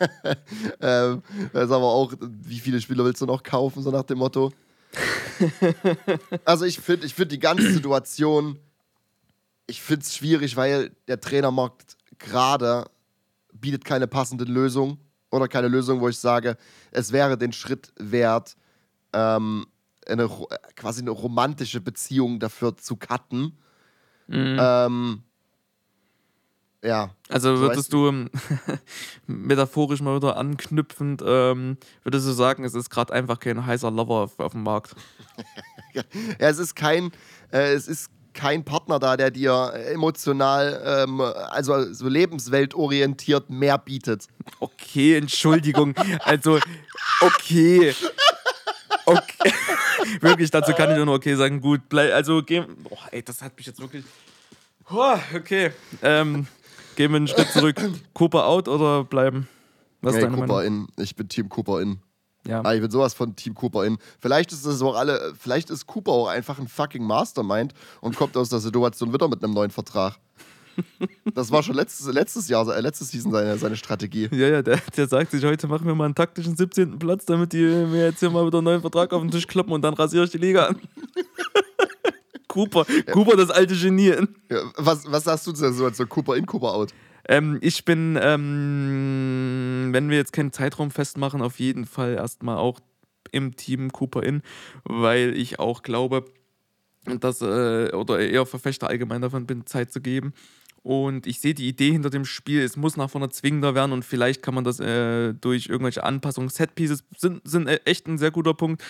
ähm, 0.80 1.22
das 1.52 1.64
ist 1.64 1.70
aber 1.70 1.86
auch, 1.86 2.12
wie 2.20 2.60
viele 2.60 2.80
Spieler 2.80 3.04
willst 3.04 3.20
du 3.20 3.26
noch 3.26 3.42
kaufen, 3.42 3.82
so 3.82 3.90
nach 3.90 4.04
dem 4.04 4.18
Motto. 4.18 4.52
also 6.44 6.64
ich 6.64 6.78
finde 6.80 7.06
ich 7.06 7.14
find 7.14 7.32
die 7.32 7.40
ganze 7.40 7.72
Situation, 7.72 8.58
ich 9.66 9.82
finde 9.82 10.02
es 10.02 10.14
schwierig, 10.14 10.56
weil 10.56 10.90
der 11.08 11.20
Trainermarkt 11.20 11.96
gerade 12.18 12.86
bietet 13.52 13.84
keine 13.84 14.06
passende 14.06 14.44
Lösung 14.44 14.98
oder 15.30 15.48
keine 15.48 15.68
Lösung, 15.68 16.00
wo 16.00 16.08
ich 16.08 16.18
sage, 16.18 16.56
es 16.92 17.12
wäre 17.12 17.36
den 17.36 17.52
Schritt 17.52 17.92
wert, 17.96 18.56
ähm, 19.12 19.66
eine, 20.08 20.24
äh, 20.24 20.28
quasi 20.76 21.00
eine 21.00 21.10
romantische 21.10 21.80
Beziehung 21.80 22.40
dafür 22.40 22.76
zu 22.76 22.96
cutten. 22.96 23.58
Mhm. 24.26 24.56
Ähm, 24.60 25.22
ja, 26.82 27.10
Also 27.30 27.56
So 27.56 27.62
würdest 27.62 27.92
du 27.92 28.08
ähm, 28.08 28.30
metaphorisch 29.26 30.02
mal 30.02 30.16
wieder 30.16 30.36
anknüpfend, 30.36 31.22
ähm, 31.24 31.78
würdest 32.02 32.26
du 32.26 32.32
sagen, 32.32 32.64
es 32.64 32.74
ist 32.74 32.90
gerade 32.90 33.12
einfach 33.12 33.40
kein 33.40 33.64
heißer 33.64 33.90
Lover 33.90 34.24
auf, 34.24 34.38
auf 34.38 34.52
dem 34.52 34.64
Markt? 34.64 34.94
ja, 35.94 36.02
es 36.38 36.58
ist 36.58 36.74
kein, 36.74 37.10
äh, 37.52 37.72
es 37.72 37.88
ist 37.88 38.10
kein 38.34 38.64
Partner 38.64 38.98
da, 38.98 39.16
der 39.16 39.30
dir 39.30 39.72
emotional, 39.92 41.06
ähm, 41.06 41.20
also 41.20 41.90
so 41.92 42.08
lebensweltorientiert 42.08 43.48
mehr 43.48 43.78
bietet. 43.78 44.26
Okay, 44.60 45.16
Entschuldigung. 45.16 45.94
Also, 46.20 46.58
okay. 47.20 47.94
Okay. 49.06 49.52
Wirklich, 50.20 50.50
dazu 50.50 50.72
kann 50.72 50.90
ich 50.90 50.96
nur 50.96 51.06
noch 51.06 51.14
okay 51.14 51.34
sagen. 51.34 51.60
Gut, 51.60 51.82
bleib, 51.88 52.12
also 52.12 52.42
geh. 52.42 52.60
Boah, 52.60 52.98
ey, 53.10 53.22
das 53.22 53.42
hat 53.42 53.56
mich 53.56 53.66
jetzt 53.66 53.80
wirklich. 53.80 54.04
Boah, 54.88 55.20
okay. 55.34 55.72
Ähm, 56.02 56.46
gehen 56.96 57.10
wir 57.10 57.16
einen 57.16 57.28
Schritt 57.28 57.50
zurück. 57.50 57.76
Cooper 58.12 58.46
out 58.46 58.68
oder 58.68 59.04
bleiben? 59.04 59.48
Was 60.02 60.14
deine 60.14 60.28
Cooper 60.28 60.46
Meinung? 60.46 60.88
in. 60.96 61.02
Ich 61.02 61.16
bin 61.16 61.28
Team 61.28 61.48
Cooper 61.48 61.80
in. 61.80 62.00
Ja. 62.46 62.60
Ah, 62.62 62.74
ich 62.74 62.80
bin 62.80 62.90
sowas 62.90 63.14
von 63.14 63.34
Team 63.36 63.54
Cooper 63.54 63.84
in. 63.84 63.96
Vielleicht 64.20 64.52
ist 64.52 64.66
es 64.66 64.82
auch 64.82 64.96
alle, 64.96 65.34
vielleicht 65.38 65.70
ist 65.70 65.86
Cooper 65.86 66.12
auch 66.12 66.28
einfach 66.28 66.58
ein 66.58 66.68
fucking 66.68 67.02
Mastermind 67.02 67.72
und 68.02 68.16
kommt 68.16 68.36
aus 68.36 68.50
der 68.50 68.58
Situation 68.58 69.12
wieder 69.12 69.28
mit 69.28 69.42
einem 69.42 69.54
neuen 69.54 69.70
Vertrag. 69.70 70.18
Das 71.34 71.50
war 71.50 71.62
schon 71.62 71.74
letztes, 71.74 72.12
letztes 72.12 72.48
Jahr, 72.48 72.68
äh, 72.68 72.80
letztes 72.80 73.10
Season 73.10 73.32
seine, 73.32 73.58
seine 73.58 73.76
Strategie. 73.76 74.28
Ja, 74.30 74.48
ja, 74.48 74.62
der, 74.62 74.78
der 74.96 75.08
sagt 75.08 75.30
sich, 75.30 75.44
heute 75.44 75.66
machen 75.66 75.86
wir 75.86 75.94
mal 75.94 76.04
einen 76.04 76.14
taktischen 76.14 76.56
17. 76.56 76.98
Platz, 76.98 77.24
damit 77.24 77.52
die 77.52 77.64
mir 77.64 78.06
jetzt 78.06 78.20
hier 78.20 78.30
mal 78.30 78.46
wieder 78.46 78.58
einen 78.58 78.66
neuen 78.66 78.80
Vertrag 78.80 79.12
auf 79.12 79.22
den 79.22 79.30
Tisch 79.30 79.46
kloppen 79.46 79.72
und 79.72 79.82
dann 79.82 79.94
rasiere 79.94 80.24
ich 80.24 80.30
die 80.30 80.38
Liga 80.38 80.66
an. 80.66 80.80
Cooper, 82.48 82.86
Cooper, 83.10 83.36
das 83.36 83.50
alte 83.50 83.74
Genie. 83.74 84.14
Ja, 84.48 84.60
was, 84.76 85.10
was 85.10 85.24
sagst 85.24 85.46
du 85.46 85.52
zu 85.52 85.62
der 85.62 85.72
Situation? 85.72 86.08
Cooper 86.08 86.36
in, 86.36 86.46
Cooper 86.46 86.72
out. 86.72 86.92
Ähm, 87.26 87.58
ich 87.62 87.84
bin, 87.84 88.18
ähm, 88.20 89.88
wenn 89.90 90.08
wir 90.08 90.18
jetzt 90.18 90.32
keinen 90.32 90.52
Zeitraum 90.52 90.90
festmachen, 90.90 91.42
auf 91.42 91.58
jeden 91.58 91.84
Fall 91.84 92.14
erstmal 92.14 92.58
auch 92.58 92.78
im 93.32 93.56
Team 93.56 93.90
Cooper 93.90 94.22
in, 94.22 94.42
weil 94.84 95.36
ich 95.36 95.58
auch 95.58 95.82
glaube, 95.82 96.26
dass, 97.06 97.40
äh, 97.42 97.90
oder 97.92 98.20
eher 98.20 98.46
Verfechter 98.46 98.88
allgemein 98.88 99.22
davon 99.22 99.46
bin, 99.46 99.66
Zeit 99.66 99.92
zu 99.92 100.00
geben. 100.00 100.32
Und 100.84 101.26
ich 101.26 101.40
sehe 101.40 101.54
die 101.54 101.66
Idee 101.66 101.92
hinter 101.92 102.10
dem 102.10 102.26
Spiel, 102.26 102.60
es 102.60 102.76
muss 102.76 102.98
nach 102.98 103.08
vorne 103.08 103.30
zwingender 103.30 103.74
werden 103.74 103.92
und 103.92 104.04
vielleicht 104.04 104.42
kann 104.42 104.54
man 104.54 104.64
das 104.64 104.80
äh, 104.80 105.32
durch 105.32 105.66
irgendwelche 105.66 106.04
Anpassungen, 106.04 106.50
Setpieces 106.50 107.04
sind, 107.16 107.40
sind 107.48 107.66
äh, 107.68 107.80
echt 107.86 108.06
ein 108.06 108.18
sehr 108.18 108.30
guter 108.30 108.52
Punkt. 108.52 108.84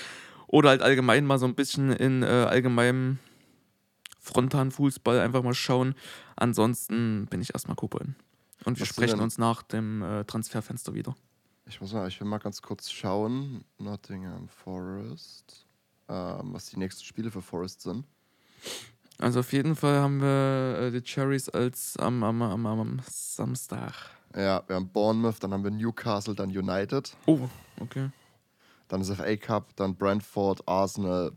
Oder 0.49 0.71
halt 0.71 0.83
allgemein 0.83 1.25
mal 1.25 1.39
so 1.39 1.47
ein 1.47 1.55
bisschen 1.55 1.93
in 1.93 2.25
äh, 2.25 2.27
allgemeinem 2.27 3.21
frontalen 4.19 4.73
Fußball 4.73 5.21
einfach 5.21 5.45
mal 5.45 5.55
schauen. 5.55 5.95
Ansonsten 6.35 7.27
bin 7.31 7.41
ich 7.41 7.55
erstmal 7.55 7.77
in. 7.77 8.17
Und 8.65 8.79
wir 8.79 8.83
Was 8.83 8.89
sprechen 8.89 9.21
uns 9.21 9.39
nach 9.39 9.63
dem 9.63 10.03
äh, 10.03 10.25
Transferfenster 10.25 10.95
wieder. 10.95 11.15
Ich 11.67 11.81
muss 11.81 11.93
mal, 11.93 12.09
ich 12.09 12.21
will 12.21 12.27
mal 12.27 12.39
ganz 12.39 12.61
kurz 12.61 12.91
schauen. 12.91 13.65
Nottingham 13.79 14.49
Forest. 14.49 15.65
Ähm, 16.09 16.55
was 16.55 16.67
die 16.67 16.77
nächsten 16.77 17.05
Spiele 17.05 17.31
für 17.31 17.41
Forest 17.41 17.83
sind. 17.83 18.05
Also 19.19 19.41
auf 19.41 19.53
jeden 19.53 19.77
Fall 19.77 20.01
haben 20.01 20.21
wir 20.21 20.79
äh, 20.81 20.91
die 20.91 21.01
Cherries 21.03 21.49
als 21.49 21.97
am, 21.99 22.23
am, 22.25 22.43
am, 22.43 22.67
am 22.67 23.01
Samstag. 23.09 23.93
Ja, 24.35 24.63
wir 24.67 24.77
haben 24.77 24.89
Bournemouth, 24.89 25.37
dann 25.41 25.53
haben 25.53 25.63
wir 25.63 25.71
Newcastle, 25.71 26.35
dann 26.35 26.51
United. 26.51 27.17
Oh, 27.27 27.49
okay. 27.81 28.11
Dann 28.89 29.01
das 29.01 29.17
FA 29.17 29.37
Cup, 29.37 29.77
dann 29.77 29.95
Brentford, 29.95 30.67
Arsenal, 30.67 31.33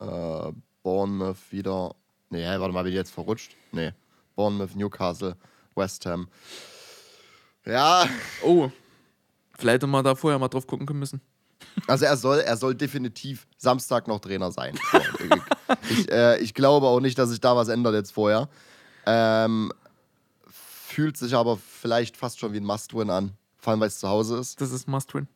äh, 0.00 0.52
Bournemouth 0.82 1.36
wieder. 1.50 1.94
Nee, 2.30 2.44
warte 2.46 2.72
mal, 2.72 2.82
bin 2.82 2.92
ich 2.92 2.96
jetzt 2.96 3.12
verrutscht? 3.12 3.54
Nee. 3.72 3.92
Bournemouth, 4.34 4.74
Newcastle, 4.74 5.36
West 5.76 6.06
Ham. 6.06 6.28
Ja, 7.66 8.06
Oh, 8.42 8.70
vielleicht 9.58 9.74
hätte 9.76 9.86
man 9.86 10.04
da 10.04 10.14
vorher 10.14 10.38
mal 10.38 10.48
drauf 10.48 10.66
gucken 10.66 10.86
können 10.86 10.98
müssen. 10.98 11.20
also 11.86 12.04
er 12.06 12.16
soll, 12.16 12.40
er 12.40 12.56
soll 12.56 12.74
definitiv 12.74 13.46
Samstag 13.58 14.08
noch 14.08 14.20
Trainer 14.20 14.50
sein. 14.50 14.78
So, 14.90 15.00
ich, 15.90 16.10
äh, 16.10 16.38
ich 16.38 16.54
glaube 16.54 16.86
auch 16.86 17.00
nicht, 17.00 17.18
dass 17.18 17.30
sich 17.30 17.40
da 17.40 17.56
was 17.56 17.68
ändert 17.68 17.94
jetzt 17.94 18.12
vorher. 18.12 18.48
Ähm, 19.06 19.72
fühlt 20.48 21.16
sich 21.16 21.34
aber 21.34 21.56
vielleicht 21.56 22.16
fast 22.16 22.38
schon 22.38 22.52
wie 22.52 22.58
ein 22.58 22.64
Must-Win 22.64 23.10
an. 23.10 23.32
Vor 23.58 23.72
allem, 23.72 23.80
weil 23.80 23.88
es 23.88 23.98
zu 23.98 24.08
Hause 24.08 24.38
ist. 24.38 24.60
Das 24.60 24.70
ist 24.70 24.86
Must-Win. 24.86 25.28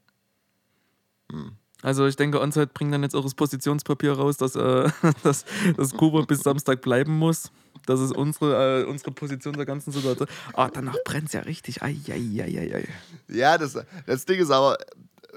Hm. 1.30 1.56
Also 1.82 2.06
ich 2.06 2.16
denke, 2.16 2.40
Onside 2.40 2.68
bringt 2.68 2.92
dann 2.92 3.02
jetzt 3.02 3.14
auch 3.14 3.22
das 3.22 3.34
Positionspapier 3.34 4.12
raus, 4.12 4.36
dass, 4.36 4.56
äh, 4.56 4.90
dass, 5.22 5.44
dass 5.76 5.92
Kuba 5.94 6.22
bis 6.22 6.40
Samstag 6.40 6.80
bleiben 6.80 7.16
muss. 7.16 7.52
Das 7.86 8.00
ist 8.00 8.14
unsere, 8.14 8.82
äh, 8.82 8.84
unsere 8.84 9.12
Position 9.12 9.54
der 9.54 9.64
ganzen 9.64 9.92
Situation. 9.92 10.28
Ah, 10.52 10.68
danach 10.72 10.96
brennt 11.04 11.28
es 11.28 11.32
ja 11.34 11.40
richtig. 11.40 11.82
Ai, 11.82 11.96
ai, 12.08 12.74
ai. 12.74 12.88
Ja, 13.28 13.56
das, 13.56 13.78
das 14.06 14.24
Ding 14.24 14.40
ist 14.40 14.50
aber, 14.50 14.76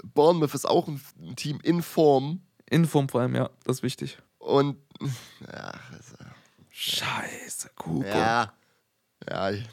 Bournemouth 0.04 0.54
ist 0.56 0.68
auch 0.68 0.88
ein 0.88 1.00
Team 1.36 1.60
in 1.64 1.84
Form. 1.84 2.42
In 2.70 2.86
Form 2.86 3.08
vor 3.08 3.22
allem, 3.22 3.36
ja, 3.36 3.50
das 3.64 3.78
ist 3.78 3.84
wichtig. 3.84 4.18
Und 4.42 4.78
ja, 5.42 5.72
das, 5.92 6.14
Scheiße, 6.70 7.70
Kuba. 7.76 8.08
ja, 8.08 8.54
ja, 9.30 9.50
ich, 9.52 9.64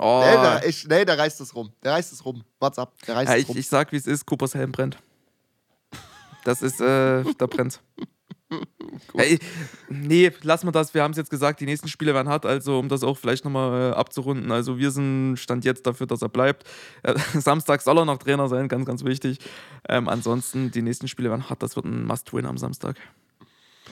Oh. 0.00 0.20
nee, 0.24 0.32
der, 0.42 0.66
ich, 0.66 0.86
nee, 0.86 1.04
der 1.04 1.18
reißt 1.18 1.40
es 1.40 1.52
rum. 1.54 1.72
Der 1.82 1.92
reißt 1.92 2.12
es 2.12 2.24
rum. 2.24 2.44
What's 2.60 2.78
up? 2.78 2.92
Der 3.06 3.16
reißt 3.16 3.28
Ja, 3.30 3.34
es 3.36 3.42
ich, 3.42 3.48
rum. 3.48 3.56
ich 3.56 3.68
sag, 3.68 3.90
wie 3.90 3.96
es 3.96 4.06
ist, 4.06 4.24
Coopers 4.26 4.54
Helm 4.54 4.70
brennt. 4.70 4.96
Das 6.44 6.62
ist, 6.62 6.80
äh, 6.80 7.24
da 7.36 7.46
brennt's. 7.46 7.80
Ich, 9.14 9.40
nee, 9.88 10.32
lassen 10.42 10.66
wir 10.66 10.72
das. 10.72 10.94
Wir 10.94 11.02
haben 11.02 11.10
es 11.12 11.16
jetzt 11.16 11.30
gesagt, 11.30 11.60
die 11.60 11.66
nächsten 11.66 11.88
Spiele 11.88 12.14
werden 12.14 12.28
hart, 12.28 12.46
also 12.46 12.78
um 12.78 12.88
das 12.88 13.02
auch 13.02 13.16
vielleicht 13.16 13.44
nochmal 13.44 13.92
äh, 13.92 13.94
abzurunden. 13.94 14.50
Also 14.50 14.78
wir 14.78 14.90
sind 14.90 15.36
Stand 15.36 15.64
jetzt 15.64 15.86
dafür, 15.86 16.06
dass 16.06 16.22
er 16.22 16.28
bleibt. 16.28 16.64
Äh, 17.02 17.14
Samstag 17.38 17.82
soll 17.82 17.98
er 17.98 18.04
noch 18.04 18.18
Trainer 18.18 18.48
sein, 18.48 18.68
ganz, 18.68 18.86
ganz 18.86 19.04
wichtig. 19.04 19.38
Ähm, 19.88 20.08
ansonsten, 20.08 20.70
die 20.70 20.82
nächsten 20.82 21.08
Spiele 21.08 21.30
werden 21.30 21.48
hart, 21.48 21.62
das 21.62 21.76
wird 21.76 21.86
ein 21.86 22.04
Must-Win 22.04 22.46
am 22.46 22.58
Samstag. 22.58 22.96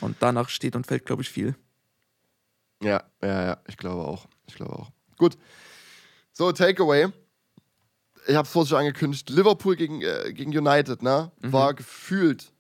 Und 0.01 0.17
danach 0.21 0.49
steht 0.49 0.77
und 0.77 0.87
fällt, 0.87 1.07
glaube 1.07 1.23
ich, 1.23 1.31
viel. 1.31 1.55
Ja, 2.83 3.05
ja, 3.23 3.45
ja, 3.47 3.59
ich 3.67 3.77
glaube 3.77 4.03
auch. 4.03 4.27
Ich 4.47 4.55
glaube 4.55 4.73
auch. 4.75 4.91
Gut. 5.17 5.37
So, 6.33 6.53
Takeaway. 6.53 7.09
Ich 8.27 8.35
habe 8.35 8.45
es 8.45 8.53
vorhin 8.53 8.69
schon 8.69 8.79
angekündigt. 8.79 9.31
Liverpool 9.31 9.77
gegen, 9.77 10.03
äh, 10.03 10.33
gegen 10.33 10.57
United, 10.57 11.03
ne? 11.03 11.31
War 11.41 11.75
gefühlt 11.75 12.53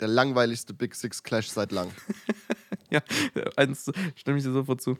der 0.00 0.08
langweiligste 0.08 0.74
Big 0.74 0.94
Six 0.94 1.22
Clash 1.22 1.48
seit 1.48 1.72
lang. 1.72 1.90
Ja, 2.90 3.02
eins 3.56 3.92
stimme 4.14 4.38
ich 4.38 4.44
dir 4.44 4.50
sofort 4.52 4.80
zu. 4.80 4.96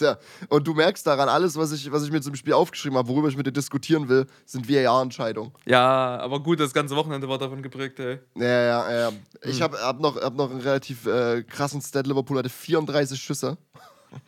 Ja, 0.00 0.16
und 0.48 0.66
du 0.66 0.74
merkst 0.74 1.06
daran, 1.06 1.28
alles, 1.28 1.56
was 1.56 1.72
ich, 1.72 1.90
was 1.90 2.04
ich 2.04 2.12
mir 2.12 2.20
zum 2.20 2.36
Spiel 2.36 2.52
aufgeschrieben 2.52 2.96
habe, 2.96 3.08
worüber 3.08 3.28
ich 3.28 3.36
mit 3.36 3.46
dir 3.46 3.52
diskutieren 3.52 4.08
will, 4.08 4.26
sind 4.46 4.68
VAR-Entscheidungen. 4.68 5.52
Ja, 5.66 6.18
aber 6.20 6.40
gut, 6.40 6.60
das 6.60 6.72
ganze 6.72 6.94
Wochenende 6.94 7.28
war 7.28 7.38
davon 7.38 7.62
geprägt, 7.62 7.98
ey. 7.98 8.20
Ja, 8.36 8.46
ja, 8.46 8.92
ja. 8.92 9.12
Ich 9.42 9.60
habe 9.60 9.78
hab 9.78 10.00
noch, 10.00 10.20
hab 10.20 10.34
noch 10.34 10.50
einen 10.50 10.60
relativ 10.60 11.06
äh, 11.06 11.42
krassen 11.42 11.80
Stat. 11.80 12.06
Liverpool 12.06 12.38
hatte 12.38 12.48
34 12.48 13.20
Schüsse. 13.20 13.58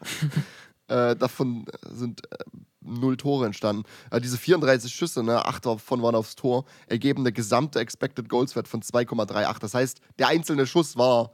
äh, 0.88 1.14
davon 1.14 1.66
sind 1.90 2.22
äh, 2.32 2.44
null 2.84 3.16
Tore 3.16 3.46
entstanden. 3.46 3.84
Äh, 4.10 4.20
diese 4.20 4.38
34 4.38 4.94
Schüsse, 4.94 5.22
ne, 5.22 5.44
acht 5.44 5.66
davon 5.66 6.02
waren 6.02 6.14
aufs 6.14 6.36
Tor, 6.36 6.64
ergeben 6.86 7.20
eine 7.22 7.32
gesamte 7.32 7.80
Expected 7.80 8.28
Goals 8.28 8.54
Wert 8.56 8.68
von 8.68 8.82
2,38. 8.82 9.58
Das 9.58 9.74
heißt, 9.74 10.00
der 10.18 10.28
einzelne 10.28 10.66
Schuss 10.66 10.96
war 10.96 11.32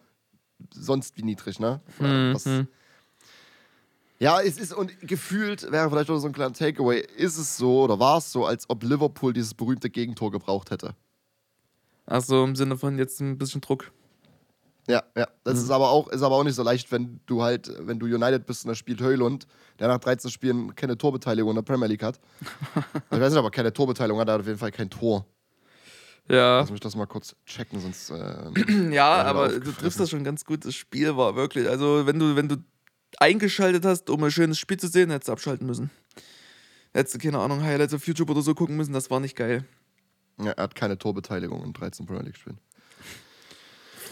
sonst 0.72 1.16
wie 1.16 1.22
niedrig, 1.22 1.58
ne? 1.58 1.80
Mhm. 1.98 2.34
Was, 2.34 2.44
Ja, 4.18 4.40
es 4.40 4.58
ist, 4.58 4.74
und 4.74 4.92
gefühlt 5.00 5.70
wäre 5.72 5.88
vielleicht 5.88 6.10
auch 6.10 6.18
so 6.18 6.26
ein 6.26 6.34
kleiner 6.34 6.52
Takeaway, 6.52 7.00
ist 7.16 7.38
es 7.38 7.56
so 7.56 7.84
oder 7.84 7.98
war 7.98 8.18
es 8.18 8.30
so, 8.30 8.44
als 8.44 8.68
ob 8.68 8.82
Liverpool 8.82 9.32
dieses 9.32 9.54
berühmte 9.54 9.88
Gegentor 9.88 10.30
gebraucht 10.30 10.70
hätte. 10.70 10.94
Also 12.04 12.44
im 12.44 12.56
Sinne 12.56 12.76
von 12.76 12.98
jetzt 12.98 13.20
ein 13.20 13.38
bisschen 13.38 13.60
Druck. 13.60 13.92
Ja, 14.90 15.02
ja. 15.16 15.28
Das 15.44 15.54
Mhm. 15.58 15.64
ist 15.64 15.70
aber 15.70 15.90
auch, 15.90 16.08
ist 16.08 16.22
aber 16.22 16.34
auch 16.36 16.44
nicht 16.44 16.54
so 16.54 16.62
leicht, 16.62 16.90
wenn 16.92 17.20
du 17.26 17.42
halt, 17.42 17.72
wenn 17.86 17.98
du 17.98 18.06
United 18.06 18.44
bist 18.46 18.64
und 18.64 18.68
da 18.70 18.74
spielt 18.74 19.00
Höylund, 19.00 19.46
der 19.78 19.88
nach 19.88 19.98
13 19.98 20.30
Spielen 20.30 20.74
keine 20.74 20.98
Torbeteiligung 20.98 21.50
in 21.50 21.56
der 21.56 21.62
Premier 21.62 21.86
League 21.86 22.02
hat. 22.02 22.18
ich 23.10 23.20
weiß 23.20 23.30
nicht, 23.32 23.38
ob 23.38 23.44
er 23.46 23.50
keine 23.50 23.72
Torbeteiligung 23.72 24.20
hat, 24.20 24.28
er 24.28 24.34
hat 24.34 24.40
auf 24.40 24.46
jeden 24.46 24.58
Fall 24.58 24.72
kein 24.72 24.90
Tor. 24.90 25.24
Ja. 26.28 26.60
Lass 26.60 26.70
mich 26.70 26.80
das 26.80 26.94
mal 26.94 27.06
kurz 27.06 27.34
checken, 27.46 27.80
sonst. 27.80 28.10
Äh, 28.10 28.90
Ja, 28.92 29.22
aber 29.24 29.48
du 29.48 29.72
triffst 29.72 29.98
das 29.98 30.10
schon 30.10 30.22
ganz 30.22 30.44
gut. 30.44 30.64
Das 30.64 30.74
Spiel 30.74 31.16
war 31.16 31.34
wirklich. 31.34 31.68
Also, 31.68 32.06
wenn 32.06 32.18
du, 32.18 32.36
wenn 32.36 32.48
du 32.48 32.56
eingeschaltet 33.18 33.84
hast, 33.84 34.08
um 34.10 34.22
ein 34.22 34.30
schönes 34.30 34.58
Spiel 34.58 34.78
zu 34.78 34.86
sehen, 34.88 35.10
hättest 35.10 35.28
du 35.28 35.32
abschalten 35.32 35.66
müssen. 35.66 35.90
Hättest 36.92 37.14
du, 37.14 37.18
keine 37.18 37.38
Ahnung, 37.40 37.62
Highlights 37.62 37.94
auf 37.94 38.06
YouTube 38.06 38.30
oder 38.30 38.42
so 38.42 38.54
gucken 38.54 38.76
müssen, 38.76 38.92
das 38.92 39.10
war 39.10 39.18
nicht 39.20 39.36
geil. 39.36 39.64
ja, 40.40 40.52
er 40.52 40.62
hat 40.64 40.74
keine 40.74 40.98
Torbeteiligung 40.98 41.64
in 41.64 41.72
13 41.72 42.06
Premier 42.06 42.22
League 42.24 42.36
Spielen. 42.36 42.58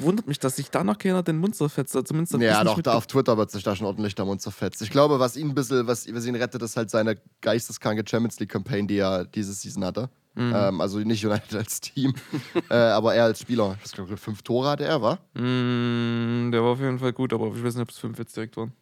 Wundert 0.01 0.27
mich, 0.27 0.39
dass 0.39 0.57
sich 0.57 0.71
da 0.71 0.85
noch 0.85 0.99
keiner 0.99 1.23
den 1.23 1.39
Mund 1.39 1.57
zerfetzt. 1.57 1.93
Zumindest 1.93 2.35
Ja, 2.35 2.63
doch, 2.65 2.77
nicht 2.77 2.87
da 2.87 2.95
auf 2.95 3.07
Twitter 3.07 3.37
wird 3.37 3.51
sich 3.51 3.63
da 3.63 3.75
schon 3.75 3.87
ordentlich 3.87 4.15
der 4.15 4.25
Mund 4.25 4.41
zerfetzt. 4.41 4.81
Ich 4.83 4.91
glaube, 4.91 5.19
was 5.19 5.37
ihn 5.37 5.49
ein 5.49 5.55
bisschen, 5.55 5.87
was, 5.87 6.13
was 6.13 6.27
ihn 6.27 6.35
rettet, 6.37 6.63
ist 6.63 6.77
halt 6.77 6.91
seine 6.91 7.17
geisteskranke 7.41 8.05
Champions 8.09 8.39
League 8.41 8.51
Campaign, 8.51 8.87
die 8.87 8.99
er 8.99 9.25
diese 9.25 9.53
Season 9.53 9.85
hatte. 9.85 10.09
Mhm. 10.35 10.53
Ähm, 10.55 10.81
also 10.81 11.01
nicht 11.01 11.25
United 11.27 11.55
als 11.57 11.81
Team, 11.81 12.15
äh, 12.71 12.75
aber 12.75 13.15
er 13.15 13.25
als 13.25 13.41
Spieler. 13.41 13.77
Ich 13.85 13.91
glaube, 13.91 14.17
fünf 14.17 14.43
Tore 14.43 14.69
hatte 14.71 14.85
er, 14.85 15.03
war? 15.03 15.17
Mm, 15.35 16.53
der 16.53 16.63
war 16.63 16.71
auf 16.71 16.81
jeden 16.81 17.01
Fall 17.01 17.13
gut, 17.13 17.33
aber 17.33 17.49
ich 17.49 17.65
weiß 17.65 17.75
nicht, 17.75 17.83
ob 17.83 17.91
es 17.91 17.99
fünf 17.99 18.19
jetzt 18.19 18.37
direkt 18.37 18.57
waren. 18.57 18.73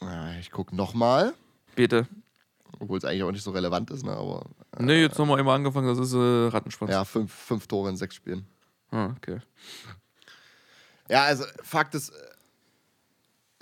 Ja, 0.00 0.32
ich 0.40 0.50
gucke 0.50 0.74
nochmal, 0.74 1.32
Bitte. 1.76 2.08
obwohl 2.80 2.98
es 2.98 3.04
eigentlich 3.04 3.22
auch 3.22 3.30
nicht 3.30 3.44
so 3.44 3.52
relevant 3.52 3.90
ist, 3.92 4.04
ne? 4.04 4.12
aber 4.12 4.46
Nee, 4.80 5.02
jetzt 5.02 5.16
haben 5.18 5.28
wir 5.28 5.36
einmal 5.36 5.56
angefangen, 5.56 5.86
das 5.86 5.98
ist 5.98 6.14
äh, 6.14 6.48
Rattenschwanz. 6.48 6.90
ja, 6.90 7.04
fünf, 7.04 7.32
fünf 7.32 7.68
Tore 7.68 7.90
in 7.90 7.96
sechs 7.96 8.16
Spielen. 8.16 8.46
Ah, 8.90 9.14
okay. 9.16 9.38
Ja, 11.10 11.24
also 11.24 11.44
Fakt 11.62 11.94
ist, 11.94 12.10
äh, 12.10 12.14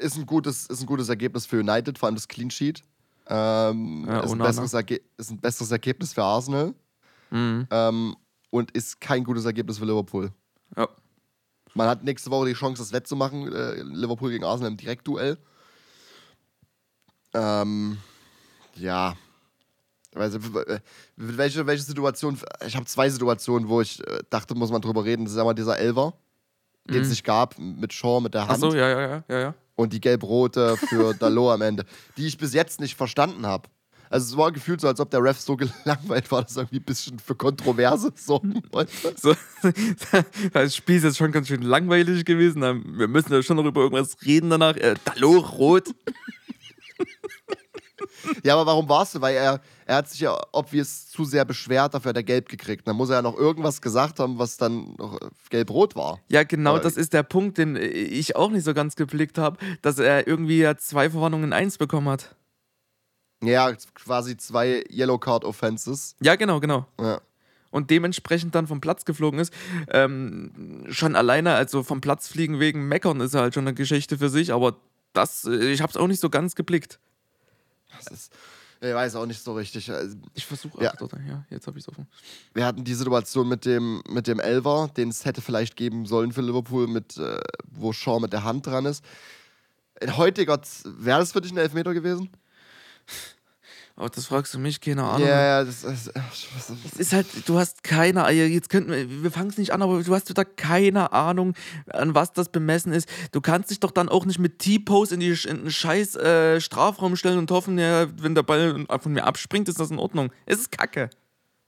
ist 0.05 0.17
ein 0.17 0.27
gutes, 0.27 0.67
ist 0.67 0.81
ein 0.81 0.87
gutes 0.87 1.09
Ergebnis 1.09 1.47
für 1.47 1.59
United, 1.61 1.99
vor 1.99 2.07
allem 2.07 2.15
das 2.15 2.29
Clean 2.29 2.51
Sheet. 2.51 2.83
Ähm, 3.27 4.05
Ja, 4.07 4.21
ist, 4.21 4.33
ein 4.33 4.39
besseres 4.39 4.73
Erge 4.75 5.01
ist 5.17 5.31
ein 5.31 5.39
besseres 5.41 5.71
Ergebnis 5.71 6.13
für 6.13 6.23
Arsenal 6.23 6.75
Mhm. 7.31 7.67
ähm, 7.71 8.17
und 8.51 8.71
ist 8.71 9.01
kein 9.01 9.23
gutes 9.25 9.45
Ergebnis 9.45 9.79
für 9.79 9.85
Liverpool. 9.85 10.31
Ja. 10.77 10.89
Man 11.75 11.89
hat 11.89 12.03
nächste 12.05 12.31
Woche 12.31 12.47
die 12.49 12.55
Chance, 12.55 12.81
das 12.83 12.93
wettzumachen. 12.93 13.53
Äh, 13.53 13.83
Liverpool 13.83 14.31
gegen 14.31 14.45
Arsenal 14.45 14.71
im 14.71 14.77
Direktduell. 14.79 15.37
Ähm, 17.35 17.99
ja. 18.75 19.15
Also, 20.15 20.39
welche, 21.17 21.67
welche 21.67 21.83
Situation? 21.83 22.39
Ich 22.67 22.75
habe 22.77 22.87
zwei 22.87 23.11
Situationen, 23.11 23.69
wo 23.69 23.81
ich 23.83 24.01
äh, 24.07 24.21
dachte, 24.31 24.55
muss 24.55 24.71
man 24.71 24.81
drüber 24.81 25.05
reden. 25.05 25.25
Das 25.27 25.33
ist 25.35 25.39
einmal 25.39 25.55
dieser 25.55 25.79
Elver, 25.79 26.15
den 26.89 27.03
es 27.03 27.11
nicht 27.11 27.25
gab, 27.25 27.59
mit 27.59 27.93
Shaw, 27.93 28.21
mit 28.21 28.35
der 28.35 28.43
Hand. 28.43 28.53
Achso, 28.53 28.75
ja, 28.75 28.89
ja, 28.89 29.01
ja, 29.01 29.25
ja, 29.29 29.39
ja. 29.39 29.55
Und 29.77 29.93
die 29.93 30.01
gelb-rote 30.01 30.77
für 30.77 31.15
Dalot 31.19 31.55
am 31.55 31.63
Ende, 31.63 31.85
die 32.17 32.27
ich 32.27 32.39
bis 32.39 32.53
jetzt 32.55 32.81
nicht 32.81 32.97
verstanden 32.97 33.47
habe. 33.47 33.69
Also 34.11 34.33
es 34.33 34.37
war 34.39 34.53
gefühlt 34.53 34.81
so, 34.81 34.89
als 34.89 35.01
ob 35.01 35.11
der 35.11 35.23
Ref 35.23 35.39
so 35.39 35.57
gelangweilt 35.85 36.31
war, 36.31 36.43
dass 36.43 36.57
er 36.57 36.63
irgendwie 36.63 36.79
ein 36.79 36.85
bisschen 36.85 37.19
für 37.19 37.35
Kontroverse 37.35 38.13
sorgen 38.17 38.63
wollte. 38.73 39.15
So, 39.17 39.35
das 40.53 40.77
Spiel 40.77 40.97
ist 40.97 41.05
jetzt 41.05 41.19
schon 41.19 41.33
ganz 41.33 41.49
schön 41.49 41.63
langweilig 41.63 42.25
gewesen. 42.25 42.63
Wir 42.63 43.09
müssen 43.09 43.33
ja 43.33 43.43
schon 43.43 43.57
noch 43.57 43.65
über 43.65 43.83
irgendwas 43.83 44.17
reden 44.25 44.51
danach. 44.51 44.77
Äh, 44.77 44.95
Dalot, 45.05 45.53
rot. 45.59 45.95
Ja, 48.45 48.55
aber 48.55 48.67
warum 48.67 48.89
warst 48.89 49.15
du? 49.15 49.21
Weil 49.21 49.37
er, 49.37 49.61
er 49.87 49.97
hat 49.97 50.09
sich 50.09 50.21
ja 50.21 50.39
obvious 50.53 51.09
zu 51.09 51.25
sehr 51.25 51.45
beschwert, 51.45 51.95
dafür 51.95 52.11
hat 52.11 52.17
er 52.17 52.23
gelb 52.23 52.49
gekriegt. 52.49 52.87
Dann 52.87 52.97
muss 52.97 53.11
er 53.11 53.17
ja 53.17 53.23
noch 53.23 53.37
irgendwas 53.37 53.81
gesagt 53.83 54.21
haben, 54.21 54.39
was 54.39 54.57
dann 54.57 54.95
noch 54.99 55.19
gelb-rot 55.51 55.97
war. 55.97 56.21
Ja, 56.29 56.43
genau, 56.45 56.75
Aber- 56.75 56.81
das 56.81 56.97
ist 56.97 57.13
der 57.13 57.23
Punkt, 57.23 57.59
den 57.59 57.77
ich 57.77 58.37
auch 58.37 58.51
nicht 58.51 58.65
so 58.65 58.75
ganz 58.75 58.97
geblickt 58.97 59.39
habe, 59.39 59.59
dass 59.83 59.99
er 59.99 60.27
irgendwie 60.27 60.59
ja 60.59 60.77
zwei 60.77 61.11
Verwarnungen 61.11 61.45
in 61.47 61.53
eins 61.53 61.79
bekommen 61.79 62.09
hat. 62.09 62.35
Ja, 63.43 63.73
quasi 63.95 64.37
zwei 64.37 64.85
Yellow 64.91 65.19
Card 65.19 65.45
Offenses. 65.45 66.17
Ja, 66.21 66.35
genau, 66.37 66.59
genau. 66.61 66.87
Ja. 67.01 67.21
Und 67.71 67.91
dementsprechend 67.91 68.55
dann 68.55 68.67
vom 68.67 68.81
Platz 68.81 69.05
geflogen 69.05 69.39
ist. 69.39 69.53
Ähm, 69.91 70.85
schon 70.89 71.15
alleine, 71.15 71.55
also 71.55 71.83
vom 71.83 72.01
Platz 72.01 72.27
fliegen 72.27 72.61
wegen 72.61 72.89
Meckern 72.89 73.21
ist 73.21 73.35
halt 73.35 73.55
schon 73.55 73.67
eine 73.67 73.75
Geschichte 73.75 74.19
für 74.19 74.29
sich, 74.31 74.53
aber 74.53 74.77
das, 75.13 75.45
äh, 75.45 75.71
ich 75.71 75.83
habe 75.83 75.91
es 75.91 75.97
auch 75.97 76.07
nicht 76.07 76.21
so 76.21 76.31
ganz 76.31 76.55
geblickt. 76.55 76.99
Das 77.97 78.07
ist, 78.13 78.33
ich 78.81 78.95
weiß 78.95 79.17
auch 79.17 79.27
nicht 79.27 79.43
so 79.43 79.55
richtig. 79.55 79.91
Also, 79.91 80.17
Ich 80.35 80.47
versuche, 80.47 80.83
Ja. 80.83 80.93
ja, 81.27 81.45
jetzt 81.51 81.67
habe 81.67 81.79
ich 81.79 81.85
es 81.85 81.89
offen. 81.89 82.07
Wir 82.55 82.65
hatten 82.65 82.85
die 82.85 82.95
Situation 82.95 83.49
mit 83.49 83.65
dem, 83.65 84.03
mit 84.09 84.27
dem 84.27 84.41
Elver, 84.41 84.91
den 84.97 85.09
es 85.09 85.25
hätte 85.25 85.41
vielleicht 85.41 85.77
geben 85.77 86.07
sollen 86.07 86.33
für 86.33 86.43
Liverpool, 86.43 86.87
mit, 86.87 87.17
äh, 87.17 87.41
wo 87.71 87.93
Shaw 87.93 88.21
mit 88.21 88.33
der 88.33 88.45
Hand 88.45 88.67
dran 88.67 88.87
ist. 88.87 89.05
In 90.01 90.17
heutiger, 90.17 90.61
wäre 90.85 91.21
das 91.21 91.33
für 91.33 91.41
dich 91.41 91.51
ein 91.51 91.59
Elfmeter 91.59 91.93
gewesen? 91.93 92.31
Aber 93.99 94.09
das 94.11 94.27
fragst 94.27 94.55
du 94.55 94.61
mich, 94.61 94.81
keine 94.81 95.01
Ja, 95.01 95.11
Ahnung. 95.11 95.27
ja, 95.29 95.65
das, 95.65 95.83
das, 95.83 96.09
Es 96.93 96.97
ist 96.99 97.13
halt, 97.13 97.27
du 97.47 97.59
hast 97.59 97.83
keine, 97.83 98.25
Eier, 98.25 98.47
jetzt 98.47 98.69
könnten 98.71 98.93
wir, 98.93 99.25
wir 99.25 99.31
fangen 99.33 99.51
es 99.51 99.59
nicht 99.59 99.73
an, 99.73 99.83
aber 99.83 100.01
du 100.01 100.15
hast 100.15 100.29
wieder 100.29 100.45
keine 100.45 101.11
Ahnung, 101.13 101.55
an 101.91 102.15
was 102.15 102.33
das 102.33 102.49
bemessen 102.49 102.93
ist. 102.93 103.09
Du 103.33 103.41
kannst 103.41 103.71
dich 103.71 103.81
doch 103.81 103.91
dann 103.91 104.09
auch 104.09 104.25
nicht 104.25 104.39
mit 104.39 104.61
T-Pose 104.61 105.15
in, 105.15 105.21
die, 105.21 105.31
in 105.49 105.65
den 105.65 105.71
scheiß 105.73 106.15
äh, 106.15 106.61
Strafraum 106.61 107.17
stellen 107.17 107.39
und 107.39 107.51
hoffen, 107.51 107.77
ja, 107.77 108.07
wenn 108.23 108.37
der 108.37 108.45
Ball 108.45 108.87
von 109.01 109.13
mir 109.13 109.25
abspringt, 109.25 109.69
ist 109.69 109.81
das 109.81 109.91
in 109.91 109.99
Ordnung. 109.99 110.31
Es 110.47 110.61
ist 110.61 110.71
kacke. 110.71 111.11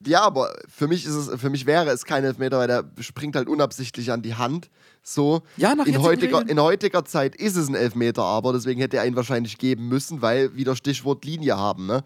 Ja, 0.06 0.22
aber 0.22 0.54
für 0.66 0.88
mich 0.88 1.04
ist 1.04 1.14
es, 1.14 1.40
für 1.40 1.50
mich 1.50 1.66
wäre 1.66 1.90
es 1.90 2.04
kein 2.04 2.24
Elfmeter, 2.24 2.58
weil 2.58 2.68
der 2.68 2.84
springt 3.00 3.36
halt 3.36 3.48
unabsichtlich 3.48 4.10
an 4.10 4.22
die 4.22 4.34
Hand. 4.34 4.70
So. 5.02 5.42
Ja, 5.56 5.74
nach 5.74 5.86
in 5.86 6.00
heutiger, 6.00 6.48
in 6.48 6.60
heutiger 6.60 7.04
Zeit 7.04 7.36
ist 7.36 7.56
es 7.56 7.68
ein 7.68 7.74
Elfmeter, 7.74 8.22
aber 8.22 8.52
deswegen 8.52 8.80
hätte 8.80 8.96
er 8.96 9.06
ihn 9.06 9.16
wahrscheinlich 9.16 9.58
geben 9.58 9.88
müssen, 9.88 10.22
weil 10.22 10.56
wieder 10.56 10.74
Stichwort 10.74 11.24
Linie 11.24 11.56
haben, 11.56 11.86
ne? 11.86 12.02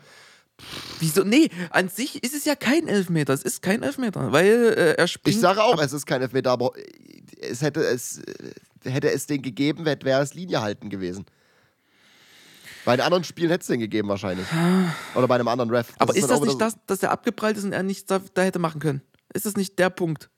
Wieso? 1.01 1.25
Nee, 1.25 1.51
an 1.71 1.89
sich 1.89 2.23
ist 2.23 2.35
es 2.35 2.45
ja 2.45 2.55
kein 2.55 2.87
Elfmeter. 2.87 3.33
Es 3.33 3.43
ist 3.43 3.63
kein 3.63 3.83
Elfmeter, 3.83 4.33
weil 4.33 4.75
äh, 4.77 4.95
er 4.95 5.09
springt. 5.09 5.35
Ich 5.35 5.41
sage 5.41 5.63
auch, 5.63 5.81
es 5.81 5.93
ist 5.93 6.07
kein 6.07 6.23
Elfmeter, 6.23 6.53
aber 6.53 6.73
es 7.41 7.63
hätte 7.63 7.81
es, 7.81 8.23
hätte 8.85 9.11
es 9.11 9.27
den 9.27 9.43
gegeben, 9.43 9.85
wäre 9.85 10.23
es 10.23 10.35
Linie 10.35 10.63
halten 10.63 10.91
gewesen. 10.91 11.27
Bei 12.85 12.97
den 12.97 13.05
anderen 13.05 13.25
Spielen 13.25 13.51
hätte 13.51 13.63
es 13.63 13.67
den 13.69 13.81
gegeben 13.81 14.09
wahrscheinlich. 14.09 14.47
Oder 15.15 15.27
bei 15.29 15.37
einem 15.37 15.49
anderen 15.49 15.71
Ref. 15.71 15.93
aber 15.99 16.15
ist 16.15 16.23
dann 16.25 16.31
das 16.31 16.41
auch 16.41 16.45
nicht 16.45 16.61
das, 16.61 16.77
dass 16.87 17.03
er 17.03 17.11
abgeprallt 17.13 17.57
ist 17.57 17.65
und 17.65 17.73
er 17.73 17.83
nichts 17.83 18.05
da, 18.07 18.21
da 18.35 18.43
hätte 18.43 18.59
machen 18.59 18.81
können? 18.81 19.01
Ist 19.33 19.47
das 19.47 19.57
nicht 19.57 19.79
der 19.79 19.91
Punkt? 19.91 20.29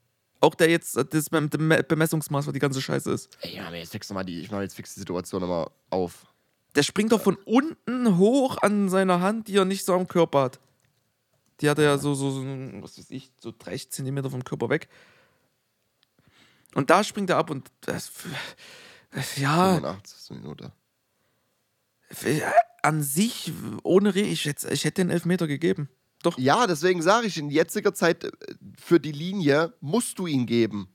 Auch 0.41 0.55
der 0.55 0.69
jetzt, 0.71 0.97
äh, 0.97 1.05
das 1.05 1.29
Bem- 1.31 1.49
Bem- 1.49 1.83
Bemessungsmaß, 1.89 2.47
was 2.47 2.53
die 2.53 2.59
ganze 2.61 2.81
Scheiße 2.81 3.11
ist. 3.11 3.31
Ey, 3.41 3.51
ich 3.53 3.59
mache 3.61 3.77
jetzt 3.77 3.93
fix 3.93 4.09
nochmal 4.09 4.25
die, 4.25 4.41
ich 4.41 4.51
mache 4.51 4.63
jetzt 4.63 4.77
fix 4.77 4.95
die 4.95 5.01
Situation 5.01 5.41
nochmal 5.41 5.69
auf. 5.91 6.27
Der 6.75 6.83
springt 6.83 7.11
doch 7.13 7.21
von 7.23 7.37
unten 7.47 8.19
hoch 8.19 8.59
an 8.63 8.89
seiner 8.91 9.21
Hand, 9.21 9.49
die 9.49 9.57
er 9.57 9.65
nicht 9.65 9.85
so 9.85 9.95
am 9.95 10.07
Körper 10.07 10.43
hat. 10.43 10.61
Die 11.63 11.71
hat 11.71 11.79
er 11.79 11.85
ja 11.85 11.99
so, 11.99 12.15
so, 12.15 12.31
so 12.31 12.43
was 12.83 12.99
weiß 12.99 13.11
ich, 13.11 13.33
so 13.41 13.51
30 13.59 13.91
Zentimeter 13.91 14.29
vom 14.31 14.45
Körper 14.45 14.69
weg. 14.69 14.89
Und 16.75 16.91
da 16.91 17.03
springt 17.03 17.31
er 17.31 17.39
ab 17.39 17.49
und 17.51 17.71
das, 17.81 18.11
das 19.11 19.37
ja, 19.39 19.75
85. 19.77 20.37
Minute. 20.37 20.73
An 22.83 23.03
sich, 23.03 23.53
ohne 23.83 24.15
Re 24.15 24.21
ich, 24.21 24.45
hätte- 24.45 24.73
ich 24.73 24.85
hätte 24.85 25.03
den 25.03 25.11
Elfmeter 25.11 25.47
gegeben. 25.47 25.89
Doch. 26.23 26.39
Ja, 26.39 26.67
deswegen 26.67 27.03
sage 27.03 27.27
ich, 27.27 27.37
in 27.37 27.51
jetziger 27.51 27.95
Zeit 27.95 28.25
äh, 28.25 28.31
für 28.79 28.99
die 29.01 29.13
Linie 29.13 29.73
musst 29.81 30.19
du 30.19 30.27
ihn 30.27 30.47
geben. 30.47 30.89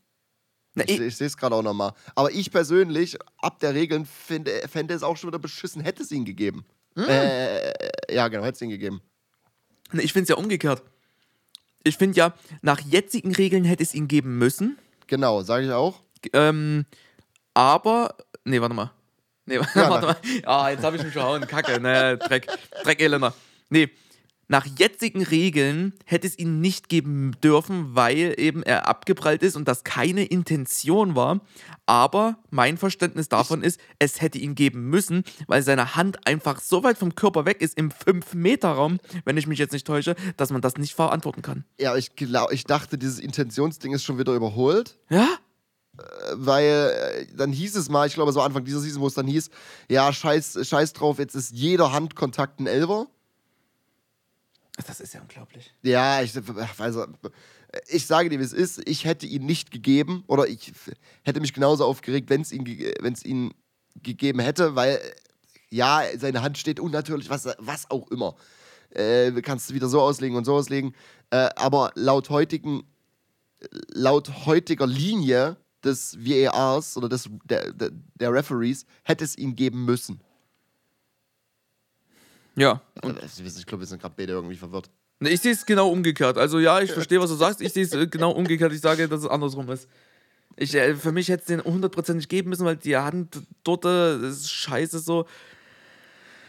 Na, 0.74 0.84
Ich, 0.84 0.92
ich, 0.98 1.00
ich 1.00 1.16
sehe 1.16 1.26
es 1.26 1.36
gerade 1.36 1.54
auch 1.54 1.62
nochmal. 1.62 1.92
Aber 2.14 2.32
ich 2.32 2.50
persönlich, 2.50 3.18
ab 3.38 3.58
der 3.60 3.74
Regeln, 3.74 4.06
finde, 4.06 4.50
fände 4.70 4.94
es 4.94 5.02
auch 5.02 5.16
schon 5.16 5.28
wieder 5.28 5.38
beschissen, 5.38 5.82
hätte 5.82 6.02
es 6.02 6.10
ihn 6.10 6.24
gegeben. 6.24 6.64
Hm. 6.96 7.04
Äh, 7.08 7.72
ja, 8.14 8.28
genau, 8.28 8.42
hätte 8.44 8.56
es 8.56 8.62
ihn 8.62 8.70
gegeben. 8.70 9.00
Nee, 9.92 10.02
ich 10.02 10.12
finde 10.12 10.24
es 10.24 10.28
ja 10.30 10.36
umgekehrt. 10.36 10.82
Ich 11.84 11.96
finde 11.98 12.16
ja, 12.18 12.34
nach 12.62 12.80
jetzigen 12.80 13.34
Regeln 13.34 13.64
hätte 13.64 13.82
es 13.82 13.94
ihn 13.94 14.08
geben 14.08 14.38
müssen. 14.38 14.78
Genau, 15.08 15.42
sage 15.42 15.66
ich 15.66 15.72
auch. 15.72 16.02
Ähm, 16.32 16.86
aber, 17.54 18.16
nee, 18.44 18.60
warte 18.60 18.74
mal. 18.74 18.92
Nee, 19.46 19.56
Ja, 19.74 19.90
warte 19.90 20.06
mal. 20.06 20.16
Ah, 20.44 20.70
jetzt 20.70 20.84
habe 20.84 20.96
ich 20.96 21.02
mich 21.02 21.12
verhauen. 21.12 21.46
Kacke, 21.46 21.80
ne, 21.80 22.18
Dreck, 22.18 22.46
Dreck, 22.84 23.00
Elender. 23.00 23.34
Nee, 23.70 23.90
nach 24.52 24.66
jetzigen 24.78 25.22
Regeln 25.22 25.94
hätte 26.04 26.26
es 26.26 26.38
ihn 26.38 26.60
nicht 26.60 26.90
geben 26.90 27.32
dürfen, 27.42 27.94
weil 27.94 28.34
eben 28.36 28.62
er 28.62 28.86
abgeprallt 28.86 29.42
ist 29.42 29.56
und 29.56 29.66
das 29.66 29.82
keine 29.82 30.26
Intention 30.26 31.14
war. 31.14 31.40
Aber 31.86 32.36
mein 32.50 32.76
Verständnis 32.76 33.30
davon 33.30 33.62
ist, 33.62 33.80
es 33.98 34.20
hätte 34.20 34.36
ihn 34.36 34.54
geben 34.54 34.90
müssen, 34.90 35.24
weil 35.46 35.62
seine 35.62 35.96
Hand 35.96 36.26
einfach 36.26 36.60
so 36.60 36.84
weit 36.84 36.98
vom 36.98 37.14
Körper 37.14 37.46
weg 37.46 37.62
ist 37.62 37.78
im 37.78 37.90
5-Meter-Raum, 37.90 38.98
wenn 39.24 39.38
ich 39.38 39.46
mich 39.46 39.58
jetzt 39.58 39.72
nicht 39.72 39.86
täusche, 39.86 40.16
dass 40.36 40.50
man 40.50 40.60
das 40.60 40.76
nicht 40.76 40.92
verantworten 40.94 41.40
kann. 41.40 41.64
Ja, 41.78 41.96
ich, 41.96 42.14
glaub, 42.14 42.52
ich 42.52 42.64
dachte, 42.64 42.98
dieses 42.98 43.20
Intentionsding 43.20 43.94
ist 43.94 44.04
schon 44.04 44.18
wieder 44.18 44.34
überholt. 44.34 44.98
Ja? 45.08 45.28
Weil 46.34 47.26
äh, 47.26 47.26
dann 47.36 47.52
hieß 47.52 47.76
es 47.76 47.88
mal, 47.88 48.06
ich 48.06 48.14
glaube, 48.14 48.32
so 48.32 48.40
Anfang 48.40 48.64
dieser 48.64 48.80
Season, 48.80 49.02
wo 49.02 49.06
es 49.06 49.14
dann 49.14 49.26
hieß, 49.26 49.50
ja, 49.88 50.12
scheiß, 50.12 50.66
scheiß 50.66 50.94
drauf, 50.94 51.18
jetzt 51.18 51.34
ist 51.34 51.52
jeder 51.52 51.92
Handkontakt 51.92 52.60
ein 52.60 52.66
Elver. 52.66 53.06
Das 54.86 55.00
ist 55.00 55.12
ja 55.12 55.20
unglaublich. 55.20 55.72
Ja, 55.82 56.22
ich, 56.22 56.32
also, 56.78 57.06
ich 57.88 58.06
sage 58.06 58.30
dir, 58.30 58.40
wie 58.40 58.44
es 58.44 58.54
ist. 58.54 58.88
Ich 58.88 59.04
hätte 59.04 59.26
ihn 59.26 59.44
nicht 59.44 59.70
gegeben 59.70 60.24
oder 60.26 60.48
ich 60.48 60.72
hätte 61.24 61.40
mich 61.40 61.52
genauso 61.52 61.84
aufgeregt, 61.84 62.30
wenn 62.30 62.40
es 62.40 62.52
ihn, 62.52 62.66
wenn's 63.00 63.24
ihn 63.24 63.52
gegeben 64.02 64.40
hätte, 64.40 64.74
weil 64.74 64.98
ja, 65.70 66.02
seine 66.18 66.42
Hand 66.42 66.58
steht 66.58 66.80
unnatürlich, 66.80 67.30
was, 67.30 67.48
was 67.58 67.90
auch 67.90 68.10
immer. 68.10 68.34
Äh, 68.90 69.32
kannst 69.42 69.70
du 69.70 69.74
wieder 69.74 69.88
so 69.88 70.00
auslegen 70.00 70.36
und 70.36 70.44
so 70.44 70.54
auslegen. 70.54 70.94
Äh, 71.30 71.48
aber 71.56 71.92
laut 71.94 72.30
heutigen, 72.30 72.84
laut 73.88 74.46
heutiger 74.46 74.86
Linie 74.86 75.56
des 75.84 76.16
VARs 76.18 76.96
oder 76.96 77.08
des, 77.08 77.28
der, 77.44 77.72
der, 77.72 77.90
der 78.14 78.32
Referees 78.32 78.86
hätte 79.02 79.24
es 79.24 79.36
ihn 79.36 79.56
geben 79.56 79.84
müssen. 79.84 80.20
Ja. 82.56 82.80
Und 83.02 83.18
ich 83.22 83.66
glaube, 83.66 83.82
wir 83.82 83.86
sind 83.86 84.00
gerade 84.00 84.14
beide 84.16 84.32
irgendwie 84.32 84.56
verwirrt. 84.56 84.90
Ne, 85.20 85.30
Ich 85.30 85.40
sehe 85.40 85.52
es 85.52 85.64
genau 85.64 85.88
umgekehrt. 85.90 86.36
Also 86.36 86.58
ja, 86.58 86.80
ich 86.80 86.92
verstehe, 86.92 87.20
was 87.20 87.30
du 87.30 87.36
sagst. 87.36 87.60
Ich 87.60 87.72
sehe 87.72 87.84
es 87.84 87.92
äh, 87.92 88.06
genau 88.06 88.32
umgekehrt. 88.32 88.72
Ich 88.72 88.80
sage, 88.80 89.08
dass 89.08 89.20
es 89.20 89.28
andersrum 89.28 89.70
ist. 89.70 89.88
Ich, 90.56 90.74
äh, 90.74 90.94
für 90.96 91.12
mich 91.12 91.28
hätte 91.28 91.42
es 91.42 91.46
den 91.46 91.64
hundertprozentig 91.64 92.28
geben 92.28 92.50
müssen, 92.50 92.66
weil 92.66 92.76
die 92.76 92.96
Hand 92.96 93.40
dort 93.64 93.84
äh, 93.84 94.28
ist 94.28 94.50
scheiße 94.50 94.98
so. 94.98 95.26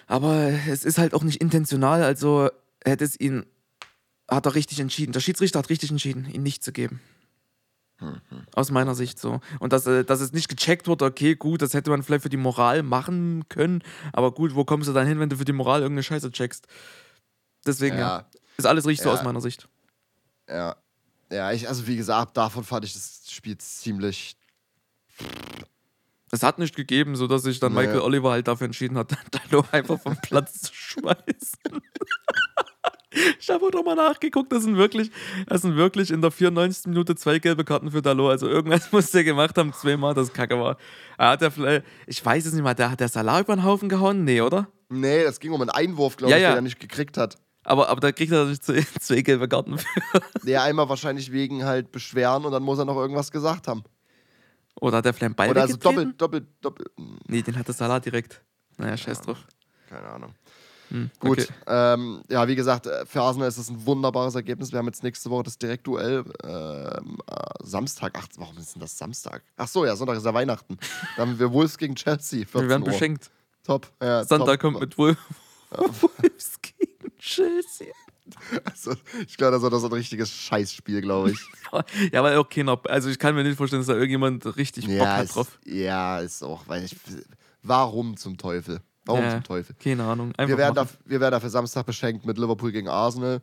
Aber 0.07 0.51
es 0.67 0.83
ist 0.83 0.97
halt 0.97 1.13
auch 1.13 1.23
nicht 1.23 1.41
intentional. 1.41 2.03
Also 2.03 2.49
hätte 2.83 3.05
es 3.05 3.19
ihn, 3.19 3.45
hat 4.27 4.45
er 4.45 4.55
richtig 4.55 4.79
entschieden. 4.79 5.13
Der 5.13 5.21
Schiedsrichter 5.21 5.59
hat 5.59 5.69
richtig 5.69 5.91
entschieden, 5.91 6.27
ihn 6.31 6.43
nicht 6.43 6.63
zu 6.63 6.73
geben. 6.73 6.99
Aus 8.53 8.69
meiner 8.71 8.95
Sicht 8.95 9.17
so. 9.19 9.39
Und 9.59 9.71
dass, 9.71 9.87
äh, 9.87 10.03
dass 10.03 10.19
es 10.19 10.33
nicht 10.33 10.49
gecheckt 10.49 10.87
wurde, 10.87 11.05
okay, 11.05 11.35
gut, 11.35 11.61
das 11.61 11.73
hätte 11.73 11.89
man 11.89 12.03
vielleicht 12.03 12.23
für 12.23 12.29
die 12.29 12.37
Moral 12.37 12.83
machen 12.83 13.45
können. 13.49 13.81
Aber 14.11 14.31
gut, 14.33 14.55
wo 14.55 14.65
kommst 14.65 14.89
du 14.89 14.93
dann 14.93 15.07
hin, 15.07 15.19
wenn 15.19 15.29
du 15.29 15.37
für 15.37 15.45
die 15.45 15.53
Moral 15.53 15.81
irgendeine 15.81 16.03
Scheiße 16.03 16.31
checkst? 16.31 16.67
Deswegen, 17.65 17.97
ja. 17.97 18.17
Ja. 18.19 18.25
Ist 18.57 18.65
alles 18.65 18.85
richtig 18.85 19.03
so 19.03 19.09
Ja. 19.09 19.15
aus 19.15 19.23
meiner 19.23 19.39
Sicht. 19.41 19.67
Ja. 20.49 20.75
Ja, 21.31 21.51
ich, 21.51 21.67
also 21.67 21.87
wie 21.87 21.95
gesagt, 21.95 22.35
davon 22.37 22.63
fand 22.63 22.83
ich 22.85 22.93
das 22.93 23.23
Spiel 23.31 23.57
ziemlich. 23.57 24.35
Es 26.31 26.43
hat 26.43 26.59
nicht 26.59 26.75
gegeben, 26.75 27.15
sodass 27.15 27.43
sich 27.43 27.59
dann 27.59 27.73
Nee. 27.73 27.81
Michael 27.81 28.01
Oliver 28.01 28.31
halt 28.31 28.47
dafür 28.47 28.65
entschieden 28.65 28.97
hat, 28.97 29.11
Dalo 29.49 29.63
einfach 29.71 29.99
vom 29.99 30.17
Platz 30.21 30.61
zu 30.61 30.73
schmeißen. 30.73 31.59
ich 33.39 33.49
habe 33.49 33.65
auch 33.65 33.71
noch 33.71 33.83
mal 33.83 33.95
nachgeguckt, 33.95 34.51
das 34.51 34.63
sind 34.63 34.77
wirklich, 34.77 35.11
das 35.47 35.61
sind 35.61 35.75
wirklich 35.75 36.11
in 36.11 36.21
der 36.21 36.31
94. 36.31 36.87
Minute 36.87 37.15
zwei 37.15 37.39
gelbe 37.39 37.63
Karten 37.63 37.91
für 37.91 38.01
Dalo. 38.01 38.29
Also 38.29 38.47
irgendwas 38.47 38.91
muss 38.91 39.11
der 39.11 39.23
gemacht 39.23 39.57
haben, 39.57 39.73
zweimal, 39.73 40.13
das 40.13 40.31
kacke 40.33 40.57
war. 40.59 40.77
Er 41.17 41.29
hat 41.29 41.41
ja 41.41 41.49
vielleicht, 41.49 41.85
ich 42.07 42.23
weiß 42.25 42.45
es 42.45 42.53
nicht 42.53 42.63
mal, 42.63 42.73
der 42.73 42.91
hat 42.91 42.99
der 42.99 43.09
Salah 43.09 43.39
über 43.39 43.55
den 43.55 43.63
Haufen 43.63 43.89
gehauen? 43.89 44.23
Nee, 44.23 44.41
oder? 44.41 44.67
Nee, 44.89 45.21
es 45.23 45.39
ging 45.39 45.51
um 45.51 45.61
einen 45.61 45.69
Einwurf, 45.69 46.17
glaube 46.17 46.31
Ja, 46.31 46.37
ich, 46.37 46.43
ja. 46.43 46.49
den 46.51 46.57
er 46.57 46.61
nicht 46.61 46.79
gekriegt 46.79 47.17
hat. 47.17 47.37
Aber, 47.65 47.87
aber 47.89 48.01
da 48.01 48.11
kriegt 48.11 48.31
er 48.31 48.39
natürlich 48.39 48.61
zwei, 48.61 48.81
zwei 48.99 49.21
gelbe 49.21 49.47
Karten 49.47 49.77
für. 49.77 49.87
Der 50.43 50.63
einmal 50.63 50.89
wahrscheinlich 50.89 51.31
wegen 51.31 51.63
halt 51.63 51.91
Beschweren 51.91 52.45
und 52.45 52.51
dann 52.51 52.63
muss 52.63 52.77
er 52.79 52.85
noch 52.85 52.97
irgendwas 52.97 53.31
gesagt 53.31 53.67
haben. 53.67 53.83
Oder 54.81 54.97
hat 54.97 55.05
er 55.05 55.13
vielleicht 55.13 55.27
einen 55.27 55.35
Ball 55.35 55.49
Oder 55.51 55.61
also 55.61 55.77
doppelt, 55.77 56.19
doppelt, 56.19 56.45
doppelt. 56.61 56.89
Nee, 57.27 57.41
den 57.41 57.57
hatte 57.57 57.71
Salah 57.73 57.99
direkt. 57.99 58.41
Naja, 58.77 58.97
scheiß 58.97 59.21
drauf. 59.21 59.37
Keine 59.89 60.07
Ahnung. 60.07 60.33
Hm, 60.93 61.09
Gut, 61.19 61.39
okay. 61.39 61.47
ähm, 61.65 62.21
ja, 62.29 62.47
wie 62.47 62.55
gesagt, 62.55 62.85
äh, 62.85 63.03
für 63.07 63.23
Arsenal 63.23 63.47
ist 63.47 63.57
das 63.57 63.67
ein 63.67 63.83
wunderbares 63.83 64.35
Ergebnis. 64.35 64.71
Wir 64.71 64.77
haben 64.77 64.85
jetzt 64.85 65.01
nächste 65.01 65.31
Woche 65.31 65.41
das 65.41 65.57
Direktduell 65.57 66.23
ähm, 66.43 67.17
äh, 67.25 67.35
Samstag. 67.63 68.13
Ach, 68.15 68.27
warum 68.37 68.55
ist 68.59 68.75
denn 68.75 68.79
das 68.79 68.95
Samstag? 68.95 69.41
Ach 69.57 69.67
so, 69.67 69.85
ja, 69.85 69.95
Sonntag 69.95 70.17
ist 70.17 70.25
ja 70.25 70.35
Weihnachten. 70.35 70.77
Da 71.15 71.23
haben 71.23 71.39
wir 71.39 71.51
Wolves 71.51 71.79
gegen 71.79 71.95
Chelsea. 71.95 72.45
14 72.45 72.61
Wir 72.61 72.69
werden 72.69 72.83
Uhr. 72.83 72.89
beschenkt. 72.89 73.31
Top. 73.63 73.91
Ja, 74.03 74.23
Sonntag 74.23 74.59
top. 74.59 74.73
kommt 74.73 74.81
mit 74.81 74.95
Wolf 74.99 75.17
Wolves 75.71 76.59
gegen 76.61 77.17
Chelsea. 77.17 77.87
Also, 78.63 78.93
ich 79.27 79.35
glaube, 79.35 79.53
das 79.59 79.63
war 79.63 79.79
so 79.79 79.87
ein 79.87 79.93
richtiges 79.93 80.31
Scheißspiel, 80.31 81.01
glaube 81.01 81.31
ich. 81.31 81.39
Ja, 82.11 82.21
weil 82.21 82.37
auch 82.37 82.47
keiner, 82.47 82.79
also 82.87 83.09
ich 83.09 83.17
kann 83.17 83.33
mir 83.33 83.43
nicht 83.43 83.57
vorstellen, 83.57 83.79
dass 83.79 83.87
da 83.87 83.93
irgendjemand 83.93 84.57
richtig 84.57 84.85
Bock 84.85 84.95
ja, 84.95 85.17
hat 85.17 85.25
ist, 85.25 85.35
drauf. 85.35 85.57
ja, 85.65 86.19
ist 86.19 86.43
auch, 86.43 86.67
weil 86.67 86.83
ich. 86.83 86.95
Warum 87.63 88.15
zum 88.15 88.37
Teufel? 88.37 88.79
Warum 89.05 89.21
Ja, 89.21 89.31
zum 89.31 89.43
Teufel? 89.43 89.75
Keine 89.81 90.03
Ahnung. 90.03 90.33
Wir 90.37 90.57
werden, 90.57 90.75
da, 90.75 90.87
wir 91.05 91.19
werden 91.19 91.33
dafür 91.33 91.49
Samstag 91.49 91.85
beschenkt 91.85 92.25
mit 92.25 92.37
Liverpool 92.37 92.71
gegen 92.71 92.87
Arsenal. 92.87 93.41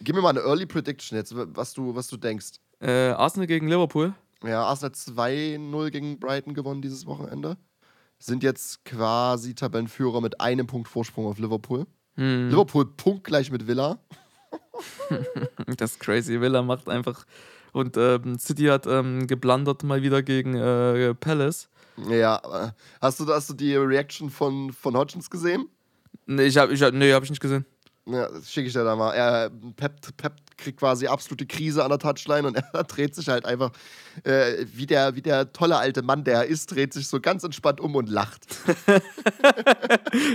Gib 0.00 0.16
mir 0.16 0.22
mal 0.22 0.30
eine 0.30 0.40
Early 0.40 0.66
Prediction 0.66 1.16
jetzt, 1.16 1.34
was 1.36 1.74
du, 1.74 1.94
was 1.94 2.08
du 2.08 2.16
denkst. 2.16 2.58
Äh, 2.80 3.10
Arsenal 3.10 3.46
gegen 3.46 3.68
Liverpool. 3.68 4.14
Ja, 4.42 4.64
Arsenal 4.64 4.90
hat 4.90 4.96
2-0 4.96 5.90
gegen 5.90 6.18
Brighton 6.18 6.54
gewonnen 6.54 6.82
dieses 6.82 7.06
Wochenende. 7.06 7.56
Sind 8.18 8.42
jetzt 8.42 8.84
quasi 8.84 9.54
Tabellenführer 9.54 10.20
mit 10.20 10.40
einem 10.40 10.66
Punkt 10.66 10.88
Vorsprung 10.88 11.26
auf 11.26 11.38
Liverpool. 11.38 11.86
Hm, 12.16 12.50
Liverpool 12.50 12.86
punktgleich 12.86 13.50
mit 13.50 13.66
Villa. 13.66 13.98
das 15.76 15.92
ist 15.92 16.00
crazy. 16.00 16.40
Villa 16.40 16.62
macht 16.62 16.88
einfach. 16.88 17.24
Und 17.72 17.96
ähm, 17.96 18.38
City 18.38 18.64
hat 18.64 18.86
ähm, 18.86 19.26
geblandert 19.26 19.84
mal 19.84 20.02
wieder 20.02 20.22
gegen 20.22 20.54
äh, 20.54 21.14
Palace. 21.14 21.69
Ja, 22.08 22.72
hast 23.00 23.20
du, 23.20 23.26
hast 23.26 23.50
du 23.50 23.54
die 23.54 23.74
Reaction 23.76 24.30
von, 24.30 24.72
von 24.72 24.96
Hodgins 24.96 25.30
gesehen? 25.30 25.68
Nee, 26.26 26.44
ich 26.44 26.56
hab, 26.56 26.70
ich 26.70 26.82
hab, 26.82 26.94
nee, 26.94 27.12
hab 27.12 27.22
ich 27.22 27.30
nicht 27.30 27.42
gesehen. 27.42 27.66
Ja, 28.06 28.28
schicke 28.42 28.68
ich 28.68 28.72
dir 28.72 28.84
da 28.84 28.96
mal. 28.96 29.12
Er, 29.12 29.50
Pep, 29.76 30.16
Pep 30.16 30.32
kriegt 30.56 30.78
quasi 30.78 31.06
absolute 31.06 31.46
Krise 31.46 31.82
an 31.84 31.90
der 31.90 31.98
Touchline 31.98 32.46
und 32.46 32.56
er 32.72 32.84
dreht 32.84 33.14
sich 33.14 33.28
halt 33.28 33.44
einfach, 33.44 33.72
äh, 34.24 34.64
wie, 34.72 34.86
der, 34.86 35.14
wie 35.16 35.22
der 35.22 35.52
tolle 35.52 35.76
alte 35.76 36.02
Mann, 36.02 36.24
der 36.24 36.34
er 36.34 36.44
ist, 36.46 36.72
dreht 36.72 36.92
sich 36.92 37.08
so 37.08 37.20
ganz 37.20 37.44
entspannt 37.44 37.80
um 37.80 37.94
und 37.96 38.08
lacht. 38.08 38.46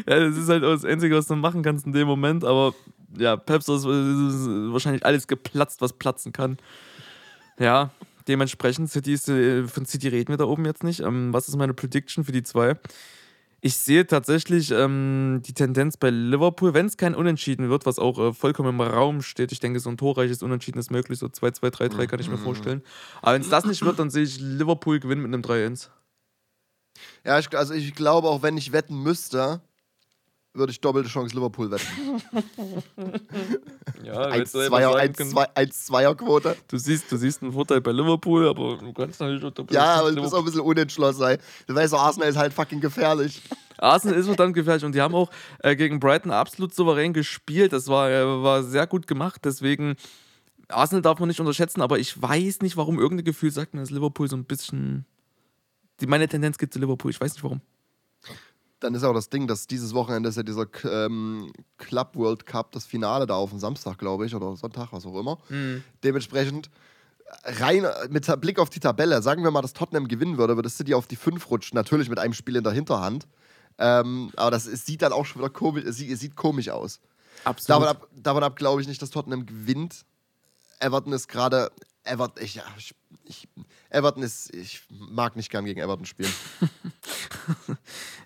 Ja, 0.07 0.19
das 0.19 0.37
ist 0.37 0.47
halt 0.47 0.63
auch 0.63 0.71
das 0.73 0.85
Einzige, 0.85 1.15
was 1.15 1.27
du 1.27 1.35
machen 1.35 1.61
kannst 1.61 1.85
in 1.85 1.91
dem 1.91 2.07
Moment. 2.07 2.43
Aber 2.43 2.73
ja, 3.17 3.35
Peps 3.35 3.67
ist, 3.67 3.81
ist 3.81 3.85
wahrscheinlich 3.85 5.05
alles 5.05 5.27
geplatzt, 5.27 5.81
was 5.81 5.93
platzen 5.93 6.31
kann. 6.31 6.57
Ja, 7.59 7.91
dementsprechend, 8.27 8.89
City 8.89 9.13
ist, 9.13 9.25
von 9.25 9.85
City 9.85 10.07
reden 10.07 10.29
wir 10.29 10.37
da 10.37 10.45
oben 10.45 10.65
jetzt 10.65 10.83
nicht. 10.83 11.01
Ähm, 11.01 11.33
was 11.33 11.47
ist 11.47 11.55
meine 11.55 11.73
Prediction 11.73 12.23
für 12.23 12.31
die 12.31 12.43
zwei? 12.43 12.75
Ich 13.61 13.77
sehe 13.77 14.05
tatsächlich 14.05 14.69
ähm, 14.69 15.41
die 15.43 15.53
Tendenz 15.53 15.97
bei 15.97 16.11
Liverpool, 16.11 16.75
wenn 16.75 16.85
es 16.85 16.97
kein 16.97 17.15
Unentschieden 17.15 17.69
wird, 17.69 17.87
was 17.87 17.97
auch 17.97 18.19
äh, 18.19 18.33
vollkommen 18.33 18.69
im 18.69 18.81
Raum 18.81 19.23
steht. 19.23 19.51
Ich 19.51 19.59
denke, 19.59 19.79
so 19.79 19.89
ein 19.89 19.97
torreiches 19.97 20.43
Unentschieden 20.43 20.77
ist 20.77 20.91
möglich, 20.91 21.17
so 21.17 21.25
2-2, 21.25 21.71
3-3 21.71 22.05
kann 22.05 22.19
ich 22.19 22.29
mir 22.29 22.37
vorstellen. 22.37 22.83
Aber 23.23 23.33
wenn 23.33 23.41
es 23.41 23.49
das 23.49 23.65
nicht 23.65 23.83
wird, 23.83 23.97
dann 23.97 24.11
sehe 24.11 24.23
ich 24.23 24.39
Liverpool 24.39 24.99
gewinnen 24.99 25.23
mit 25.23 25.33
einem 25.33 25.41
3-1. 25.41 25.89
Ja, 27.25 27.39
ich, 27.39 27.57
also 27.57 27.73
ich 27.73 27.95
glaube, 27.95 28.27
auch 28.27 28.43
wenn 28.43 28.55
ich 28.55 28.71
wetten 28.71 29.01
müsste, 29.01 29.61
würde 30.55 30.71
ich 30.71 30.79
doppelte 30.81 31.09
Chance 31.09 31.35
Liverpool 31.35 31.69
wetten. 31.71 31.85
Ja, 34.03 34.27
1-2er-Quote. 34.29 36.55
Du 36.67 36.77
siehst, 36.77 37.11
du 37.11 37.17
siehst 37.17 37.41
einen 37.41 37.51
Vorteil 37.53 37.81
bei 37.81 37.91
Liverpool, 37.91 38.47
aber 38.47 38.77
du 38.77 38.93
kannst 38.93 39.19
natürlich 39.19 39.43
auch 39.43 39.51
doppelt- 39.51 39.73
Ja, 39.73 39.95
aber 39.95 40.09
du 40.11 40.21
bist 40.21 40.33
Liverpool- 40.33 40.37
auch 40.37 40.41
ein 40.41 40.45
bisschen 40.45 40.61
unentschlossen. 40.61 41.23
ey. 41.23 41.37
Du 41.67 41.75
weißt, 41.75 41.93
doch, 41.93 41.99
Arsenal 42.01 42.29
ist 42.29 42.37
halt 42.37 42.53
fucking 42.53 42.79
gefährlich. 42.81 43.41
Arsenal 43.77 44.17
ist 44.17 44.25
verdammt 44.27 44.53
gefährlich 44.53 44.85
und 44.85 44.93
die 44.95 45.01
haben 45.01 45.15
auch 45.15 45.29
äh, 45.59 45.75
gegen 45.75 45.99
Brighton 45.99 46.31
absolut 46.31 46.73
souverän 46.73 47.13
gespielt. 47.13 47.73
Das 47.73 47.87
war, 47.87 48.09
äh, 48.09 48.25
war 48.43 48.63
sehr 48.63 48.87
gut 48.87 49.07
gemacht. 49.07 49.41
Deswegen, 49.43 49.95
Arsenal 50.69 51.01
darf 51.01 51.19
man 51.19 51.27
nicht 51.27 51.39
unterschätzen, 51.39 51.81
aber 51.81 51.99
ich 51.99 52.19
weiß 52.21 52.61
nicht, 52.61 52.77
warum 52.77 52.99
irgendein 52.99 53.25
Gefühl 53.25 53.51
sagt 53.51 53.73
mir, 53.73 53.81
dass 53.81 53.91
Liverpool 53.91 54.29
so 54.29 54.37
ein 54.37 54.45
bisschen. 54.45 55.05
Die, 56.01 56.07
meine 56.07 56.27
Tendenz 56.27 56.57
geht 56.57 56.73
zu 56.73 56.79
Liverpool. 56.79 57.11
Ich 57.11 57.19
weiß 57.21 57.33
nicht 57.33 57.43
warum. 57.43 57.61
Dann 58.85 58.93
ist 58.93 59.03
auch 59.03 59.13
das 59.13 59.29
Ding, 59.29 59.47
dass 59.47 59.65
dieses 59.65 59.93
Wochenende 59.93 60.29
ist 60.29 60.35
ja 60.35 60.43
dieser 60.43 60.67
ähm, 60.83 61.51
Club 61.77 62.15
World 62.15 62.45
Cup, 62.45 62.71
das 62.71 62.85
Finale 62.85 63.25
da 63.25 63.33
auf 63.33 63.49
dem 63.49 63.59
Samstag, 63.59 63.97
glaube 63.97 64.25
ich, 64.25 64.35
oder 64.35 64.55
Sonntag, 64.55 64.93
was 64.93 65.05
auch 65.05 65.19
immer. 65.19 65.39
Dementsprechend 66.03 66.69
rein 67.43 67.85
mit 68.09 68.41
Blick 68.41 68.59
auf 68.59 68.69
die 68.69 68.79
Tabelle, 68.79 69.21
sagen 69.23 69.43
wir 69.43 69.49
mal, 69.49 69.63
dass 69.63 69.73
Tottenham 69.73 70.07
gewinnen 70.07 70.37
würde, 70.37 70.55
würde 70.55 70.69
City 70.69 70.93
auf 70.93 71.07
die 71.07 71.15
5 71.15 71.49
rutschen, 71.49 71.75
natürlich 71.75 72.09
mit 72.09 72.19
einem 72.19 72.33
Spiel 72.33 72.55
in 72.55 72.63
der 72.63 72.73
Hinterhand. 72.73 73.27
Ähm, 73.77 74.31
aber 74.35 74.51
das 74.51 74.65
sieht 74.65 75.01
dann 75.01 75.11
auch 75.11 75.25
schon 75.25 75.41
wieder 75.41 75.49
komisch, 75.49 75.83
es 75.83 75.97
sieht 75.97 76.35
komisch 76.35 76.69
aus. 76.69 76.99
Absolut. 77.43 77.81
Davon 77.81 77.87
ab, 77.87 78.07
davon 78.15 78.43
ab 78.43 78.55
glaube 78.55 78.81
ich 78.81 78.87
nicht, 78.87 79.01
dass 79.01 79.09
Tottenham 79.09 79.45
gewinnt. 79.45 80.05
Everton 80.79 81.13
ist 81.13 81.27
gerade. 81.27 81.71
Everton, 82.03 82.43
ich, 82.43 82.55
ja, 82.55 82.63
ich, 82.77 82.93
ich, 83.25 83.47
Everton 83.89 84.23
ist. 84.23 84.53
Ich 84.53 84.83
mag 84.89 85.35
nicht 85.35 85.49
gern 85.49 85.65
gegen 85.65 85.79
Everton 85.79 86.05
spielen. 86.05 86.31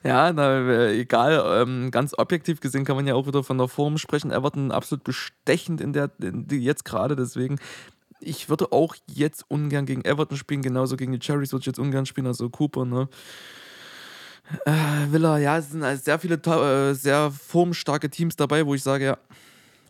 Ja, 0.02 0.32
na, 0.32 0.60
äh, 0.60 0.98
egal. 1.00 1.62
Ähm, 1.62 1.92
ganz 1.92 2.14
objektiv 2.18 2.62
gesehen 2.62 2.86
kann 2.86 2.96
man 2.96 3.06
ja 3.06 3.16
auch 3.16 3.28
wieder 3.28 3.44
von 3.44 3.58
der 3.58 3.68
Form 3.68 3.98
sprechen. 3.98 4.32
Everton 4.32 4.72
absolut 4.72 5.04
bestechend 5.04 5.82
in 5.82 5.92
der, 5.92 6.10
in 6.22 6.48
die 6.48 6.60
jetzt 6.60 6.86
gerade. 6.86 7.18
Deswegen, 7.18 7.60
ich 8.22 8.48
würde 8.48 8.72
auch 8.72 8.96
jetzt 9.08 9.44
ungern 9.50 9.86
gegen 9.86 10.06
Everton 10.06 10.38
spielen. 10.38 10.62
Genauso 10.62 10.96
gegen 10.96 11.12
die 11.12 11.20
Cherries 11.20 11.52
würde 11.52 11.62
ich 11.64 11.66
jetzt 11.68 11.80
ungern 11.80 12.06
spielen. 12.06 12.28
Also 12.28 12.50
Cooper, 12.50 12.86
ne? 12.86 13.10
Äh, 14.66 15.12
Villa, 15.12 15.38
ja, 15.38 15.58
es 15.58 15.72
sind 15.72 15.84
also 15.84 16.02
sehr 16.02 16.18
viele 16.18 16.36
äh, 16.36 16.94
sehr 16.94 17.30
formstarke 17.32 18.10
Teams 18.10 18.36
dabei, 18.38 18.66
wo 18.66 18.74
ich 18.76 18.84
sage, 18.84 19.04
ja, 19.06 19.18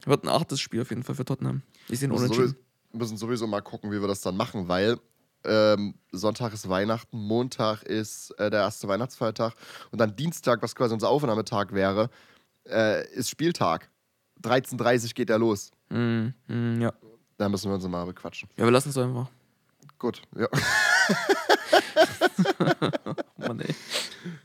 wird 0.05 0.23
ein 0.23 0.29
achtes 0.29 0.59
Spiel 0.59 0.81
auf 0.81 0.89
jeden 0.89 1.03
Fall 1.03 1.15
für 1.15 1.25
Tottenham. 1.25 1.61
Ich 1.87 1.99
sehe 1.99 2.07
ihn 2.07 2.11
Wir 2.11 2.17
unentschieden. 2.17 2.47
sowieso, 2.47 2.97
müssen 2.97 3.17
sowieso 3.17 3.47
mal 3.47 3.61
gucken, 3.61 3.91
wie 3.91 4.01
wir 4.01 4.07
das 4.07 4.21
dann 4.21 4.35
machen, 4.35 4.67
weil 4.67 4.97
ähm, 5.43 5.95
Sonntag 6.11 6.53
ist 6.53 6.69
Weihnachten, 6.69 7.17
Montag 7.17 7.83
ist 7.83 8.31
äh, 8.39 8.49
der 8.49 8.61
erste 8.61 8.87
Weihnachtsfeiertag 8.87 9.53
und 9.91 9.99
dann 9.99 10.15
Dienstag, 10.15 10.61
was 10.61 10.75
quasi 10.75 10.93
unser 10.93 11.09
Aufnahmetag 11.09 11.71
wäre, 11.71 12.09
äh, 12.67 13.07
ist 13.13 13.29
Spieltag. 13.29 13.89
13.30 14.43 15.03
Uhr 15.03 15.09
geht 15.13 15.29
er 15.29 15.39
los. 15.39 15.71
Mm, 15.89 16.27
mm, 16.47 16.81
ja. 16.81 16.93
Da 17.37 17.49
müssen 17.49 17.69
wir 17.69 17.75
uns 17.75 17.87
mal 17.87 18.05
bequatschen. 18.05 18.49
ja, 18.57 18.65
wir 18.65 18.71
lassen 18.71 18.89
es 18.89 18.97
einfach. 18.97 19.27
Gut, 19.97 20.21
ja. 20.35 20.47
Mann, 23.37 23.59
ey. 23.59 23.75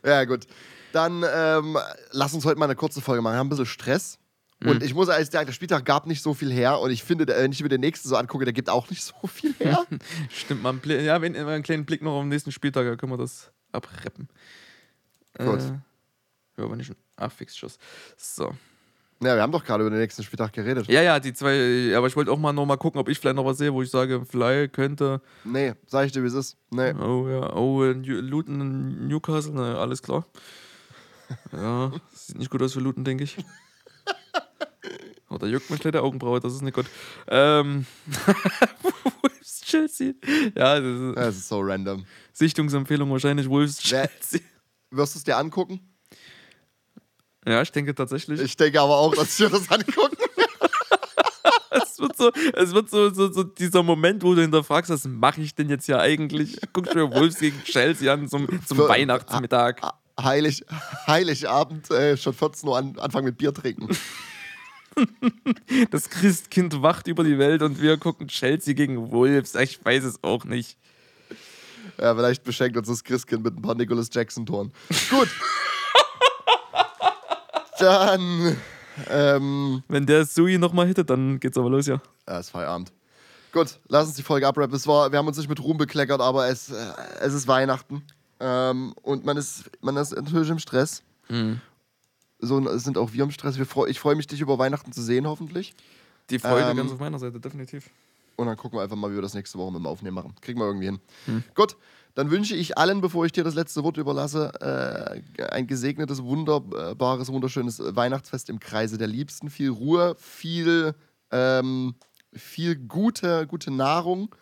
Ja, 0.04 0.24
gut. 0.24 0.46
Dann 0.92 1.24
ähm, 1.28 1.78
lass 2.12 2.34
uns 2.34 2.44
heute 2.44 2.58
mal 2.58 2.66
eine 2.66 2.76
kurze 2.76 3.00
Folge 3.00 3.22
machen. 3.22 3.34
Wir 3.34 3.38
haben 3.38 3.46
ein 3.46 3.50
bisschen 3.50 3.66
Stress. 3.66 4.18
Und 4.64 4.82
ich 4.82 4.94
muss 4.94 5.08
ehrlich 5.08 5.30
sagen, 5.30 5.46
der 5.46 5.52
Spieltag 5.52 5.84
gab 5.84 6.06
nicht 6.06 6.22
so 6.22 6.34
viel 6.34 6.52
her. 6.52 6.80
Und 6.80 6.90
ich 6.90 7.02
finde, 7.02 7.26
wenn 7.26 7.52
ich 7.52 7.62
mir 7.62 7.68
den 7.68 7.80
nächsten 7.80 8.08
so 8.08 8.16
angucke, 8.16 8.44
der 8.44 8.54
gibt 8.54 8.70
auch 8.70 8.88
nicht 8.90 9.02
so 9.22 9.26
viel 9.26 9.54
her. 9.58 9.84
Stimmt, 10.30 10.62
mal 10.62 10.70
einen, 10.70 11.04
ja, 11.04 11.20
wenn, 11.20 11.36
einen 11.36 11.62
kleinen 11.62 11.84
Blick 11.84 12.02
noch 12.02 12.12
auf 12.12 12.22
den 12.22 12.30
nächsten 12.30 12.52
Spieltag, 12.52 12.86
da 12.86 12.96
können 12.96 13.12
wir 13.12 13.18
das 13.18 13.50
abreppen. 13.72 14.28
Gut. 15.36 15.60
Äh, 15.60 16.62
ja, 16.62 16.70
wenn 16.70 16.80
ich 16.80 16.86
schon. 16.86 16.96
Ach, 17.16 17.30
fix 17.30 17.56
Schuss. 17.56 17.78
So. 18.16 18.54
ja, 19.20 19.34
wir 19.34 19.42
haben 19.42 19.52
doch 19.52 19.64
gerade 19.64 19.82
über 19.82 19.90
den 19.90 20.00
nächsten 20.00 20.22
Spieltag 20.22 20.52
geredet. 20.52 20.86
Ja, 20.88 21.02
ja, 21.02 21.20
die 21.20 21.32
zwei, 21.32 21.92
aber 21.96 22.06
ich 22.06 22.16
wollte 22.16 22.30
auch 22.30 22.38
mal 22.38 22.52
noch 22.52 22.66
mal 22.66 22.76
gucken, 22.76 23.00
ob 23.00 23.08
ich 23.08 23.18
vielleicht 23.18 23.36
noch 23.36 23.44
was 23.44 23.58
sehe, 23.58 23.72
wo 23.72 23.82
ich 23.82 23.90
sage, 23.90 24.24
Fly 24.24 24.68
könnte. 24.68 25.20
Nee, 25.44 25.74
sag 25.86 26.06
ich 26.06 26.12
dir, 26.12 26.22
wie 26.22 26.28
es 26.28 26.34
ist. 26.34 26.56
Nee. 26.70 26.92
Oh 26.92 27.28
ja, 27.28 27.52
oh, 27.54 27.84
äh, 27.84 27.92
Luton, 27.92 29.08
Newcastle, 29.08 29.52
na, 29.54 29.76
alles 29.76 30.02
klar. 30.02 30.26
Ja, 31.52 31.90
sieht 32.12 32.38
nicht 32.38 32.50
gut 32.50 32.62
aus 32.62 32.74
für 32.74 32.80
Luton, 32.80 33.02
denke 33.02 33.24
ich. 33.24 33.38
Oh, 35.30 35.38
da 35.38 35.46
juckt 35.46 35.70
mich 35.70 35.80
gleich 35.80 35.92
der 35.92 36.02
Augenbraue, 36.02 36.38
das 36.40 36.52
ist 36.54 36.62
nicht 36.62 36.74
gut. 36.74 36.86
Ähm, 37.28 37.86
Wolves 39.22 39.60
Chelsea. 39.62 40.12
Ja, 40.56 40.78
das 40.80 41.00
ist 41.00 41.16
Das 41.16 41.36
ist 41.36 41.48
so 41.48 41.60
random. 41.60 42.04
Sichtungsempfehlung 42.32 43.10
wahrscheinlich 43.10 43.48
Wolves 43.48 43.78
Wer- 43.90 44.08
Chelsea. 44.08 44.40
Wirst 44.90 45.14
du 45.14 45.18
es 45.18 45.24
dir 45.24 45.36
angucken? 45.36 45.80
Ja, 47.46 47.60
ich 47.62 47.72
denke 47.72 47.94
tatsächlich. 47.94 48.40
Ich 48.40 48.56
denke 48.56 48.80
aber 48.80 48.96
auch, 48.96 49.14
dass 49.14 49.38
wir 49.38 49.48
das 49.50 49.70
angucken. 49.70 50.16
es 51.70 51.98
wird 51.98 52.16
so, 52.16 52.30
es 52.54 52.72
wird 52.72 52.90
so, 52.90 53.10
so, 53.12 53.32
so 53.32 53.42
dieser 53.42 53.82
Moment, 53.82 54.22
wo 54.22 54.34
du 54.34 54.42
hinterfragst, 54.42 54.90
was 54.90 55.04
mache 55.06 55.40
ich 55.40 55.54
denn 55.54 55.68
jetzt 55.68 55.86
hier 55.86 55.98
eigentlich? 56.00 56.58
Guck 56.72 56.94
mir 56.94 57.10
Wolves 57.12 57.38
gegen 57.38 57.62
Chelsea 57.64 58.12
an 58.12 58.28
zum, 58.28 58.46
zum 58.66 58.76
Für- 58.78 58.88
Weihnachtsmittag. 58.88 59.80
Heilig, 60.20 60.64
Heiligabend, 61.08 61.90
äh, 61.90 62.16
schon 62.16 62.34
14 62.34 62.68
Uhr 62.68 62.78
an, 62.78 62.96
anfangen 62.98 63.24
mit 63.26 63.36
Bier 63.36 63.52
trinken. 63.52 63.88
Das 65.90 66.08
Christkind 66.08 66.82
wacht 66.82 67.08
über 67.08 67.24
die 67.24 67.38
Welt 67.38 67.62
und 67.62 67.80
wir 67.80 67.96
gucken 67.96 68.28
Chelsea 68.28 68.74
gegen 68.74 69.10
Wolves. 69.10 69.54
Ich 69.54 69.84
weiß 69.84 70.04
es 70.04 70.22
auch 70.22 70.44
nicht. 70.44 70.76
Ja, 71.98 72.14
vielleicht 72.14 72.44
beschenkt 72.44 72.76
uns 72.76 72.88
das 72.88 73.04
Christkind 73.04 73.44
mit 73.44 73.56
ein 73.56 73.62
paar 73.62 73.74
Nicholas 73.74 74.08
Jackson-Toren. 74.12 74.72
Gut. 75.10 75.28
Dann, 77.78 78.56
ähm, 79.08 79.82
Wenn 79.88 80.06
der 80.06 80.24
Sui 80.24 80.58
nochmal 80.58 80.86
hittet, 80.86 81.10
dann 81.10 81.40
geht's 81.40 81.58
aber 81.58 81.68
los, 81.68 81.86
ja. 81.86 82.00
ja, 82.28 82.38
ist 82.38 82.50
Feierabend. 82.50 82.92
Gut, 83.52 83.78
lass 83.88 84.06
uns 84.06 84.16
die 84.16 84.22
Folge 84.22 84.46
abrappen. 84.46 84.74
Es 84.74 84.86
war, 84.86 85.10
wir 85.12 85.18
haben 85.18 85.26
uns 85.26 85.36
nicht 85.36 85.48
mit 85.48 85.60
Ruhm 85.60 85.76
bekleckert, 85.76 86.20
aber 86.20 86.48
es, 86.48 86.70
äh, 86.70 86.92
es 87.20 87.34
ist 87.34 87.46
Weihnachten. 87.48 88.02
Ähm, 88.40 88.94
und 89.02 89.24
man 89.24 89.36
ist, 89.36 89.70
man 89.80 89.96
ist 89.96 90.14
natürlich 90.14 90.50
im 90.50 90.58
Stress. 90.58 91.02
So 92.44 92.78
sind 92.78 92.98
auch 92.98 93.12
wir 93.12 93.24
im 93.24 93.30
Stress. 93.30 93.58
Wir 93.58 93.66
freu, 93.66 93.86
ich 93.86 94.00
freue 94.00 94.16
mich, 94.16 94.26
dich 94.26 94.40
über 94.40 94.58
Weihnachten 94.58 94.92
zu 94.92 95.02
sehen, 95.02 95.26
hoffentlich. 95.26 95.74
Die 96.30 96.38
Freude 96.38 96.70
Ähm, 96.70 96.76
ganz 96.76 96.92
auf 96.92 97.00
meiner 97.00 97.18
Seite, 97.18 97.40
definitiv. 97.40 97.90
Und 98.36 98.46
dann 98.46 98.56
gucken 98.56 98.78
wir 98.78 98.82
einfach 98.82 98.96
mal, 98.96 99.10
wie 99.10 99.14
wir 99.14 99.22
das 99.22 99.34
nächste 99.34 99.58
Woche 99.58 99.72
mit 99.72 99.80
dem 99.80 99.86
Aufnehmen 99.86 100.14
machen. 100.14 100.34
Kriegen 100.40 100.58
wir 100.58 100.66
irgendwie 100.66 100.86
hin. 100.86 101.00
Gut, 101.54 101.76
dann 102.14 102.30
wünsche 102.30 102.54
ich 102.54 102.78
allen, 102.78 103.00
bevor 103.00 103.26
ich 103.26 103.32
dir 103.32 103.44
das 103.44 103.54
letzte 103.54 103.82
Wort 103.84 103.96
überlasse, 103.96 104.52
äh, 105.38 105.44
ein 105.50 105.66
gesegnetes, 105.66 106.22
wunderbares, 106.22 107.28
wunderschönes 107.28 107.80
Weihnachtsfest 107.80 108.50
im 108.50 108.60
Kreise 108.60 108.98
der 108.98 109.08
Liebsten. 109.08 109.50
Viel 109.50 109.70
Ruhe, 109.70 110.14
viel, 110.18 110.94
ähm, 111.30 111.94
viel 112.32 112.76
gute, 112.76 113.46
gute 113.46 113.70
Nahrung, 113.70 114.34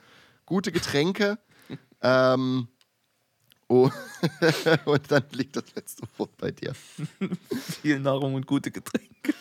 gute 0.47 0.73
Getränke. 0.73 1.39
ähm, 2.03 2.69
oh, 3.73 3.91
und 4.85 5.11
dann 5.11 5.25
liegt 5.33 5.57
das 5.57 5.64
letzte 5.75 6.03
Wort 6.18 6.37
bei 6.37 6.51
dir. 6.51 6.75
Viel 7.83 8.01
Nahrung 8.01 8.35
und 8.35 8.47
gute 8.47 8.70
Getränke. 8.70 9.35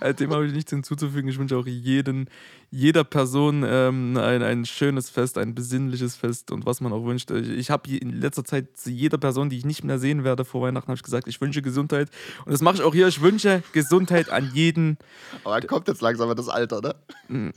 Äh, 0.00 0.14
Dem 0.14 0.32
habe 0.32 0.46
ich 0.46 0.52
nichts 0.52 0.70
hinzuzufügen. 0.70 1.28
Ich 1.28 1.38
wünsche 1.38 1.56
auch 1.56 1.66
jeden, 1.66 2.30
jeder 2.70 3.04
Person 3.04 3.64
ähm, 3.66 4.16
ein, 4.16 4.42
ein 4.42 4.64
schönes 4.64 5.10
Fest, 5.10 5.38
ein 5.38 5.54
besinnliches 5.54 6.14
Fest 6.16 6.52
und 6.52 6.64
was 6.66 6.80
man 6.80 6.92
auch 6.92 7.04
wünscht. 7.04 7.30
Ich, 7.32 7.48
ich 7.48 7.70
habe 7.70 7.90
in 7.90 8.20
letzter 8.20 8.44
Zeit 8.44 8.76
zu 8.76 8.90
jeder 8.90 9.18
Person, 9.18 9.50
die 9.50 9.58
ich 9.58 9.64
nicht 9.64 9.84
mehr 9.84 9.98
sehen 9.98 10.24
werde 10.24 10.44
vor 10.44 10.62
Weihnachten, 10.62 10.88
habe 10.88 10.96
ich 10.96 11.02
gesagt, 11.02 11.26
ich 11.26 11.40
wünsche 11.40 11.62
Gesundheit. 11.62 12.08
Und 12.44 12.52
das 12.52 12.62
mache 12.62 12.76
ich 12.76 12.82
auch 12.82 12.94
hier. 12.94 13.08
Ich 13.08 13.20
wünsche 13.20 13.62
Gesundheit 13.72 14.30
an 14.30 14.50
jeden. 14.54 14.98
Aber 15.44 15.60
kommt 15.62 15.88
jetzt 15.88 16.00
langsam 16.00 16.34
das 16.34 16.48
Alter, 16.48 16.80
ne? 16.80 16.94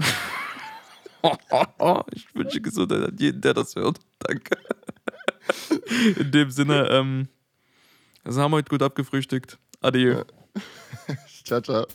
ich 2.13 2.35
wünsche 2.35 2.59
Gesundheit 2.59 3.03
an 3.03 3.15
jeden, 3.17 3.39
der 3.41 3.53
das 3.53 3.75
hört. 3.75 3.99
Danke. 4.19 4.57
In 6.17 6.31
dem 6.31 6.51
Sinne, 6.51 6.87
ähm, 6.89 7.27
also 8.23 8.41
haben 8.41 8.51
wir 8.51 8.57
heute 8.57 8.69
gut 8.69 8.81
abgefrühstückt. 8.81 9.57
Adieu. 9.81 10.23
Ciao, 11.45 11.61
ciao. 11.61 11.85